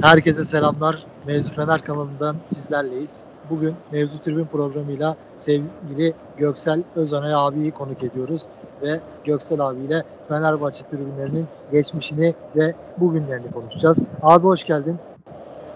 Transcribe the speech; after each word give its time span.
Herkese 0.00 0.44
selamlar. 0.44 1.06
Mevzu 1.26 1.52
Fener 1.52 1.84
kanalından 1.84 2.36
sizlerleyiz. 2.46 3.24
Bugün 3.50 3.74
Mevzu 3.92 4.18
Tribün 4.18 4.44
programıyla 4.44 5.16
sevgili 5.38 6.14
Göksel 6.36 6.82
Özanay 6.96 7.34
abiyi 7.34 7.70
konuk 7.70 8.02
ediyoruz. 8.02 8.42
Ve 8.82 9.00
Göksel 9.24 9.60
abiyle 9.60 10.04
Fenerbahçe 10.28 10.84
tribünlerinin 10.90 11.46
geçmişini 11.72 12.34
ve 12.56 12.74
bugünlerini 12.98 13.50
konuşacağız. 13.52 13.98
Abi 14.22 14.46
hoş 14.46 14.64
geldin. 14.64 14.96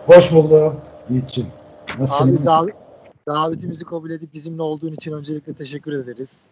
Hoş 0.06 0.32
bulduk 0.32 0.76
Yiğit'ciğim. 1.08 1.50
Nasılsın? 1.98 2.36
Abi 2.36 2.44
dav- 2.46 2.72
davetimizi 3.28 3.84
kabul 3.84 4.10
edip 4.10 4.34
bizimle 4.34 4.62
olduğun 4.62 4.92
için 4.92 5.12
öncelikle 5.12 5.54
teşekkür 5.54 5.92
ederiz. 5.92 6.44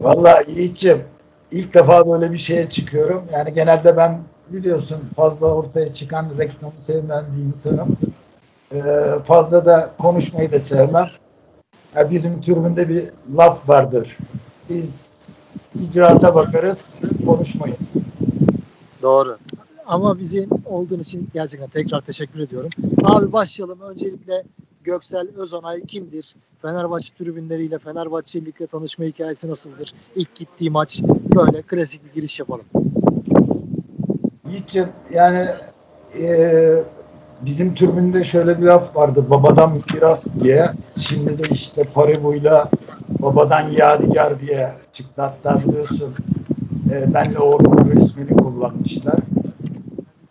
Valla 0.00 0.40
Yiğit'ciğim 0.46 1.04
ilk 1.50 1.74
defa 1.74 2.10
böyle 2.10 2.32
bir 2.32 2.38
şeye 2.38 2.68
çıkıyorum. 2.68 3.24
Yani 3.32 3.52
genelde 3.52 3.96
ben 3.96 4.20
biliyorsun 4.52 4.98
fazla 5.16 5.54
ortaya 5.54 5.92
çıkan 5.92 6.30
reklamı 6.38 6.72
sevmem 6.76 7.26
bir 7.36 7.42
insanım. 7.42 7.96
Ee, 8.72 8.80
fazla 9.24 9.66
da 9.66 9.90
konuşmayı 9.98 10.52
da 10.52 10.60
sevmem. 10.60 11.08
Yani 11.94 12.10
bizim 12.10 12.40
türbünde 12.40 12.88
bir 12.88 13.04
laf 13.36 13.68
vardır. 13.68 14.18
Biz 14.70 15.38
icraata 15.74 16.34
bakarız, 16.34 17.00
konuşmayız. 17.26 17.96
Doğru. 19.02 19.38
Ama 19.86 20.18
bizim 20.18 20.50
olduğun 20.64 21.00
için 21.00 21.28
gerçekten 21.34 21.68
tekrar 21.68 22.00
teşekkür 22.00 22.40
ediyorum. 22.40 22.70
Abi 23.04 23.32
başlayalım. 23.32 23.80
Öncelikle 23.80 24.44
Göksel 24.84 25.28
Özonay 25.36 25.86
kimdir? 25.86 26.36
Fenerbahçe 26.62 27.14
tribünleriyle 27.14 27.78
Fenerbahçe 27.78 28.38
ile 28.38 28.66
tanışma 28.66 29.04
hikayesi 29.04 29.50
nasıldır? 29.50 29.92
İlk 30.16 30.34
gittiği 30.34 30.70
maç 30.70 31.02
böyle 31.36 31.62
klasik 31.62 32.04
bir 32.04 32.12
giriş 32.12 32.40
yapalım. 32.40 32.64
Yiğit'ciğim 34.48 34.88
yani 35.10 35.46
eee 36.18 36.84
bizim 37.40 37.74
türbünde 37.74 38.24
şöyle 38.24 38.58
bir 38.58 38.66
laf 38.66 38.96
vardı 38.96 39.30
babadan 39.30 39.72
miras 39.94 40.26
diye. 40.40 40.70
Şimdi 40.98 41.38
de 41.38 41.42
işte 41.50 41.84
Paribu'yla 41.84 42.70
babadan 43.08 43.60
yadigar 43.60 44.40
diye 44.40 44.72
çıktı. 44.92 45.22
Hatta 45.22 45.60
biliyorsun 45.60 46.14
e, 46.92 47.14
benle 47.14 47.38
oğlumun 47.38 47.90
resmini 47.90 48.36
kullanmışlar. 48.36 49.16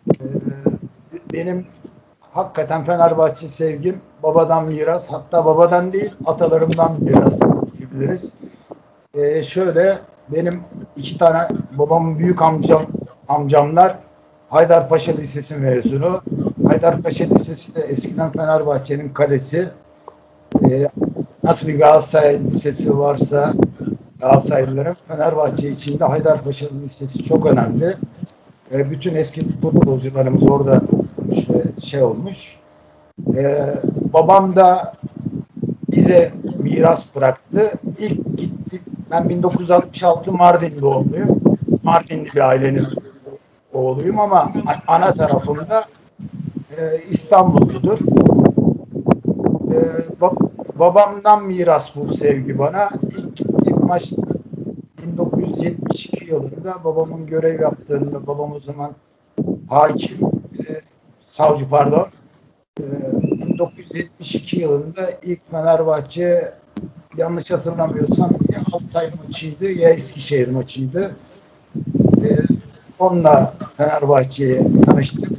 E, 0.09 0.25
benim 1.33 1.67
hakikaten 2.21 2.83
Fenerbahçe 2.83 3.47
sevgim 3.47 4.01
babadan 4.23 4.65
miras. 4.65 5.07
Hatta 5.11 5.45
babadan 5.45 5.93
değil 5.93 6.11
atalarımdan 6.25 7.03
miras 7.03 7.39
diyebiliriz. 7.77 8.33
E, 9.13 9.43
şöyle 9.43 9.99
benim 10.35 10.61
iki 10.95 11.17
tane 11.17 11.47
babamın 11.77 12.19
büyük 12.19 12.41
amcam 12.41 12.85
amcamlar 13.27 13.99
Haydarpaşa 14.49 15.11
Lisesi 15.11 15.55
mezunu. 15.55 16.21
Haydarpaşa 16.67 17.25
Lisesi 17.25 17.75
de 17.75 17.81
eskiden 17.81 18.31
Fenerbahçe'nin 18.31 19.09
kalesi. 19.09 19.69
Ee, 20.69 20.87
nasıl 21.43 21.67
bir 21.67 21.79
Galatasaray 21.79 22.43
Lisesi 22.43 22.97
varsa 22.97 23.53
Galatasaraylıların 24.19 24.95
Fenerbahçe 25.07 25.69
içinde 25.69 26.05
Haydarpaşa 26.05 26.65
Lisesi 26.81 27.23
çok 27.23 27.45
önemli. 27.45 27.97
Ee, 28.71 28.91
bütün 28.91 29.15
eski 29.15 29.59
futbolcularımız 29.59 30.43
orada 30.43 30.81
olmuş 31.25 31.49
ve 31.49 31.81
şey 31.81 32.03
olmuş. 32.03 32.55
Ee, 33.37 33.55
babam 34.13 34.55
da 34.55 34.93
bize 35.91 36.31
miras 36.59 37.05
bıraktı. 37.15 37.71
İlk 37.99 38.37
gittik. 38.37 38.81
Ben 39.11 39.29
1966 39.29 40.31
Mardin 40.31 40.81
doğumluyum. 40.81 41.41
Mardinli 41.83 42.29
bir 42.35 42.49
ailenin 42.49 42.87
oğluyum 43.75 44.19
ama 44.19 44.53
ana 44.87 45.13
tarafımda 45.13 45.85
e, 46.77 46.97
İstanbulludur. 47.09 47.99
E, 49.71 49.77
ba- 50.21 50.49
babamdan 50.79 51.45
miras 51.45 51.95
bu 51.95 52.13
sevgi 52.13 52.59
bana. 52.59 52.89
İlk 53.17 53.35
gittiğim 53.37 53.85
maç 53.85 54.13
1972 55.03 56.25
yılında 56.25 56.83
babamın 56.83 57.25
görev 57.25 57.61
yaptığında 57.61 58.27
babam 58.27 58.51
o 58.51 58.59
zaman 58.59 58.91
hakim, 59.69 60.17
e, 60.59 60.63
savcı 61.19 61.69
pardon. 61.69 62.07
E, 62.79 62.83
1972 63.21 64.59
yılında 64.59 65.09
ilk 65.23 65.51
Fenerbahçe 65.51 66.53
yanlış 67.17 67.51
hatırlamıyorsam 67.51 68.31
ya 68.31 68.59
Altay 68.73 69.09
maçıydı 69.25 69.71
ya 69.71 69.89
Eskişehir 69.89 70.47
maçıydı. 70.47 71.15
E, 72.23 72.29
onunla 72.99 73.53
Fenerbahçe'ye 73.77 74.81
tanıştık. 74.85 75.31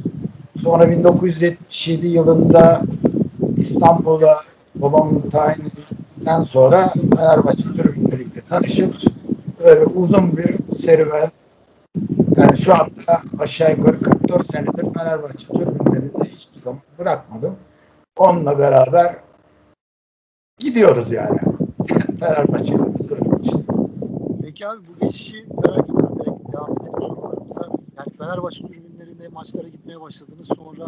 Sonra 0.63 0.91
1977 0.91 2.07
yılında 2.07 2.81
İstanbul'a 3.57 4.35
babamın 4.75 5.29
tayininden 5.29 6.41
sonra 6.41 6.93
Fenerbahçe 7.17 7.63
tribünleriyle 7.63 8.41
tanışıp 8.49 8.95
öyle 9.65 9.85
uzun 9.85 10.37
bir 10.37 10.73
serüven 10.73 11.31
yani 12.37 12.57
şu 12.57 12.73
anda 12.73 13.21
aşağı 13.39 13.71
yukarı 13.71 14.01
44 14.01 14.47
senedir 14.47 14.93
Fenerbahçe 14.93 15.47
tribünlerinde 15.47 16.29
hiçbir 16.31 16.59
zaman 16.59 16.81
bırakmadım. 16.99 17.55
Onunla 18.17 18.59
beraber 18.59 19.15
gidiyoruz 20.59 21.11
yani. 21.11 21.39
Fenerbahçe'yle 22.19 22.79
böyle 22.79 23.37
geçti. 23.37 23.57
Peki 24.41 24.67
abi 24.67 24.79
bu 24.87 25.05
geçişi 25.05 25.45
merak 25.63 25.89
ediyorum. 25.89 26.06
Devam 26.57 26.71
edelim 26.71 26.93
sorularımıza. 26.99 27.61
Yani 27.97 28.17
Fenerbahçe 28.17 28.67
tribünlerinde 28.67 29.27
maçlara 29.27 29.67
gitmeye 29.67 30.01
başladınız. 30.01 30.47
Sonra 30.55 30.85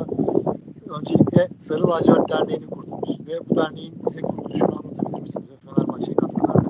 öncelikle 1.00 1.48
Sarı 1.60 1.90
Lacivert 1.90 2.32
Derneği'ni 2.32 2.68
kurdunuz. 2.68 3.20
Ve 3.28 3.34
bu 3.50 3.56
derneğin 3.58 3.94
bize 4.08 4.22
kuruluşunu 4.22 4.80
anlatabilir 4.80 5.22
misiniz? 5.22 5.48
Ve 5.50 5.56
Fenerbahçe'ye 5.70 6.16
katkılarını. 6.16 6.70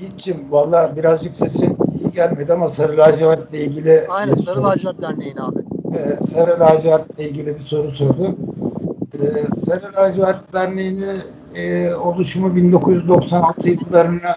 Yiğit'ciğim 0.00 0.52
valla 0.52 0.96
birazcık 0.96 1.34
sesin 1.34 1.76
iyi 2.00 2.12
gelmedi 2.12 2.52
ama 2.52 2.68
Sarı 2.68 2.96
Lacivert'le 2.96 3.54
ilgili 3.54 4.06
Aynen 4.08 4.34
Sarı 4.34 4.62
Lacivert 4.62 5.02
Derneği'ni 5.02 5.42
abi. 5.42 5.58
Ee, 5.94 6.24
Sarı 6.24 6.60
Lacivert'le 6.60 7.18
ilgili 7.18 7.54
bir 7.54 7.60
soru 7.60 7.90
sordu. 7.90 8.36
Ee, 9.14 9.56
Sarı 9.56 9.92
Lacivert 9.96 10.52
Derneği'nin 10.52 11.22
e, 11.54 11.94
oluşumu 11.94 12.56
1996 12.56 13.70
yıllarına 13.70 14.34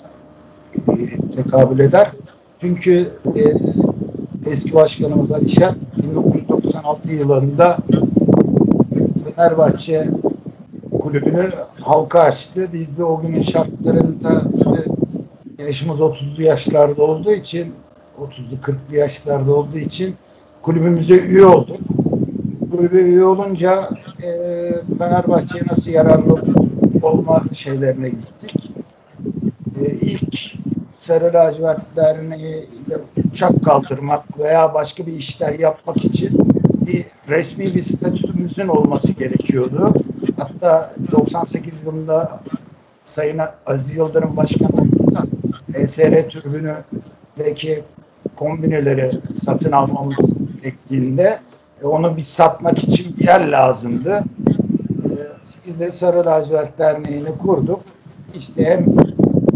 e, 0.75 1.31
tekabül 1.31 1.79
eder. 1.79 2.11
Çünkü 2.57 3.09
e, 3.35 3.41
eski 4.49 4.73
başkanımız 4.73 5.31
Alişer 5.31 5.75
1996 5.97 7.13
yılında 7.13 7.77
Fenerbahçe 9.35 10.07
kulübünü 11.01 11.49
halka 11.81 12.19
açtı. 12.19 12.69
Biz 12.73 12.97
de 12.97 13.03
o 13.03 13.21
günün 13.21 13.41
şartlarında 13.41 14.41
yaşımız 15.59 15.99
30'lu 15.99 16.41
yaşlarda 16.41 17.03
olduğu 17.03 17.31
için 17.31 17.73
30'lu 18.19 18.55
40'lı 18.61 18.95
yaşlarda 18.95 19.55
olduğu 19.55 19.77
için 19.77 20.15
kulübümüze 20.61 21.17
üye 21.19 21.45
olduk. 21.45 21.79
Kulübe 22.71 23.01
üye 23.01 23.23
olunca 23.23 23.89
e, 24.23 24.29
Fenerbahçe'ye 24.97 25.63
nasıl 25.69 25.91
yararlı 25.91 26.43
olma 27.01 27.43
şeylerine 27.53 28.09
gittik. 28.09 28.71
E, 29.81 29.85
ilk 29.85 30.60
Sarı 31.01 31.33
Lacivert 31.33 31.95
Derneği 31.95 32.65
ile 32.65 32.97
uçak 33.29 33.63
kaldırmak 33.63 34.39
veya 34.39 34.73
başka 34.73 35.05
bir 35.05 35.13
işler 35.13 35.59
yapmak 35.59 36.05
için 36.05 36.37
bir 36.87 37.05
resmi 37.29 37.75
bir 37.75 37.81
statümüzün 37.81 38.67
olması 38.67 39.13
gerekiyordu. 39.13 39.93
Hatta 40.37 40.93
98 41.11 41.85
yılında 41.85 42.39
Sayın 43.03 43.41
Aziz 43.65 43.95
Yıldırım 43.95 44.37
Başkan 44.37 44.71
olduğunda 44.73 45.23
ESR 45.73 46.29
türbünündeki 46.29 47.83
kombineleri 48.35 49.11
satın 49.31 49.71
almamız 49.71 50.33
gerektiğinde 50.55 51.39
e, 51.81 51.85
onu 51.85 52.17
bir 52.17 52.21
satmak 52.21 52.83
için 52.83 53.17
bir 53.17 53.23
yer 53.23 53.47
lazımdı. 53.47 54.23
E, 55.05 55.09
biz 55.65 55.79
de 55.79 55.91
Sarı 55.91 56.25
Lacivert 56.25 56.79
Derneği'ni 56.79 57.37
kurduk. 57.37 57.81
İşte 58.35 58.65
hem 58.65 59.10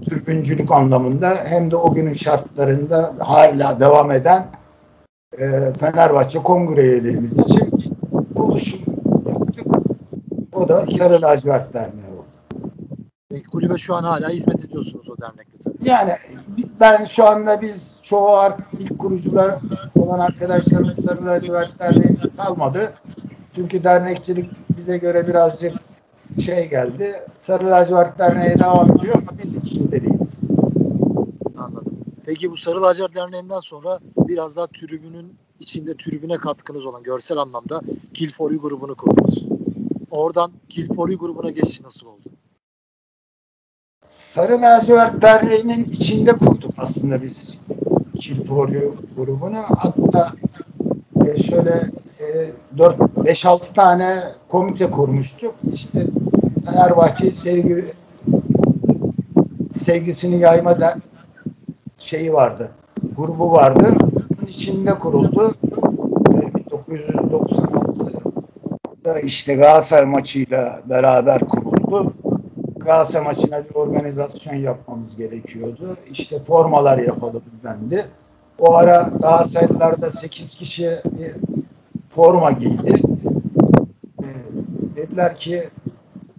türbüncülük 0.05 0.71
anlamında 0.71 1.29
hem 1.45 1.71
de 1.71 1.75
o 1.75 1.93
günün 1.93 2.13
şartlarında 2.13 3.13
hala 3.19 3.79
devam 3.79 4.11
eden 4.11 4.47
e, 5.37 5.73
Fenerbahçe 5.79 6.39
kongre 6.39 6.81
üyeliğimiz 6.81 7.39
için 7.39 7.71
oluşum 8.35 8.79
yaptık. 9.27 9.65
O 10.53 10.69
da 10.69 10.87
Sarı 10.87 11.21
Lacivert 11.21 11.73
Derneği 11.73 12.13
oldu. 12.13 12.25
Peki 13.29 13.47
kulübe 13.47 13.77
şu 13.77 13.95
an 13.95 14.03
hala 14.03 14.29
hizmet 14.29 14.65
ediyorsunuz 14.65 15.09
o 15.09 15.21
dernekte 15.21 15.57
tabii. 15.63 15.89
Yani 15.89 16.13
ben 16.79 17.03
şu 17.03 17.27
anda 17.27 17.61
biz 17.61 17.99
çoğu 18.03 18.49
ilk 18.79 18.99
kurucular 18.99 19.55
olan 19.95 20.19
arkadaşlarımız 20.19 21.05
Sarı 21.05 21.25
Lacivert 21.25 21.79
Derneği'nde 21.79 22.29
kalmadı. 22.37 22.93
Çünkü 23.51 23.83
dernekçilik 23.83 24.51
bize 24.77 24.97
göre 24.97 25.27
birazcık 25.27 25.73
şey 26.41 26.69
geldi. 26.69 27.23
Sarı 27.37 27.65
Lacivert 27.65 28.19
Derneği 28.19 28.59
devam 28.59 28.91
ediyor 28.91 29.15
ama 29.15 29.37
biz 29.43 29.55
içinde 29.55 30.03
değiliz. 30.03 30.49
Anladım. 31.57 31.93
Peki 32.25 32.51
bu 32.51 32.57
Sarı 32.57 32.81
Lacivert 32.81 33.15
Derneği'nden 33.15 33.59
sonra 33.59 33.99
biraz 34.17 34.55
daha 34.55 34.67
tribünün 34.67 35.35
içinde 35.59 35.97
tribüne 35.97 36.37
katkınız 36.37 36.85
olan 36.85 37.03
görsel 37.03 37.37
anlamda 37.37 37.81
Kill 38.13 38.31
for 38.31 38.51
You 38.51 38.61
grubunu 38.61 38.95
kurdunuz. 38.95 39.45
Oradan 40.11 40.51
Kill 40.69 40.93
for 40.95 41.09
You 41.09 41.19
grubuna 41.19 41.49
geçiş 41.49 41.81
nasıl 41.81 42.07
oldu? 42.07 42.29
Sarı 44.01 44.61
Lacivert 44.61 45.21
Derneği'nin 45.21 45.83
içinde 45.83 46.33
kurduk 46.33 46.71
aslında 46.77 47.21
biz 47.21 47.57
Kill 48.19 48.45
for 48.45 48.69
You 48.69 48.95
grubunu. 49.17 49.63
Hatta 49.77 50.33
e, 51.27 51.37
şöyle 51.37 51.71
e, 52.19 52.25
4-5-6 52.77 53.73
tane 53.73 54.19
komite 54.49 54.91
kurmuştuk. 54.91 55.55
İşte 55.73 56.07
Fenerbahçe 56.65 57.31
sevgi 57.31 57.85
sevgisini 59.71 60.39
yayma 60.39 60.79
da 60.79 60.95
şeyi 61.97 62.33
vardı. 62.33 62.71
Grubu 63.17 63.51
vardı. 63.51 63.93
Bunun 64.11 64.47
içinde 64.47 64.97
kuruldu. 64.97 65.55
1996'da 66.25 69.19
işte 69.19 69.55
Galatasaray 69.55 70.05
maçıyla 70.05 70.81
beraber 70.89 71.47
kuruldu. 71.47 72.13
Galatasaray 72.77 73.25
maçına 73.25 73.65
bir 73.65 73.75
organizasyon 73.75 74.55
yapmamız 74.55 75.15
gerekiyordu. 75.15 75.97
İşte 76.11 76.39
formalar 76.39 76.97
yapalım 76.97 77.43
dendi. 77.63 78.05
O 78.59 78.75
ara 78.75 79.01
Galatasaraylılarda 79.21 80.11
8 80.11 80.55
kişi 80.55 81.01
bir 81.05 81.31
forma 82.09 82.51
giydi. 82.51 83.01
Ee, 84.23 84.25
dediler 84.95 85.35
ki 85.35 85.69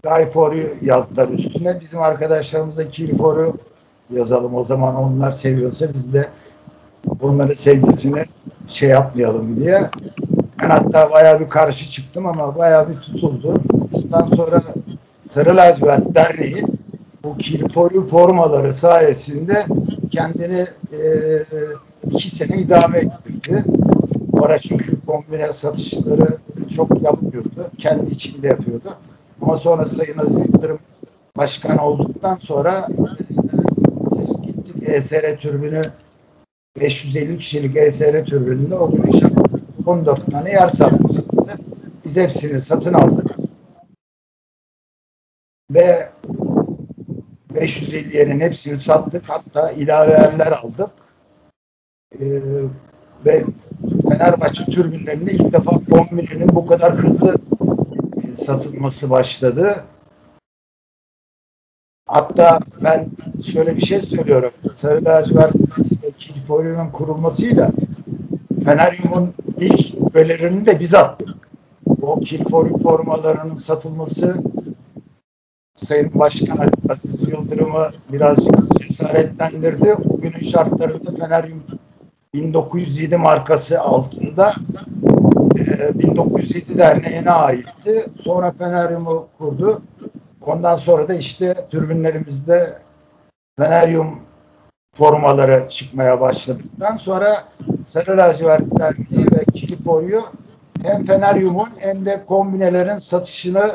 Guy 0.02 0.24
For'u 0.24 0.56
yazdılar 0.82 1.28
üstüne. 1.28 1.80
Bizim 1.80 2.00
arkadaşlarımıza 2.00 2.88
Kill 2.88 3.16
For'u 3.16 3.54
yazalım. 4.10 4.54
O 4.54 4.64
zaman 4.64 4.96
onlar 4.96 5.30
seviyorsa 5.30 5.94
biz 5.94 6.14
de 6.14 6.28
onların 7.20 7.54
sevgisini 7.54 8.24
şey 8.66 8.88
yapmayalım 8.88 9.56
diye. 9.56 9.90
Ben 10.62 10.70
hatta 10.70 11.10
bayağı 11.10 11.40
bir 11.40 11.48
karşı 11.48 11.90
çıktım 11.90 12.26
ama 12.26 12.56
bayağı 12.58 12.88
bir 12.88 13.00
tutuldu. 13.00 13.62
Bundan 13.92 14.26
sonra 14.26 14.62
Sarı 15.22 15.56
Lacivert 15.56 16.14
Derneği 16.14 16.64
bu 17.24 17.36
Kill 17.38 17.68
For'u 17.68 18.08
formaları 18.08 18.72
sayesinde 18.72 19.66
kendini 20.10 20.66
e, 20.92 21.00
iki 22.10 22.34
sene 22.34 22.56
idame 22.56 22.98
ettirdi. 22.98 23.64
Bu 24.32 24.44
ara 24.44 24.58
çünkü 24.58 25.00
kombine 25.00 25.52
satışları 25.52 26.26
çok 26.76 27.02
yapmıyordu. 27.02 27.70
Kendi 27.78 28.10
içinde 28.10 28.46
yapıyordu. 28.46 28.96
Ama 29.42 29.56
sonra 29.56 29.84
Sayın 29.84 30.18
Aziz 30.18 30.38
Yıldırım 30.38 30.78
başkan 31.36 31.78
olduktan 31.78 32.36
sonra 32.36 32.88
e, 32.90 32.96
biz 34.12 34.42
gittik 34.42 34.88
ESR 34.88 35.36
türbünü 35.38 35.82
550 36.80 37.38
kişilik 37.38 37.76
ESR 37.76 38.24
türbününde 38.24 38.74
o 38.74 38.90
gün 38.90 39.02
inşaat 39.02 39.32
14 39.86 40.30
tane 40.30 40.50
yer 40.50 40.68
satmıştı. 40.68 41.24
Biz 42.04 42.16
hepsini 42.16 42.60
satın 42.60 42.94
aldık. 42.94 43.36
Ve 45.70 46.08
550 47.54 48.16
yerin 48.16 48.40
hepsini 48.40 48.76
sattık. 48.76 49.28
Hatta 49.28 49.70
ilave 49.70 50.12
yerler 50.12 50.52
aldık. 50.52 50.90
Ee, 52.12 52.42
ve 53.26 53.44
Fenerbahçe 54.08 54.64
türbünlerinde 54.64 55.32
ilk 55.32 55.52
defa 55.52 55.70
kombininin 55.90 56.48
bu 56.48 56.66
kadar 56.66 56.92
hızlı 56.96 57.34
satılması 58.34 59.10
başladı. 59.10 59.84
Hatta 62.08 62.58
ben 62.84 63.10
şöyle 63.44 63.76
bir 63.76 63.80
şey 63.80 64.00
söylüyorum. 64.00 64.50
Sarı 64.72 65.04
lacivert 65.04 65.54
ve 66.04 66.10
Kiliforyo'nun 66.16 66.90
kurulmasıyla 66.90 67.70
Feneryum'un 68.64 69.34
ilk 69.58 70.14
üyelerini 70.14 70.66
de 70.66 70.80
biz 70.80 70.94
attık. 70.94 71.28
O 72.02 72.20
Kiliforyo 72.20 72.78
formalarının 72.78 73.54
satılması 73.54 74.36
Sayın 75.74 76.10
Başkan 76.14 76.70
Aziz 76.88 77.28
Yıldırım'ı 77.28 77.90
birazcık 78.12 78.80
cesaretlendirdi. 78.80 79.94
O 79.94 80.20
günün 80.20 80.40
şartlarında 80.40 81.12
Feneryum 81.12 81.62
1907 82.36 83.16
markası 83.16 83.80
altında 83.80 84.54
1907 85.94 86.72
ee, 86.72 86.78
derneğine 86.78 87.30
aitti. 87.30 88.06
Sonra 88.22 88.52
Feneryum'u 88.52 89.28
kurdu. 89.38 89.82
Ondan 90.40 90.76
sonra 90.76 91.08
da 91.08 91.14
işte 91.14 91.54
türbinlerimizde 91.70 92.78
Feneryum 93.58 94.20
formaları 94.94 95.68
çıkmaya 95.68 96.20
başladıktan 96.20 96.96
sonra 96.96 97.44
Sarı 97.84 98.16
Lacivert 98.16 98.78
Derneği 98.78 99.26
ve 99.32 99.44
Kiliforyu 99.52 100.22
hem 100.82 101.02
Feneryum'un 101.02 101.70
hem 101.78 102.06
de 102.06 102.24
kombinelerin 102.26 102.96
satışını 102.96 103.70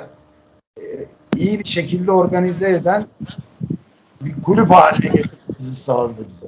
e, 0.78 0.84
iyi 1.38 1.60
bir 1.60 1.70
şekilde 1.70 2.12
organize 2.12 2.70
eden 2.70 3.08
bir 4.22 4.42
kulüp 4.42 4.70
haline 4.70 5.08
getirmemizi 5.08 5.76
sağladı 5.76 6.28
bize. 6.28 6.48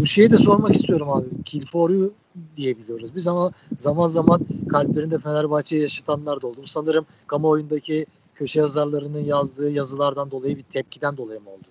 Bu 0.00 0.06
şeyi 0.06 0.30
de 0.30 0.38
sormak 0.38 0.74
istiyorum 0.74 1.10
abi. 1.10 1.42
Kill 1.44 1.66
for 1.66 1.90
you 1.90 2.12
diyebiliyoruz 2.56 3.14
biz 3.16 3.28
ama 3.28 3.52
zaman 3.78 4.08
zaman 4.08 4.40
kalplerinde 4.68 5.18
Fenerbahçe'yi 5.18 5.82
yaşatanlar 5.82 6.42
da 6.42 6.46
oldu. 6.46 6.66
Sanırım 6.66 7.06
kamuoyundaki 7.26 8.06
köşe 8.34 8.60
yazarlarının 8.60 9.24
yazdığı 9.24 9.70
yazılardan 9.70 10.30
dolayı 10.30 10.56
bir 10.56 10.62
tepkiden 10.62 11.16
dolayı 11.16 11.40
mı 11.40 11.50
oldu? 11.50 11.66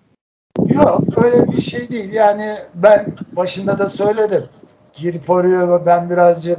Yok 0.74 1.24
öyle 1.24 1.52
bir 1.52 1.62
şey 1.62 1.90
değil. 1.90 2.12
Yani 2.12 2.56
ben 2.74 3.16
başında 3.32 3.78
da 3.78 3.86
söyledim. 3.86 4.44
Kill 4.92 5.18
for 5.18 5.44
you 5.44 5.82
ben 5.86 6.10
birazcık 6.10 6.58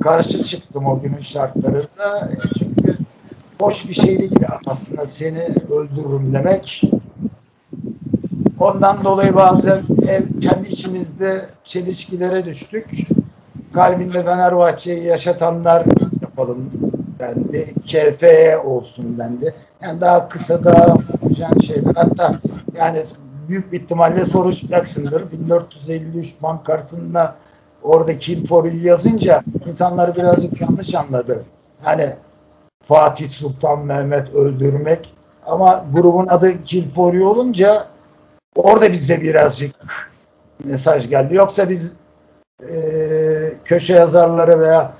karşı 0.00 0.44
çıktım 0.44 0.86
o 0.86 1.00
günün 1.00 1.20
şartlarında. 1.20 2.30
Çünkü 2.58 2.98
boş 3.60 3.88
bir 3.88 3.94
şey 3.94 4.18
değil 4.18 4.38
aslında 4.66 5.06
seni 5.06 5.42
öldürürüm 5.70 6.34
demek. 6.34 6.82
Ondan 8.60 9.04
dolayı 9.04 9.34
bazen 9.34 9.82
ev, 10.08 10.22
kendi 10.40 10.68
içimizde 10.68 11.46
çelişkilere 11.64 12.44
düştük. 12.44 12.90
Kalbinde 13.72 14.22
Fenerbahçe'yi 14.24 15.04
yaşatanlar 15.04 15.84
yapalım 16.22 16.70
dendi. 17.18 17.74
KFE 17.86 18.58
olsun 18.58 19.18
dendi. 19.18 19.54
Yani 19.82 20.00
daha 20.00 20.28
kısa 20.28 20.64
daha 20.64 20.86
homojen 20.88 21.58
şeyler. 21.66 21.94
Hatta 21.94 22.40
yani 22.76 23.02
büyük 23.48 23.72
bir 23.72 23.80
ihtimalle 23.80 24.24
soracaksındır. 24.24 25.32
1453 25.32 26.40
pankartında 26.40 27.34
orada 27.82 28.18
Kill 28.18 28.44
yazınca 28.84 29.42
insanlar 29.66 30.16
birazcık 30.16 30.60
yanlış 30.60 30.94
anladı. 30.94 31.44
Hani 31.82 32.16
Fatih 32.80 33.28
Sultan 33.28 33.86
Mehmet 33.86 34.34
öldürmek 34.34 35.14
ama 35.46 35.84
grubun 35.94 36.26
adı 36.26 36.62
Kill 36.62 36.98
olunca 37.20 37.97
Orada 38.56 38.92
bize 38.92 39.20
birazcık 39.20 39.74
mesaj 40.64 41.08
geldi. 41.08 41.34
Yoksa 41.34 41.68
biz 41.68 41.92
e, 42.62 42.74
köşe 43.64 43.92
yazarları 43.92 44.60
veya 44.60 44.94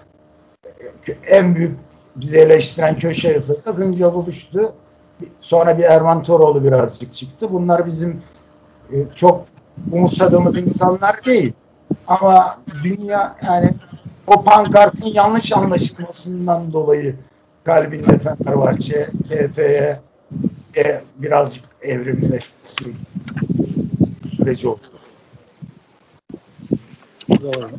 en 1.27 1.55
büyük 1.55 1.79
bizi 2.17 2.39
eleştiren 2.39 2.97
köşe 2.97 3.33
yazarı 3.33 3.77
Hıncal 3.77 4.15
oluştu. 4.15 4.75
Sonra 5.41 5.79
bir 5.79 5.83
Erman 5.83 6.23
Toroğlu 6.23 6.65
birazcık 6.65 7.15
çıktı. 7.15 7.53
Bunlar 7.53 7.87
bizim 7.87 8.23
e, 8.93 8.97
çok 9.15 9.45
umutsadığımız 9.93 10.67
insanlar 10.67 11.25
değil. 11.27 11.53
Ama 12.07 12.59
dünya 12.85 13.37
yani 13.47 13.71
o 14.27 14.45
pankartın 14.45 15.07
yanlış 15.07 15.53
anlaşılmasından 15.53 16.73
dolayı 16.73 17.17
kalbinde 17.65 18.19
Fenerbahçe, 18.19 19.09
KF'ye 19.29 20.01
e, 20.77 21.03
birazcık 21.17 21.65
evrimleşmesi 21.83 22.85
süreci 24.37 24.69
oldu. 24.69 24.81
Doğru. 27.43 27.71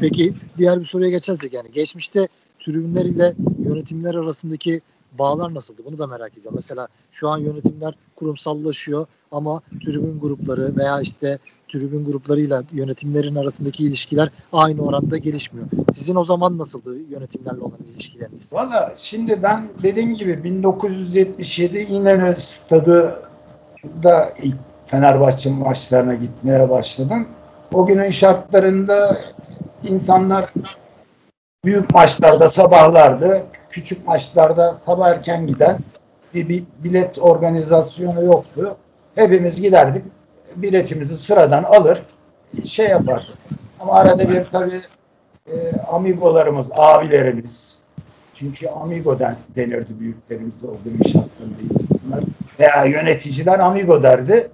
Peki 0.00 0.34
diğer 0.58 0.80
bir 0.80 0.84
soruya 0.84 1.10
geçersek 1.10 1.52
yani 1.52 1.70
geçmişte 1.72 2.28
tribünler 2.60 3.04
ile 3.04 3.34
yönetimler 3.58 4.14
arasındaki 4.14 4.80
bağlar 5.18 5.54
nasıldı? 5.54 5.82
Bunu 5.84 5.98
da 5.98 6.06
merak 6.06 6.32
ediyorum. 6.32 6.54
Mesela 6.54 6.88
şu 7.12 7.28
an 7.28 7.38
yönetimler 7.38 7.94
kurumsallaşıyor 8.16 9.06
ama 9.30 9.62
tribün 9.84 10.20
grupları 10.20 10.76
veya 10.76 11.00
işte 11.00 11.38
tribün 11.72 12.04
gruplarıyla 12.04 12.62
yönetimlerin 12.72 13.34
arasındaki 13.34 13.84
ilişkiler 13.84 14.28
aynı 14.52 14.82
oranda 14.82 15.16
gelişmiyor. 15.16 15.66
Sizin 15.92 16.14
o 16.14 16.24
zaman 16.24 16.58
nasıldı 16.58 16.98
yönetimlerle 17.10 17.60
olan 17.60 17.78
ilişkileriniz? 17.94 18.52
Valla 18.52 18.92
şimdi 18.96 19.42
ben 19.42 19.68
dediğim 19.82 20.14
gibi 20.14 20.44
1977 20.44 21.78
İnönü 21.78 22.34
Stadı 22.38 23.22
ilk 24.42 24.56
Fenerbahçe 24.84 25.50
maçlarına 25.50 26.14
gitmeye 26.14 26.70
başladım. 26.70 27.28
O 27.72 27.86
günün 27.86 28.10
şartlarında 28.10 29.18
insanlar 29.88 30.52
büyük 31.64 31.94
maçlarda 31.94 32.50
sabahlardı, 32.50 33.46
küçük 33.68 34.06
maçlarda 34.06 34.74
sabah 34.74 35.08
erken 35.08 35.46
giden 35.46 35.78
bir 36.34 36.64
bilet 36.84 37.18
organizasyonu 37.18 38.24
yoktu. 38.24 38.76
Hepimiz 39.14 39.60
giderdik, 39.60 40.04
biletimizi 40.56 41.16
sıradan 41.16 41.62
alır, 41.62 42.02
şey 42.64 42.88
yapardık. 42.88 43.36
Ama 43.80 43.94
arada 43.94 44.30
bir 44.30 44.44
tabii 44.44 44.80
e, 45.46 45.54
amigolarımız, 45.90 46.68
abilerimiz 46.72 47.76
çünkü 48.34 48.68
amigo 48.68 49.18
den, 49.18 49.36
denirdi 49.56 50.00
büyüklerimize 50.00 50.66
o 50.66 50.76
gün 50.84 50.94
inşaatlarında 50.94 51.62
insanlar 51.62 52.24
veya 52.60 52.84
yöneticiler 52.84 53.58
amigo 53.58 54.02
derdi. 54.02 54.50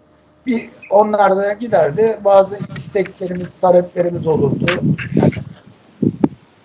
Bir 0.47 0.71
onlar 0.91 1.37
da 1.37 1.53
giderdi. 1.53 2.19
Bazı 2.25 2.59
isteklerimiz, 2.77 3.53
taleplerimiz 3.53 4.27
olurdu. 4.27 4.67
Yani 5.15 5.31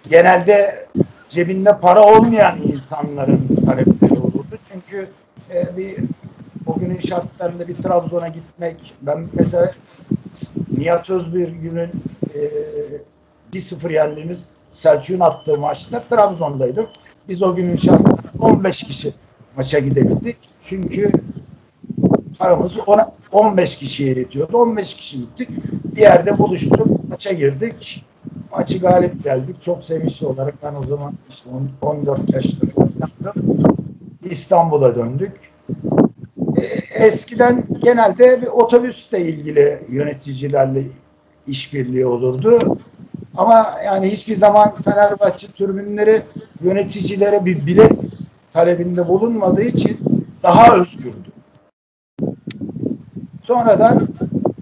genelde 0.09 0.87
cebinde 1.29 1.79
para 1.79 2.01
olmayan 2.05 2.57
insanların 2.61 3.61
talepleri 3.65 4.19
olurdu. 4.19 4.57
Çünkü 4.71 5.07
e, 5.53 5.77
bir 5.77 5.95
o 6.67 6.79
günün 6.79 6.99
şartlarında 6.99 7.67
bir 7.67 7.75
Trabzon'a 7.75 8.27
gitmek 8.27 8.93
ben 9.01 9.27
mesela 9.33 9.71
Nihat 10.77 11.09
Özbirgün'ün 11.09 11.91
e, 13.53 13.57
1-0 13.57 13.93
yendiğimiz 13.93 14.49
Selçuk'un 14.71 15.19
attığı 15.19 15.57
maçta 15.57 16.03
Trabzon'daydım. 16.03 16.87
Biz 17.29 17.43
o 17.43 17.55
günün 17.55 17.75
şartlarında 17.75 18.31
15 18.39 18.83
kişi 18.83 19.13
maça 19.57 19.79
gidebildik. 19.79 20.37
Çünkü 20.61 21.11
paramız 22.39 22.77
ona 22.87 23.11
15 23.31 23.75
kişiye 23.75 24.09
yetiyordu. 24.09 24.57
15 24.57 24.93
kişi 24.95 25.19
gittik. 25.19 25.49
Bir 25.95 26.01
yerde 26.01 26.37
buluştuk. 26.37 27.09
Maça 27.09 27.33
girdik. 27.33 28.05
Maçı 28.51 28.79
galip 28.79 29.23
geldik. 29.23 29.61
Çok 29.61 29.83
sevinçli 29.83 30.27
olarak 30.27 30.63
ben 30.63 30.75
o 30.75 30.83
zaman 30.83 31.13
işte 31.29 31.49
14 31.81 32.33
yaşlarında 32.33 32.71
falandım. 32.75 33.63
İstanbul'a 34.23 34.95
döndük. 34.95 35.56
Eskiden 36.97 37.63
genelde 37.83 38.41
bir 38.41 38.47
otobüsle 38.47 39.21
ilgili 39.21 39.79
yöneticilerle 39.89 40.83
işbirliği 41.47 42.05
olurdu. 42.05 42.77
Ama 43.37 43.73
yani 43.85 44.09
hiçbir 44.09 44.35
zaman 44.35 44.81
Fenerbahçe 44.81 45.47
türbünleri 45.47 46.23
yöneticilere 46.61 47.45
bir 47.45 47.65
bilet 47.65 48.29
talebinde 48.51 49.07
bulunmadığı 49.07 49.63
için 49.63 49.99
daha 50.43 50.75
özgürdü. 50.77 51.31
Sonradan 53.41 54.07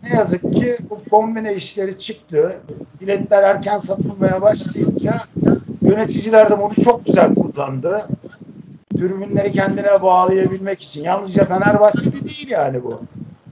ne 0.03 0.17
yazık 0.17 0.53
ki 0.53 0.77
bu 0.89 1.09
kombine 1.09 1.55
işleri 1.55 1.97
çıktı. 1.97 2.61
Biletler 3.01 3.43
erken 3.43 3.77
satılmaya 3.77 4.41
başlayınca 4.41 5.21
yöneticiler 5.81 6.49
de 6.49 6.61
bunu 6.61 6.73
çok 6.83 7.05
güzel 7.05 7.35
kullandı. 7.35 8.07
Tribünleri 8.97 9.51
kendine 9.51 10.01
bağlayabilmek 10.01 10.81
için. 10.81 11.03
Yalnızca 11.03 11.45
Fenerbahçe'de 11.45 12.23
değil 12.23 12.49
yani 12.49 12.83
bu. 12.83 13.01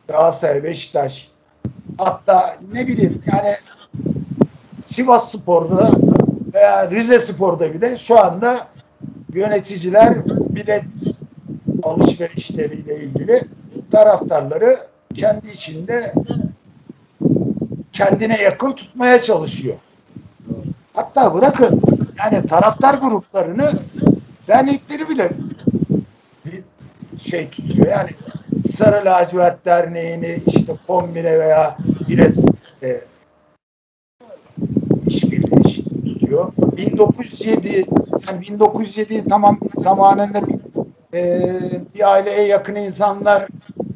Galatasaray, 0.07 0.63
Beşiktaş. 0.63 1.31
Hatta 1.97 2.57
ne 2.73 2.88
bileyim 2.88 3.23
yani 3.33 3.55
Sivas 4.79 5.31
Spor'da 5.31 5.91
veya 6.53 6.91
Rize 6.91 7.19
Spor'da 7.19 7.73
bile 7.73 7.97
şu 7.97 8.19
anda 8.19 8.67
yöneticiler 9.33 10.25
bilet 10.27 10.83
alışverişleriyle 11.83 12.95
ilgili 12.95 13.41
taraftarları 13.91 14.77
kendi 15.13 15.50
içinde 15.51 16.13
kendine 17.93 18.41
yakın 18.41 18.71
tutmaya 18.71 19.19
çalışıyor. 19.19 19.75
Hatta 20.93 21.33
bırakın 21.33 21.81
yani 22.19 22.47
taraftar 22.47 22.93
gruplarını 22.93 23.71
dernekleri 24.47 25.09
bile 25.09 25.31
bir 26.45 26.63
şey 27.19 27.50
tutuyor. 27.50 27.88
Yani 27.88 28.09
Sarı 28.71 29.05
Lacivert 29.05 29.65
Derneği'ni 29.65 30.39
işte 30.47 30.73
kombine 30.88 31.39
veya 31.39 31.77
bilet 32.09 32.45
e, 32.83 33.01
işbirliği 35.07 35.85
tutuyor. 36.05 36.51
1907 36.77 37.85
yani 38.27 38.41
1907 38.41 39.27
tamam 39.29 39.59
zamanında 39.75 40.47
bir, 40.47 40.59
e, 41.13 41.51
bir 41.95 42.12
aileye 42.12 42.47
yakın 42.47 42.75
insanlar 42.75 43.47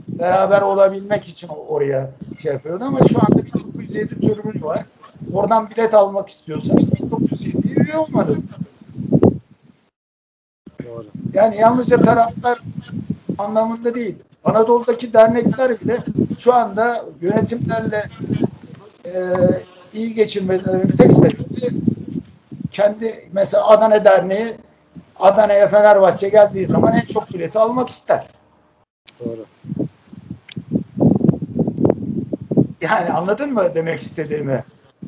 beraber 0.07 0.61
olabilmek 0.61 1.27
için 1.27 1.47
oraya 1.47 2.11
şey 2.41 2.53
yapıyordu 2.53 2.83
ama 2.87 2.99
şu 3.09 3.19
anda 3.19 3.45
1907 3.45 4.19
türbünü 4.21 4.63
var. 4.63 4.85
Oradan 5.33 5.69
bilet 5.69 5.93
almak 5.93 6.29
istiyorsanız 6.29 6.89
1907'ye 6.89 7.85
üye 7.85 7.97
olmanız 7.97 8.37
lazım. 8.37 8.66
Doğru. 10.87 11.05
Yani 11.33 11.57
yalnızca 11.57 12.01
taraftar 12.01 12.59
anlamında 13.37 13.95
değil. 13.95 14.15
Anadolu'daki 14.43 15.13
dernekler 15.13 15.81
bile 15.81 15.97
şu 16.37 16.53
anda 16.53 17.05
yönetimlerle 17.21 18.09
e, 19.05 19.11
iyi 19.93 20.13
geçinmelerinin 20.13 20.95
tek 20.95 21.13
sebebi 21.13 21.37
kendi 22.71 23.29
mesela 23.33 23.67
Adana 23.67 24.05
Derneği 24.05 24.55
Adana'ya 25.19 25.67
Fenerbahçe 25.67 26.29
geldiği 26.29 26.65
zaman 26.65 26.93
en 26.93 27.05
çok 27.05 27.33
bileti 27.33 27.59
almak 27.59 27.89
ister. 27.89 28.27
Doğru. 29.19 29.45
Yani 32.81 33.11
anladın 33.11 33.53
mı 33.53 33.75
demek 33.75 33.99
istediğimi? 33.99 34.63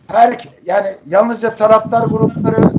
Her 0.07 0.37
yani 0.65 0.95
yalnızca 1.05 1.55
taraftar 1.55 2.07
grupları 2.07 2.71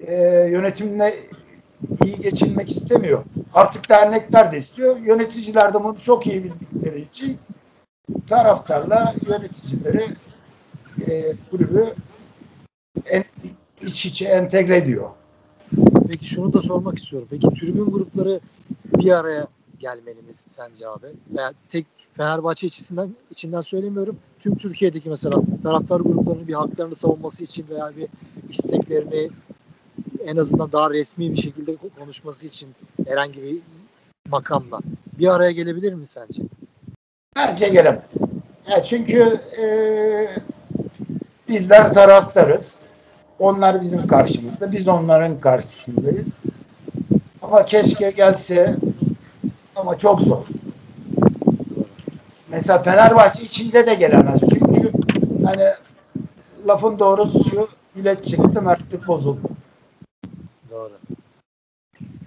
e, 0.00 0.14
yönetimle 0.50 1.14
iyi 2.04 2.16
geçinmek 2.16 2.70
istemiyor. 2.70 3.24
Artık 3.54 3.88
dernekler 3.88 4.52
de 4.52 4.58
istiyor. 4.58 4.96
Yöneticiler 4.96 5.74
de 5.74 5.84
bunu 5.84 5.98
çok 5.98 6.26
iyi 6.26 6.44
bildikleri 6.44 7.00
için 7.00 7.38
taraftarla 8.26 9.14
yöneticileri 9.28 10.04
e, 11.08 11.32
kulübü 11.50 11.84
en, 13.06 13.24
iç 13.82 14.06
içe 14.06 14.24
entegre 14.24 14.76
ediyor. 14.76 15.10
Peki 16.08 16.24
şunu 16.24 16.52
da 16.52 16.60
sormak 16.60 16.98
istiyorum. 16.98 17.28
Peki 17.30 17.48
tribün 17.48 17.90
grupları 17.90 18.40
bir 18.84 19.18
araya 19.18 19.46
gelmeli 19.78 20.22
mi 20.22 20.32
sence 20.34 20.88
abi? 20.88 21.06
Veya 21.36 21.52
tek 21.68 21.86
Fenerbahçe 22.18 22.66
içinden 22.66 23.16
içinden 23.30 23.60
söylemiyorum. 23.60 24.16
Tüm 24.40 24.56
Türkiye'deki 24.56 25.10
mesela 25.10 25.42
taraftar 25.62 26.00
gruplarının 26.00 26.48
bir 26.48 26.54
haklarını 26.54 26.94
savunması 26.94 27.44
için 27.44 27.66
veya 27.68 27.92
bir 27.96 28.08
isteklerini 28.50 29.30
en 30.26 30.36
azından 30.36 30.72
daha 30.72 30.90
resmi 30.90 31.32
bir 31.32 31.36
şekilde 31.36 31.76
konuşması 31.98 32.46
için 32.46 32.74
herhangi 33.06 33.42
bir 33.42 33.58
makamla 34.28 34.80
bir 35.18 35.34
araya 35.34 35.50
gelebilir 35.50 35.92
mi 35.92 36.06
sence? 36.06 36.42
Bence 37.36 37.68
gelemez. 37.68 38.16
Ya 38.70 38.82
çünkü 38.82 39.40
e, 39.62 39.66
bizler 41.48 41.94
taraftarız. 41.94 42.90
Onlar 43.38 43.80
bizim 43.82 44.06
karşımızda. 44.06 44.72
Biz 44.72 44.88
onların 44.88 45.40
karşısındayız. 45.40 46.44
Ama 47.42 47.64
keşke 47.64 48.10
gelse 48.10 48.76
ama 49.76 49.98
çok 49.98 50.20
zor. 50.20 50.46
Mesela 52.48 52.82
Fenerbahçe 52.82 53.42
içinde 53.42 53.86
de 53.86 53.94
gelemez. 53.94 54.40
Çünkü 54.40 54.92
hani 55.44 55.64
lafın 56.66 56.98
doğrusu 56.98 57.50
şu 57.50 57.68
bilet 57.96 58.26
çıktı 58.26 58.62
mertlik 58.62 59.06
bozuldu. 59.06 59.57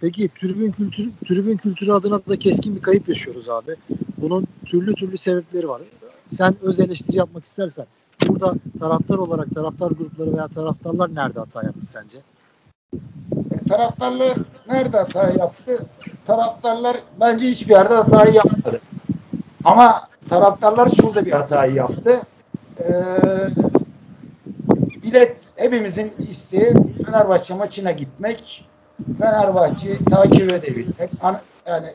Peki 0.01 0.29
tribün 0.39 0.71
kültürü, 0.71 1.09
tribün 1.27 1.57
kültürü 1.57 1.91
adına 1.91 2.25
da 2.29 2.39
keskin 2.39 2.75
bir 2.75 2.81
kayıp 2.81 3.09
yaşıyoruz 3.09 3.49
abi. 3.49 3.75
Bunun 4.17 4.47
türlü 4.65 4.93
türlü 4.93 5.17
sebepleri 5.17 5.69
var. 5.69 5.81
Sen 6.29 6.55
öz 6.61 6.79
eleştiri 6.79 7.17
yapmak 7.17 7.45
istersen 7.45 7.85
burada 8.27 8.53
taraftar 8.79 9.17
olarak 9.17 9.55
taraftar 9.55 9.91
grupları 9.91 10.33
veya 10.33 10.47
taraftarlar 10.47 11.15
nerede 11.15 11.39
hata 11.39 11.63
yaptı 11.63 11.85
sence? 11.85 12.17
E, 13.51 13.65
taraftarlar 13.69 14.33
nerede 14.67 14.97
hata 14.97 15.29
yaptı? 15.29 15.85
Taraftarlar 16.25 16.97
bence 17.19 17.47
hiçbir 17.47 17.71
yerde 17.71 17.93
hatayı 17.93 18.33
yapmadı. 18.33 18.81
Ama 19.63 20.07
taraftarlar 20.29 20.89
şurada 20.89 21.25
bir 21.25 21.31
hatayı 21.31 21.73
yaptı. 21.73 22.21
Ee, 22.79 22.93
bilet 25.03 25.35
hepimizin 25.55 26.11
isteği 26.19 26.73
Fenerbahçe 27.05 27.53
maçına 27.53 27.91
gitmek, 27.91 28.65
Fenerbahçe'yi 29.19 30.05
takip 30.05 30.53
edebilmek. 30.53 31.09
Yani 31.67 31.87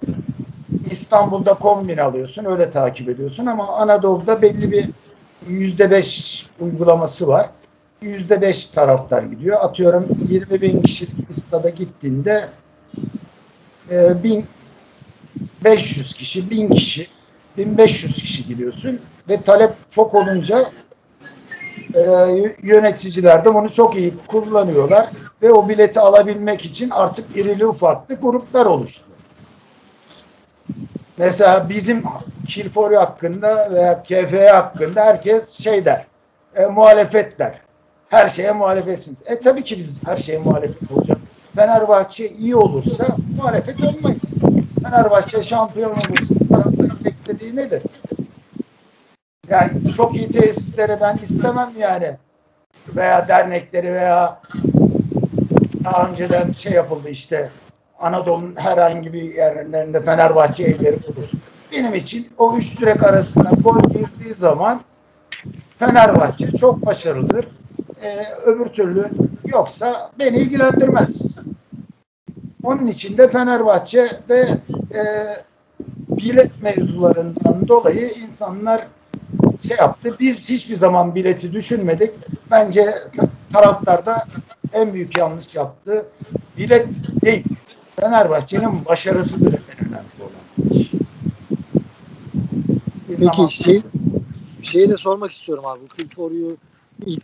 İstanbul'da 0.91 1.55
kombin 1.55 1.99
alıyorsun, 1.99 2.45
öyle 2.45 2.71
takip 2.71 3.09
ediyorsun 3.09 3.47
ama 3.47 3.69
Anadolu'da 3.69 4.43
belli 4.43 4.73
bir 4.73 4.91
yüzde 5.49 5.91
beş 5.91 6.47
uygulaması 6.61 7.29
var. 7.29 7.51
Yüzde 8.03 8.41
beş 8.41 8.67
taraftar 8.67 9.23
gidiyor. 9.23 9.59
Atıyorum 9.61 10.07
20 10.29 10.63
bin 10.63 10.83
kişilik 10.83 11.33
stada 11.33 11.69
gittiğinde 11.69 12.49
e, 13.91 14.23
bin 14.23 14.47
500 15.65 16.15
kişi, 16.15 16.51
1000 16.51 16.69
kişi 16.69 17.07
1500 17.57 18.15
kişi 18.23 18.47
gidiyorsun 18.47 19.01
ve 19.29 19.43
talep 19.43 19.75
çok 19.91 20.15
olunca 20.15 20.71
e, 21.95 22.03
yöneticiler 22.63 23.45
de 23.45 23.55
bunu 23.55 23.73
çok 23.73 23.97
iyi 23.97 24.15
kullanıyorlar 24.27 25.11
ve 25.43 25.53
o 25.53 25.69
bileti 25.69 26.01
alabilmek 26.01 26.65
için 26.65 26.91
artık 26.91 27.37
irili 27.37 27.67
ufaklı 27.67 28.15
gruplar 28.15 28.67
oluştu. 28.67 29.05
Mesela 31.19 31.69
bizim 31.69 32.05
Kilfori 32.49 32.97
hakkında 32.97 33.71
veya 33.73 34.03
KFE 34.03 34.49
hakkında 34.49 35.05
herkes 35.05 35.51
şey 35.51 35.85
der. 35.85 36.07
e, 36.57 36.67
muhalefetler. 36.67 37.61
Her 38.09 38.29
şeye 38.29 38.53
muhalefetsiniz. 38.53 39.23
E 39.27 39.41
tabii 39.41 39.65
ki 39.65 39.79
biz 39.79 40.01
her 40.07 40.17
şeye 40.17 40.39
muhalefet 40.39 40.93
olacağız. 40.93 41.21
Fenerbahçe 41.57 42.29
iyi 42.29 42.57
olursa 42.57 43.07
muhalefet 43.37 43.77
olmayız. 43.85 44.23
Fenerbahçe 44.85 45.43
şampiyon 45.43 45.91
olursa 45.91 46.35
taraftarın 46.49 47.05
beklediği 47.05 47.57
nedir? 47.57 47.83
Yani 49.51 49.93
çok 49.97 50.15
iyi 50.15 50.31
tesisleri 50.31 51.01
ben 51.01 51.17
istemem 51.17 51.71
yani. 51.79 52.17
Veya 52.97 53.29
dernekleri 53.29 53.93
veya 53.93 54.41
daha 55.87 56.09
önceden 56.09 56.53
şey 56.53 56.73
yapıldı 56.73 57.09
işte 57.09 57.51
Anadolu'nun 57.99 58.57
herhangi 58.57 59.13
bir 59.13 59.23
yerlerinde 59.23 60.03
Fenerbahçe 60.03 60.65
evleri 60.65 61.03
kurulsun. 61.03 61.41
Benim 61.73 61.95
için 61.95 62.29
o 62.39 62.57
üç 62.57 62.81
direk 62.81 63.03
arasında 63.03 63.51
gol 63.51 63.83
girdiği 63.83 64.35
zaman 64.35 64.81
Fenerbahçe 65.79 66.51
çok 66.51 66.87
başarılıdır. 66.87 67.49
Ee, 68.03 68.25
öbür 68.47 68.65
türlü 68.67 69.05
yoksa 69.45 70.11
beni 70.19 70.37
ilgilendirmez. 70.37 71.37
Onun 72.63 72.87
için 72.87 73.19
de 73.19 73.31
Fenerbahçe 73.31 74.07
ve 74.29 74.41
e, 74.95 75.03
bilet 76.09 76.63
mevzularından 76.63 77.69
dolayı 77.69 78.11
insanlar 78.11 78.87
şey 79.69 79.77
yaptı. 79.77 80.17
Biz 80.21 80.51
hiçbir 80.51 80.75
zaman 80.75 81.15
bileti 81.15 81.53
düşünmedik. 81.53 82.11
Bence 82.51 82.95
taraftar 83.53 84.07
da 84.07 84.25
en 84.73 84.95
büyük 84.95 85.17
yanlış 85.17 85.55
yaptı. 85.55 86.07
Bilet 86.59 86.87
değil. 87.25 87.45
Fenerbahçe'nin 87.97 88.85
başarısıdır 88.85 89.55
en 89.55 89.89
önemli 89.89 90.07
olan. 90.21 90.71
Peki 93.09 93.25
zaman... 93.25 93.49
şey 93.49 93.83
şeyi 94.63 94.89
de 94.89 94.97
sormak 94.97 95.33
istiyorum 95.33 95.67
abi. 95.67 95.81
Bu 95.83 95.89
Külforu'yu 95.89 96.57
ilk 97.07 97.23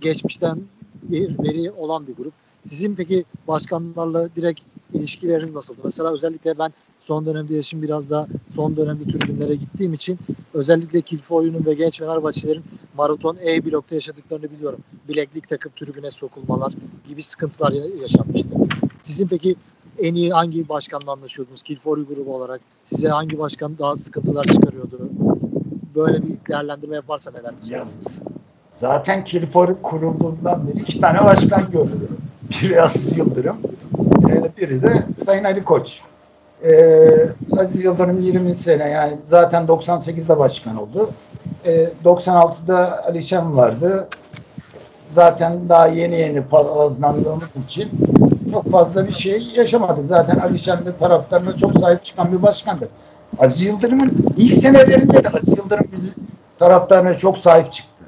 geçmişten 0.00 0.58
bir 1.02 1.38
veri 1.38 1.70
olan 1.70 2.06
bir 2.06 2.14
grup. 2.14 2.32
Sizin 2.66 2.94
peki 2.94 3.24
başkanlarla 3.48 4.28
direkt 4.36 4.60
ilişkileriniz 4.94 5.54
nasıldı? 5.54 5.78
Mesela 5.84 6.12
özellikle 6.12 6.58
ben 6.58 6.72
son 7.00 7.26
dönemde 7.26 7.54
yaşım 7.54 7.82
biraz 7.82 8.10
da 8.10 8.26
son 8.50 8.76
dönemde 8.76 9.04
tribünlere 9.04 9.54
gittiğim 9.54 9.92
için 9.92 10.18
özellikle 10.54 11.00
Kilfoyu'nun 11.00 11.66
ve 11.66 11.74
genç 11.74 11.98
Fenerbahçelerin 11.98 12.64
maraton 12.96 13.36
E 13.46 13.64
blokta 13.64 13.94
yaşadıklarını 13.94 14.50
biliyorum. 14.50 14.80
Bileklik 15.08 15.48
takıp 15.48 15.76
tribüne 15.76 16.10
sokulmalar 16.10 16.72
gibi 17.08 17.22
sıkıntılar 17.22 17.72
yaşanmıştı. 18.02 18.48
Sizin 19.02 19.28
peki 19.28 19.56
en 19.98 20.14
iyi 20.14 20.30
hangi 20.30 20.68
başkanla 20.68 21.12
anlaşıyordunuz? 21.12 21.62
Kilfoyu 21.62 22.06
grubu 22.06 22.36
olarak 22.36 22.60
size 22.84 23.08
hangi 23.08 23.38
başkan 23.38 23.78
daha 23.78 23.96
sıkıntılar 23.96 24.44
çıkarıyordu? 24.44 25.10
Böyle 25.94 26.22
bir 26.22 26.34
değerlendirme 26.48 26.94
yaparsa 26.94 27.30
neler 27.30 27.58
düşünüyorsunuz? 27.62 28.20
Zaten 28.70 29.24
Kilfor 29.24 29.82
kurulduğundan 29.82 30.68
beri 30.68 30.78
iki 30.78 31.00
tane 31.00 31.24
başkan 31.24 31.70
gördü. 31.70 32.08
Biri 32.50 32.82
Aziz 32.82 33.18
Yıldırım, 33.18 33.56
biri 34.60 34.82
de 34.82 34.92
Sayın 35.24 35.44
Ali 35.44 35.64
Koç. 35.64 36.00
E, 36.64 36.72
Aziz 37.60 37.84
Yıldırım 37.84 38.20
20 38.20 38.52
sene 38.52 38.88
yani 38.88 39.16
zaten 39.22 39.64
98'de 39.64 40.38
başkan 40.38 40.76
oldu. 40.76 41.10
96'da 42.04 43.04
Ali 43.06 43.22
Şen 43.22 43.56
vardı. 43.56 44.08
Zaten 45.08 45.68
daha 45.68 45.86
yeni 45.86 46.16
yeni 46.16 46.42
palazlandığımız 46.46 47.56
için 47.56 47.90
çok 48.52 48.70
fazla 48.70 49.06
bir 49.06 49.12
şey 49.12 49.42
yaşamadık. 49.56 50.04
Zaten 50.06 50.38
Ali 50.38 50.58
Şen 50.58 50.86
de 50.86 50.96
taraftarına 50.96 51.52
çok 51.52 51.78
sahip 51.78 52.04
çıkan 52.04 52.32
bir 52.32 52.42
başkandır. 52.42 52.88
Aziz 53.38 53.66
Yıldırım'ın 53.66 54.26
ilk 54.36 54.54
senelerinde 54.54 55.24
de 55.24 55.28
Aziz 55.28 55.58
Yıldırım 55.58 55.86
bizi 55.92 56.12
taraftarına 56.58 57.14
çok 57.14 57.38
sahip 57.38 57.72
çıktı. 57.72 58.04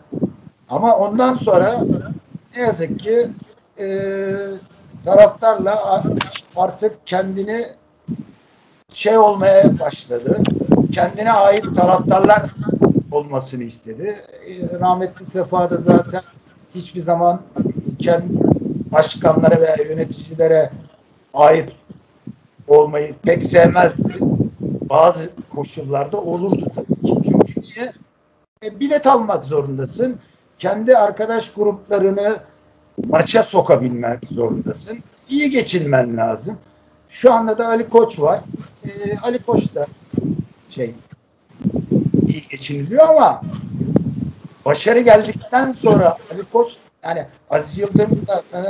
Ama 0.70 0.96
ondan 0.96 1.34
sonra 1.34 1.80
ne 2.56 2.62
yazık 2.62 2.98
ki 2.98 3.26
e, 3.80 3.86
taraftarla 5.04 6.02
artık 6.56 7.06
kendini 7.06 7.66
şey 8.88 9.18
olmaya 9.18 9.78
başladı. 9.78 10.42
Kendine 10.92 11.32
ait 11.32 11.76
taraftarlar 11.76 12.42
olmasını 13.10 13.62
istedi. 13.62 14.16
E, 14.46 14.78
rahmetli 14.80 15.24
Sefa 15.24 15.70
da 15.70 15.76
zaten 15.76 16.22
hiçbir 16.74 17.00
zaman 17.00 17.40
kendi 17.98 18.38
başkanlara 18.92 19.60
veya 19.60 19.76
yöneticilere 19.88 20.70
ait 21.34 21.72
olmayı 22.68 23.14
pek 23.22 23.42
sevmezdi. 23.42 24.14
Bazı 24.90 25.30
koşullarda 25.54 26.20
olurdu 26.20 26.66
tabii 26.74 26.94
ki. 26.94 27.22
Çünkü 27.24 27.60
niye? 27.60 27.92
E, 28.64 28.80
bilet 28.80 29.06
almak 29.06 29.44
zorundasın. 29.44 30.18
Kendi 30.58 30.96
arkadaş 30.96 31.52
gruplarını 31.52 32.36
maça 33.08 33.42
sokabilmek 33.42 34.26
zorundasın. 34.26 34.98
İyi 35.28 35.50
geçinmen 35.50 36.16
lazım. 36.16 36.58
Şu 37.08 37.32
anda 37.32 37.58
da 37.58 37.68
Ali 37.68 37.88
Koç 37.88 38.20
var. 38.20 38.40
Ee, 38.84 39.18
Ali 39.22 39.42
Koç 39.42 39.74
da 39.74 39.86
şey 40.68 40.94
iyi 42.28 42.42
geçiniliyor 42.50 43.08
ama 43.08 43.42
başarı 44.64 45.00
geldikten 45.00 45.72
sonra 45.72 46.16
Ali 46.32 46.44
Koç 46.52 46.76
yani 47.04 47.26
Aziz 47.50 47.78
Yıldırım 47.78 48.26
da 48.26 48.42
yani, 48.54 48.68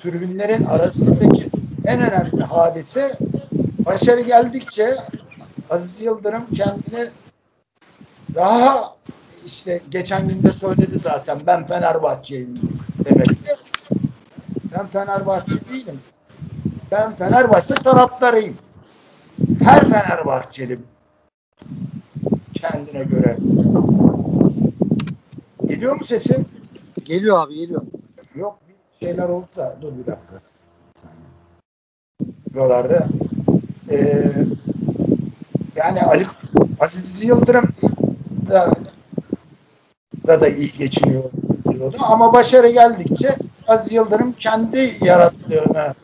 tribünlerin 0.00 0.64
arasındaki 0.64 1.50
en 1.84 2.00
önemli 2.00 2.42
hadise 2.42 3.18
başarı 3.78 4.20
geldikçe 4.20 4.96
Aziz 5.70 6.00
Yıldırım 6.00 6.46
kendini 6.56 7.10
daha 8.34 8.96
işte 9.46 9.80
geçen 9.90 10.28
günde 10.28 10.50
söyledi 10.50 10.98
zaten 10.98 11.40
ben 11.46 11.66
Fenerbahçe'yim 11.66 12.60
demekti. 13.04 13.56
Ben 14.86 14.90
Fenerbahçe 14.90 15.68
değilim. 15.70 16.00
Ben 16.90 17.16
Fenerbahçe 17.16 17.74
taraftarıyım. 17.74 18.56
Her 19.64 19.90
Fenerbahçeli 19.90 20.78
kendine 22.54 23.04
göre. 23.04 23.36
Geliyor 25.66 25.96
mu 25.96 26.04
sesim? 26.04 26.46
Geliyor 27.04 27.46
abi 27.46 27.54
geliyor. 27.54 27.82
Yok 28.34 28.58
bir 28.68 29.06
şeyler 29.06 29.28
oldu 29.28 29.46
da 29.56 29.76
dur 29.82 29.92
bir 29.98 30.06
dakika. 30.06 30.40
Buralarda 32.54 33.08
ee, 33.90 34.32
yani 35.76 36.02
Ali 36.02 36.26
Aziz 36.80 37.24
Yıldırım 37.24 37.68
da 38.50 38.70
da, 40.26 40.40
da 40.40 40.48
iyi 40.48 40.72
geçiniyor 40.78 41.24
diyordu. 41.70 41.96
Ama 42.00 42.32
başarı 42.32 42.68
geldikçe 42.68 43.36
Aziz 43.68 43.92
Yıldırım 43.92 44.32
kendi 44.32 44.94
yarattığını 45.00 45.94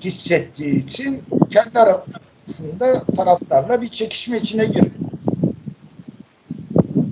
hissettiği 0.00 0.84
için 0.84 1.22
kendi 1.50 1.78
arasında 1.78 3.04
taraftarla 3.16 3.82
bir 3.82 3.88
çekişme 3.88 4.36
içine 4.38 4.64
girdi. 4.64 4.98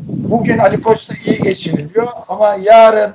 Bugün 0.08 0.58
Ali 0.58 0.80
Koç 0.80 1.10
da 1.10 1.14
iyi 1.26 1.38
geçiniliyor 1.38 2.08
ama 2.28 2.56
yarın 2.62 3.12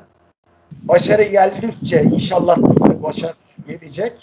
başarı 0.83 1.23
geldikçe 1.23 2.03
inşallah 2.03 2.57
başarı 3.03 3.33
gelecek. 3.67 4.13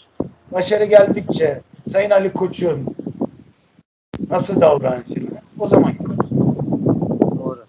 Başarı 0.52 0.84
geldikçe 0.84 1.60
Sayın 1.92 2.10
Ali 2.10 2.32
Koç'un 2.32 2.96
nasıl 4.30 4.60
davranacağını 4.60 5.40
o 5.58 5.66
zaman 5.66 5.92
görürüz. 5.92 6.30
Doğru. 7.38 7.64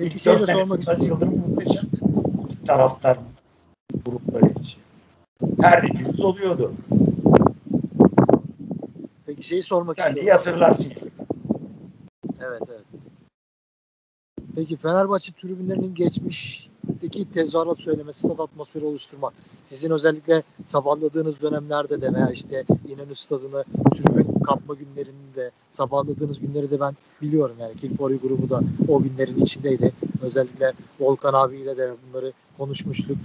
İlk 0.00 0.18
şey 0.18 0.32
dört 0.32 0.46
senesi 0.46 0.90
Aziz 0.90 1.08
Yıldırım 1.08 1.38
muhteşem 1.48 1.84
taraftar 2.66 3.18
grupları 4.32 4.50
için. 4.60 4.82
Her 5.60 5.82
dediğiniz 5.82 6.20
oluyordu. 6.20 6.74
Peki 9.26 9.42
şeyi 9.42 9.62
sormak 9.62 9.96
Kendi 9.96 10.18
istiyorum. 10.18 10.44
hatırlarsın. 10.44 10.92
Evet 12.40 12.62
evet. 12.68 12.84
Peki 14.54 14.76
Fenerbahçe 14.76 15.32
tribünlerinin 15.32 15.94
geçmişteki 15.94 17.30
tezahürat 17.32 17.80
söylemesi, 17.80 18.18
stat 18.18 18.40
atmosferi 18.40 18.84
oluşturmak. 18.84 19.32
Sizin 19.64 19.90
özellikle 19.90 20.42
sabahladığınız 20.66 21.40
dönemlerde 21.40 22.00
de 22.00 22.14
veya 22.14 22.30
işte 22.30 22.64
İnönü 22.88 23.14
Stadı'nı 23.14 23.64
tribün 23.94 24.42
kapma 24.42 24.74
günlerinde 24.74 25.50
sabahladığınız 25.70 26.40
günleri 26.40 26.70
de 26.70 26.80
ben 26.80 26.96
biliyorum. 27.22 27.56
Yani 27.60 27.76
Kilfori 27.76 28.16
grubu 28.16 28.50
da 28.50 28.60
o 28.88 29.02
günlerin 29.02 29.40
içindeydi. 29.40 29.92
Özellikle 30.22 30.72
Volkan 31.00 31.34
abiyle 31.34 31.76
de 31.76 31.94
bunları 32.08 32.32
konuşmuştuk. 32.58 33.16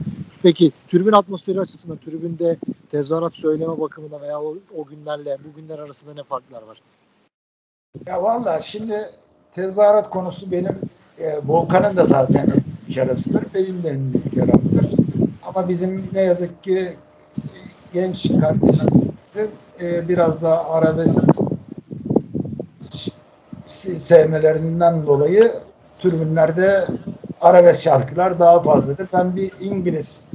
Peki 0.43 0.71
tribün 0.87 1.11
atmosferi 1.11 1.59
açısından 1.59 1.97
tribünde 1.97 2.57
tezahürat 2.91 3.35
söyleme 3.35 3.79
bakımında 3.81 4.21
veya 4.21 4.41
o, 4.41 4.57
o 4.77 4.85
günlerle 4.85 5.37
bu 5.45 5.61
günler 5.61 5.79
arasında 5.79 6.13
ne 6.13 6.23
farklar 6.23 6.61
var? 6.61 6.81
Ya 8.05 8.23
valla 8.23 8.61
şimdi 8.61 9.09
tezahürat 9.51 10.09
konusu 10.09 10.51
benim 10.51 10.79
e, 11.19 11.37
Volkan'ın 11.45 11.97
da 11.97 12.05
zaten 12.05 12.43
en 12.43 12.47
büyük 12.47 12.97
yarasıdır. 12.97 13.43
Benim 13.53 13.83
de 13.83 13.89
en 13.89 14.13
büyük 14.13 14.33
yaramdır. 14.33 14.91
Ama 15.43 15.69
bizim 15.69 16.09
ne 16.13 16.21
yazık 16.21 16.63
ki 16.63 16.87
genç 17.93 18.31
kardeşlerimizin 18.41 19.51
e, 19.81 20.09
biraz 20.09 20.41
daha 20.41 20.69
arabesk 20.69 21.25
sevmelerinden 23.65 25.07
dolayı 25.07 25.51
türbünlerde 25.99 26.87
arabesk 27.41 27.81
şarkılar 27.81 28.39
daha 28.39 28.61
fazladır. 28.61 29.07
Ben 29.13 29.35
bir 29.35 29.51
İngiliz 29.59 30.25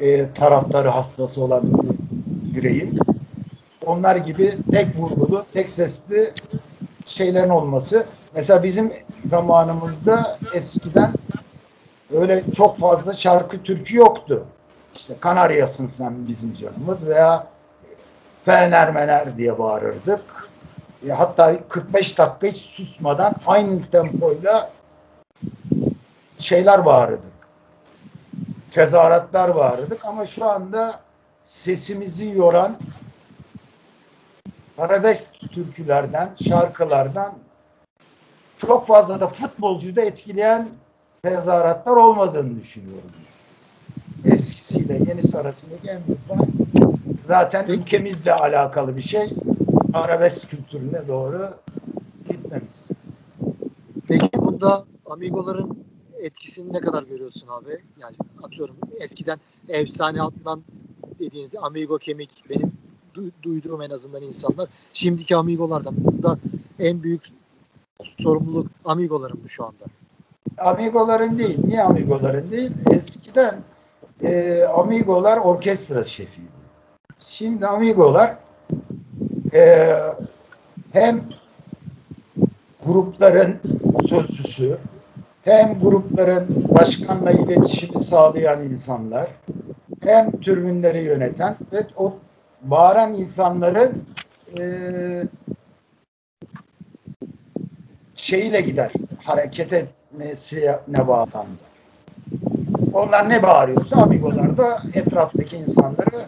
e, 0.00 0.32
taraftarı 0.32 0.88
hastası 0.88 1.44
olan 1.44 1.62
bir 1.82 1.94
bireyim. 2.54 2.98
Onlar 3.86 4.16
gibi 4.16 4.58
tek 4.72 4.98
vurgulu, 4.98 5.46
tek 5.52 5.70
sesli 5.70 6.32
şeylerin 7.04 7.50
olması. 7.50 8.06
Mesela 8.34 8.62
bizim 8.62 8.92
zamanımızda 9.24 10.38
eskiden 10.54 11.12
öyle 12.12 12.42
çok 12.52 12.76
fazla 12.76 13.12
şarkı 13.12 13.62
türkü 13.62 13.96
yoktu. 13.96 14.46
İşte 14.94 15.14
Kanaryasın 15.20 15.86
sen 15.86 16.28
bizim 16.28 16.52
canımız 16.52 17.06
veya 17.06 17.46
Fener 18.42 18.92
Mener 18.92 19.36
diye 19.36 19.58
bağırırdık. 19.58 20.48
E, 21.08 21.12
hatta 21.12 21.68
45 21.68 22.18
dakika 22.18 22.46
hiç 22.46 22.56
susmadan 22.56 23.34
aynı 23.46 23.90
tempoyla 23.90 24.70
şeyler 26.38 26.84
bağırırdık. 26.84 27.34
Tezahüratlar 28.70 29.56
bağırırdık 29.56 30.04
ama 30.04 30.24
şu 30.24 30.44
anda 30.44 31.00
sesimizi 31.42 32.28
yoran 32.38 32.78
arabesk 34.78 35.52
türkülerden, 35.52 36.30
şarkılardan 36.48 37.34
çok 38.56 38.86
fazla 38.86 39.20
da 39.20 39.26
futbolcuyu 39.26 39.96
da 39.96 40.00
etkileyen 40.00 40.68
tezahüratlar 41.22 41.96
olmadığını 41.96 42.56
düşünüyorum. 42.56 43.10
Eskisiyle 44.24 44.94
yenisi 45.08 45.38
arasındaki 45.38 45.88
en 45.88 46.06
büyük 46.06 46.28
fark 46.28 46.48
zaten 47.24 47.66
ülkemizle 47.68 48.32
alakalı 48.32 48.96
bir 48.96 49.02
şey. 49.02 49.32
Arabesk 49.94 50.50
kültürüne 50.50 51.08
doğru 51.08 51.50
gitmemiz. 52.28 52.88
Peki 54.08 54.28
bunda 54.34 54.84
Amigoların 55.06 55.83
etkisini 56.24 56.72
ne 56.72 56.80
kadar 56.80 57.02
görüyorsun 57.02 57.48
abi? 57.48 57.84
Yani 58.00 58.16
atıyorum 58.42 58.76
eskiden 59.00 59.38
efsane 59.68 60.22
Adnan 60.22 60.62
dediğiniz 61.18 61.56
Amigo 61.56 61.98
kemik 61.98 62.30
benim 62.50 62.72
du- 63.14 63.32
duyduğum 63.42 63.82
en 63.82 63.90
azından 63.90 64.22
insanlar. 64.22 64.68
Şimdiki 64.92 65.36
Amigolardan 65.36 65.94
bunda 65.98 66.38
en 66.78 67.02
büyük 67.02 67.22
sorumluluk 68.18 68.66
Amigoların 68.84 69.42
mı 69.42 69.48
şu 69.48 69.64
anda? 69.64 69.84
Amigoların 70.58 71.38
değil. 71.38 71.58
Niye 71.64 71.82
Amigoların 71.82 72.50
değil? 72.50 72.70
Eskiden 72.90 73.62
e, 74.22 74.62
Amigolar 74.64 75.36
orkestra 75.38 76.04
şefiydi. 76.04 76.48
Şimdi 77.20 77.66
Amigolar 77.66 78.38
e, 79.54 79.88
hem 80.92 81.28
grupların 82.86 83.60
sözcüsü 84.08 84.78
hem 85.44 85.80
grupların 85.80 86.66
başkanla 86.68 87.30
iletişimi 87.30 88.00
sağlayan 88.00 88.62
insanlar 88.62 89.26
hem 90.02 90.40
türbünleri 90.40 91.02
yöneten 91.02 91.56
ve 91.72 91.86
o 91.96 92.14
bağıran 92.62 93.12
insanların 93.12 94.04
e, 94.58 94.62
şeyiyle 98.16 98.60
gider 98.60 98.92
hareket 99.24 99.72
etmesine 99.72 101.08
bağlandı. 101.08 101.62
Onlar 102.92 103.28
ne 103.28 103.42
bağırıyorsa 103.42 104.02
amigolar 104.02 104.58
da 104.58 104.82
etraftaki 104.94 105.56
insanları 105.56 106.26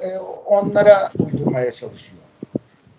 e, 0.00 0.18
onlara 0.46 1.10
uydurmaya 1.18 1.72
çalışıyor. 1.72 2.22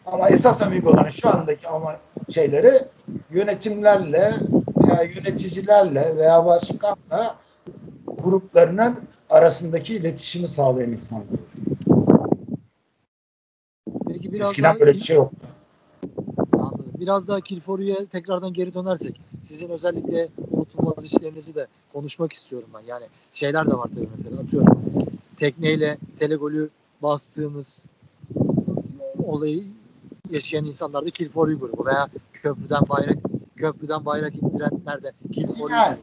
Ama 0.05 0.29
esas 0.29 0.61
amigoların 0.61 1.09
şu 1.09 1.29
andaki 1.29 1.67
ama 1.67 1.95
şeyleri 2.29 2.83
yönetimlerle 3.31 4.33
veya 4.87 5.03
yöneticilerle 5.03 6.15
veya 6.17 6.45
başkanla 6.45 7.35
gruplarının 8.07 8.95
arasındaki 9.29 9.95
iletişimi 9.95 10.47
sağlayan 10.47 10.91
insanlar. 10.91 11.39
Peki 14.07 14.33
biraz 14.33 14.49
Eskiden 14.49 14.71
daha 14.71 14.79
böyle 14.79 14.93
bir 14.93 14.99
şey 14.99 15.15
yoktu. 15.15 15.47
Biraz 16.99 17.27
daha 17.27 17.41
Kilforu'ya 17.41 18.05
tekrardan 18.05 18.53
geri 18.53 18.73
dönersek 18.73 19.21
sizin 19.43 19.69
özellikle 19.69 20.27
unutulmaz 20.51 21.05
işlerinizi 21.05 21.55
de 21.55 21.67
konuşmak 21.93 22.33
istiyorum 22.33 22.69
ben. 22.73 22.87
Yani 22.87 23.05
şeyler 23.33 23.71
de 23.71 23.73
var 23.73 23.89
tabii 23.95 24.07
mesela 24.11 24.41
atıyorum 24.41 24.81
tekneyle 25.37 25.97
telegolü 26.19 26.69
bastığınız 27.01 27.85
olayı 29.23 29.63
yaşayan 30.29 30.65
insanlar 30.65 31.05
da 31.05 31.09
Kilforu 31.09 31.59
grubu 31.59 31.85
veya 31.85 32.07
köprüden 32.33 32.81
bayrak 32.89 33.28
köprüden 33.59 34.05
bayrak 34.05 34.35
indirenler 34.35 35.03
de 35.03 35.13
Yani. 35.71 35.97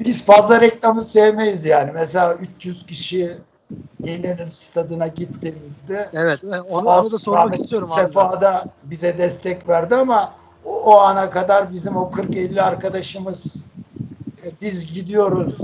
Biz 0.00 0.24
fazla 0.24 0.60
reklamı 0.60 1.04
sevmeyiz 1.04 1.66
yani. 1.66 1.90
Mesela 1.94 2.34
300 2.34 2.86
kişi 2.86 3.36
İnönü 4.02 4.50
stadına 4.50 5.06
gittiğimizde 5.06 6.10
Evet, 6.12 6.44
onu, 6.70 6.88
onu 6.88 7.12
da 7.12 7.18
sormak 7.18 7.54
istiyorum 7.58 7.88
abi. 7.92 8.02
Sefa 8.02 8.40
da 8.40 8.64
bize 8.84 9.18
destek 9.18 9.68
verdi 9.68 9.94
ama 9.94 10.34
o, 10.64 10.82
o 10.82 10.98
ana 10.98 11.30
kadar 11.30 11.72
bizim 11.72 11.96
o 11.96 12.10
40-50 12.10 12.62
arkadaşımız 12.62 13.56
e, 14.44 14.46
biz 14.62 14.94
gidiyoruz 14.94 15.58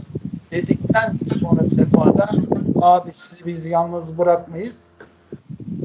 dedikten 0.52 1.18
sonra 1.40 1.62
Sefa'da 1.62 2.28
abi 2.82 3.10
sizi 3.10 3.46
biz 3.46 3.66
yalnız 3.66 4.18
bırakmayız. 4.18 4.86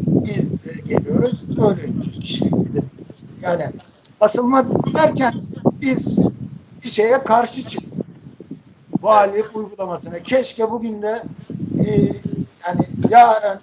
Biz 0.05 0.83
geliyoruz. 0.83 1.43
Öyle 1.49 1.81
300 1.99 2.19
kişi 2.19 2.43
gidip 2.43 2.85
yani 3.41 3.65
asılma 4.21 4.65
derken 4.93 5.33
biz 5.81 6.27
bir 6.83 6.89
şeye 6.89 7.23
karşı 7.23 7.61
çıktık. 7.67 8.05
Valilik 9.01 9.55
uygulamasına. 9.55 10.19
Keşke 10.19 10.71
bugün 10.71 11.01
de 11.01 11.23
e, 11.79 12.11
yani 12.67 12.81
yarın 13.09 13.59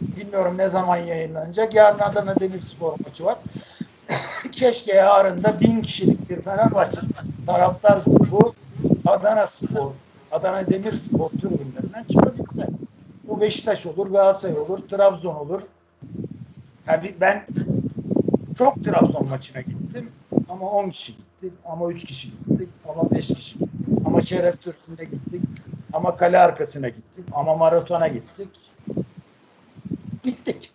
bilmiyorum 0.00 0.54
ne 0.58 0.68
zaman 0.68 0.96
yayınlanacak. 0.96 1.74
Yarın 1.74 1.98
Adana 1.98 2.40
Demirspor 2.40 2.94
maçı 3.06 3.24
var. 3.24 3.38
Keşke 4.52 4.94
yarın 4.94 5.44
da 5.44 5.60
bin 5.60 5.82
kişilik 5.82 6.30
bir 6.30 6.42
Fenerbahçe 6.42 7.00
taraftar 7.46 8.02
grubu 8.06 8.54
Adana 9.06 9.46
Spor, 9.46 9.92
Adana 10.32 10.70
Demirspor 10.70 11.30
tribünlerinden 11.30 12.04
çıkabilse. 12.10 12.66
Bu 13.28 13.40
Beşiktaş 13.40 13.86
olur, 13.86 14.06
Galatasaray 14.06 14.58
olur, 14.58 14.78
Trabzon 14.78 15.34
olur. 15.34 15.60
Yani 16.86 17.14
ben 17.20 17.46
çok 18.58 18.84
Trabzon 18.84 19.28
maçına 19.28 19.60
gittim 19.60 19.75
ama 20.48 20.70
10 20.70 20.90
kişi 20.90 21.12
gittik, 21.16 21.52
ama 21.64 21.92
3 21.92 22.04
kişi 22.04 22.30
gittik, 22.30 22.68
ama 22.88 23.10
5 23.10 23.28
kişi 23.28 23.58
gittik, 23.58 23.88
ama 24.06 24.20
Şeref 24.22 24.62
Türk'ünde 24.62 25.04
gittik, 25.04 25.42
ama 25.92 26.16
kale 26.16 26.38
arkasına 26.38 26.88
gittik, 26.88 27.24
ama 27.32 27.56
maratona 27.56 28.08
gittik. 28.08 28.48
Gittik. 30.24 30.70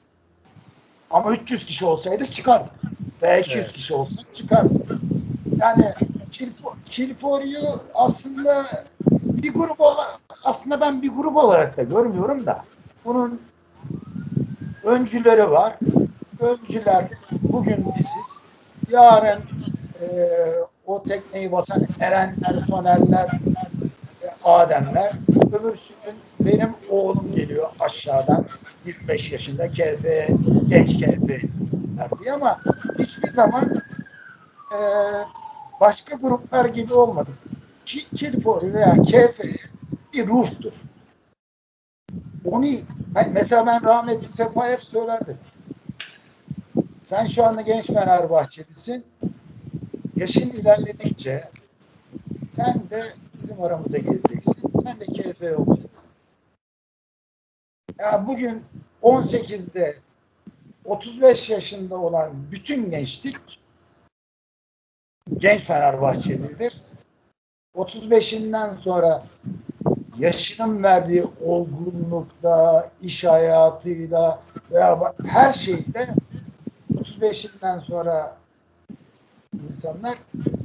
Ama 1.11 1.33
300 1.33 1.65
kişi 1.65 1.85
olsaydık 1.85 2.31
çıkardık. 2.31 2.73
Veya 3.21 3.39
200 3.39 3.57
Evet. 3.57 3.73
kişi 3.73 3.93
olsak 3.93 4.35
çıkardık. 4.35 4.81
Yani 5.57 5.93
Kilfo- 6.31 6.83
Kilforyu 6.85 7.59
aslında 7.93 8.65
bir 9.23 9.53
grup 9.53 9.81
ola- 9.81 10.19
aslında 10.43 10.81
ben 10.81 11.01
bir 11.01 11.09
grup 11.09 11.37
olarak 11.37 11.77
da 11.77 11.83
görmüyorum 11.83 12.45
da 12.45 12.65
bunun 13.05 13.41
öncüleri 14.83 15.51
var. 15.51 15.75
Öncüler 16.39 17.07
bugün 17.31 17.85
biziz. 17.95 18.40
Yarın 18.91 19.39
e, 20.01 20.07
o 20.85 21.03
tekneyi 21.03 21.51
basan 21.51 21.87
Erenler, 21.99 22.59
Sonerler, 22.67 23.29
e, 24.23 24.27
Ademler. 24.43 25.13
Öbürsü 25.51 25.93
gün 26.05 26.15
benim 26.39 26.75
oğlum 26.89 27.31
geliyor 27.35 27.67
aşağıdan 27.79 28.45
25 28.85 29.31
yaşında 29.31 29.67
KF, 29.71 30.05
genç 30.67 30.99
KF 31.01 31.43
diye 32.19 32.33
ama 32.33 32.61
hiçbir 32.99 33.29
zaman 33.29 33.81
e, 34.71 34.79
başka 35.81 36.15
gruplar 36.15 36.65
gibi 36.65 36.93
olmadık. 36.93 37.35
Ki, 37.85 38.09
Kilfor 38.15 38.73
veya 38.73 38.93
KF 38.93 39.39
bir 40.13 40.27
ruhtur. 40.27 40.73
Onu 42.45 42.65
mesela 43.31 43.65
ben 43.65 43.83
rahmetli 43.83 44.27
Sefa 44.27 44.69
hep 44.69 44.83
söylerdim. 44.83 45.37
Sen 47.11 47.25
şu 47.25 47.45
anda 47.45 47.61
genç 47.61 47.85
Fenerbahçelisin. 47.85 49.05
Yaşın 50.15 50.49
ilerledikçe 50.49 51.49
sen 52.55 52.89
de 52.89 53.03
bizim 53.41 53.61
aramıza 53.61 53.97
geleceksin. 53.97 54.55
Sen 54.83 54.99
de 54.99 55.05
KF 55.05 55.59
olacaksın. 55.59 56.09
Ya 57.99 58.27
bugün 58.27 58.63
18'de 59.01 59.95
35 60.85 61.49
yaşında 61.49 61.97
olan 61.97 62.51
bütün 62.51 62.91
gençlik 62.91 63.59
genç 65.37 65.61
Fenerbahçelidir. 65.61 66.81
35'inden 67.75 68.73
sonra 68.73 69.23
yaşının 70.17 70.83
verdiği 70.83 71.23
olgunlukla, 71.45 72.89
iş 73.01 73.23
hayatıyla 73.23 74.43
veya 74.71 75.13
her 75.27 75.53
şeyle 75.53 76.15
35'inden 77.01 77.79
sonra 77.79 78.37
insanlar 79.69 80.17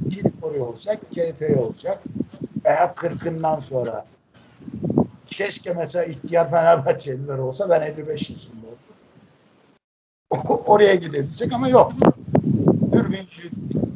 Kilifori 0.09 0.59
olacak, 0.59 1.01
KF 1.11 1.57
olacak. 1.59 2.03
veya 2.65 2.93
40'ından 2.95 3.61
sonra. 3.61 4.05
Keşke 5.25 5.73
mesela 5.73 6.05
ihtiyar 6.05 6.49
Fenerbahçeliler 6.49 7.37
olsa 7.37 7.69
ben 7.69 7.81
55 7.81 8.29
yaşında 8.29 8.67
oldum. 8.67 8.77
Oraya 10.65 10.95
gidebilsek 10.95 11.53
ama 11.53 11.69
yok. 11.69 11.93
Dürbüncü 12.91 13.51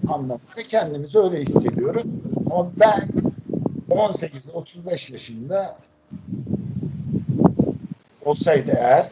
anlamında 0.07 0.63
kendimizi 0.69 1.19
öyle 1.19 1.41
hissediyoruz. 1.41 2.03
Ama 2.51 2.71
ben 2.79 3.09
18-35 3.89 5.11
yaşında 5.11 5.77
olsaydı 8.25 8.71
eğer 8.75 9.11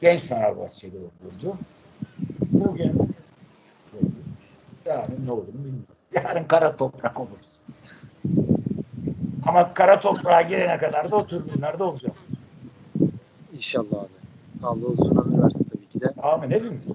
genç 0.00 0.20
Fenerbahçeli 0.20 0.96
olurdu. 0.96 1.58
Bugün 2.60 3.14
yani 4.86 5.26
ne 5.26 5.32
olur 5.32 5.48
bilmiyorum. 5.48 5.84
Yarın 6.14 6.44
kara 6.44 6.76
toprak 6.76 7.20
oluruz. 7.20 7.58
Ama 9.46 9.74
kara 9.74 10.00
toprağa 10.00 10.42
girene 10.42 10.78
kadar 10.78 11.10
da 11.10 11.16
o 11.16 11.26
türbünlerde 11.26 11.82
olacağız. 11.82 12.26
İnşallah 13.52 13.98
abi. 14.00 14.18
Allah 14.62 14.86
uzun 14.86 15.16
ömür 15.16 15.42
versin 15.42 15.64
tabii 15.64 15.88
ki 15.88 16.00
de. 16.00 16.08
Amin 16.22 16.50
hepimiz. 16.50 16.88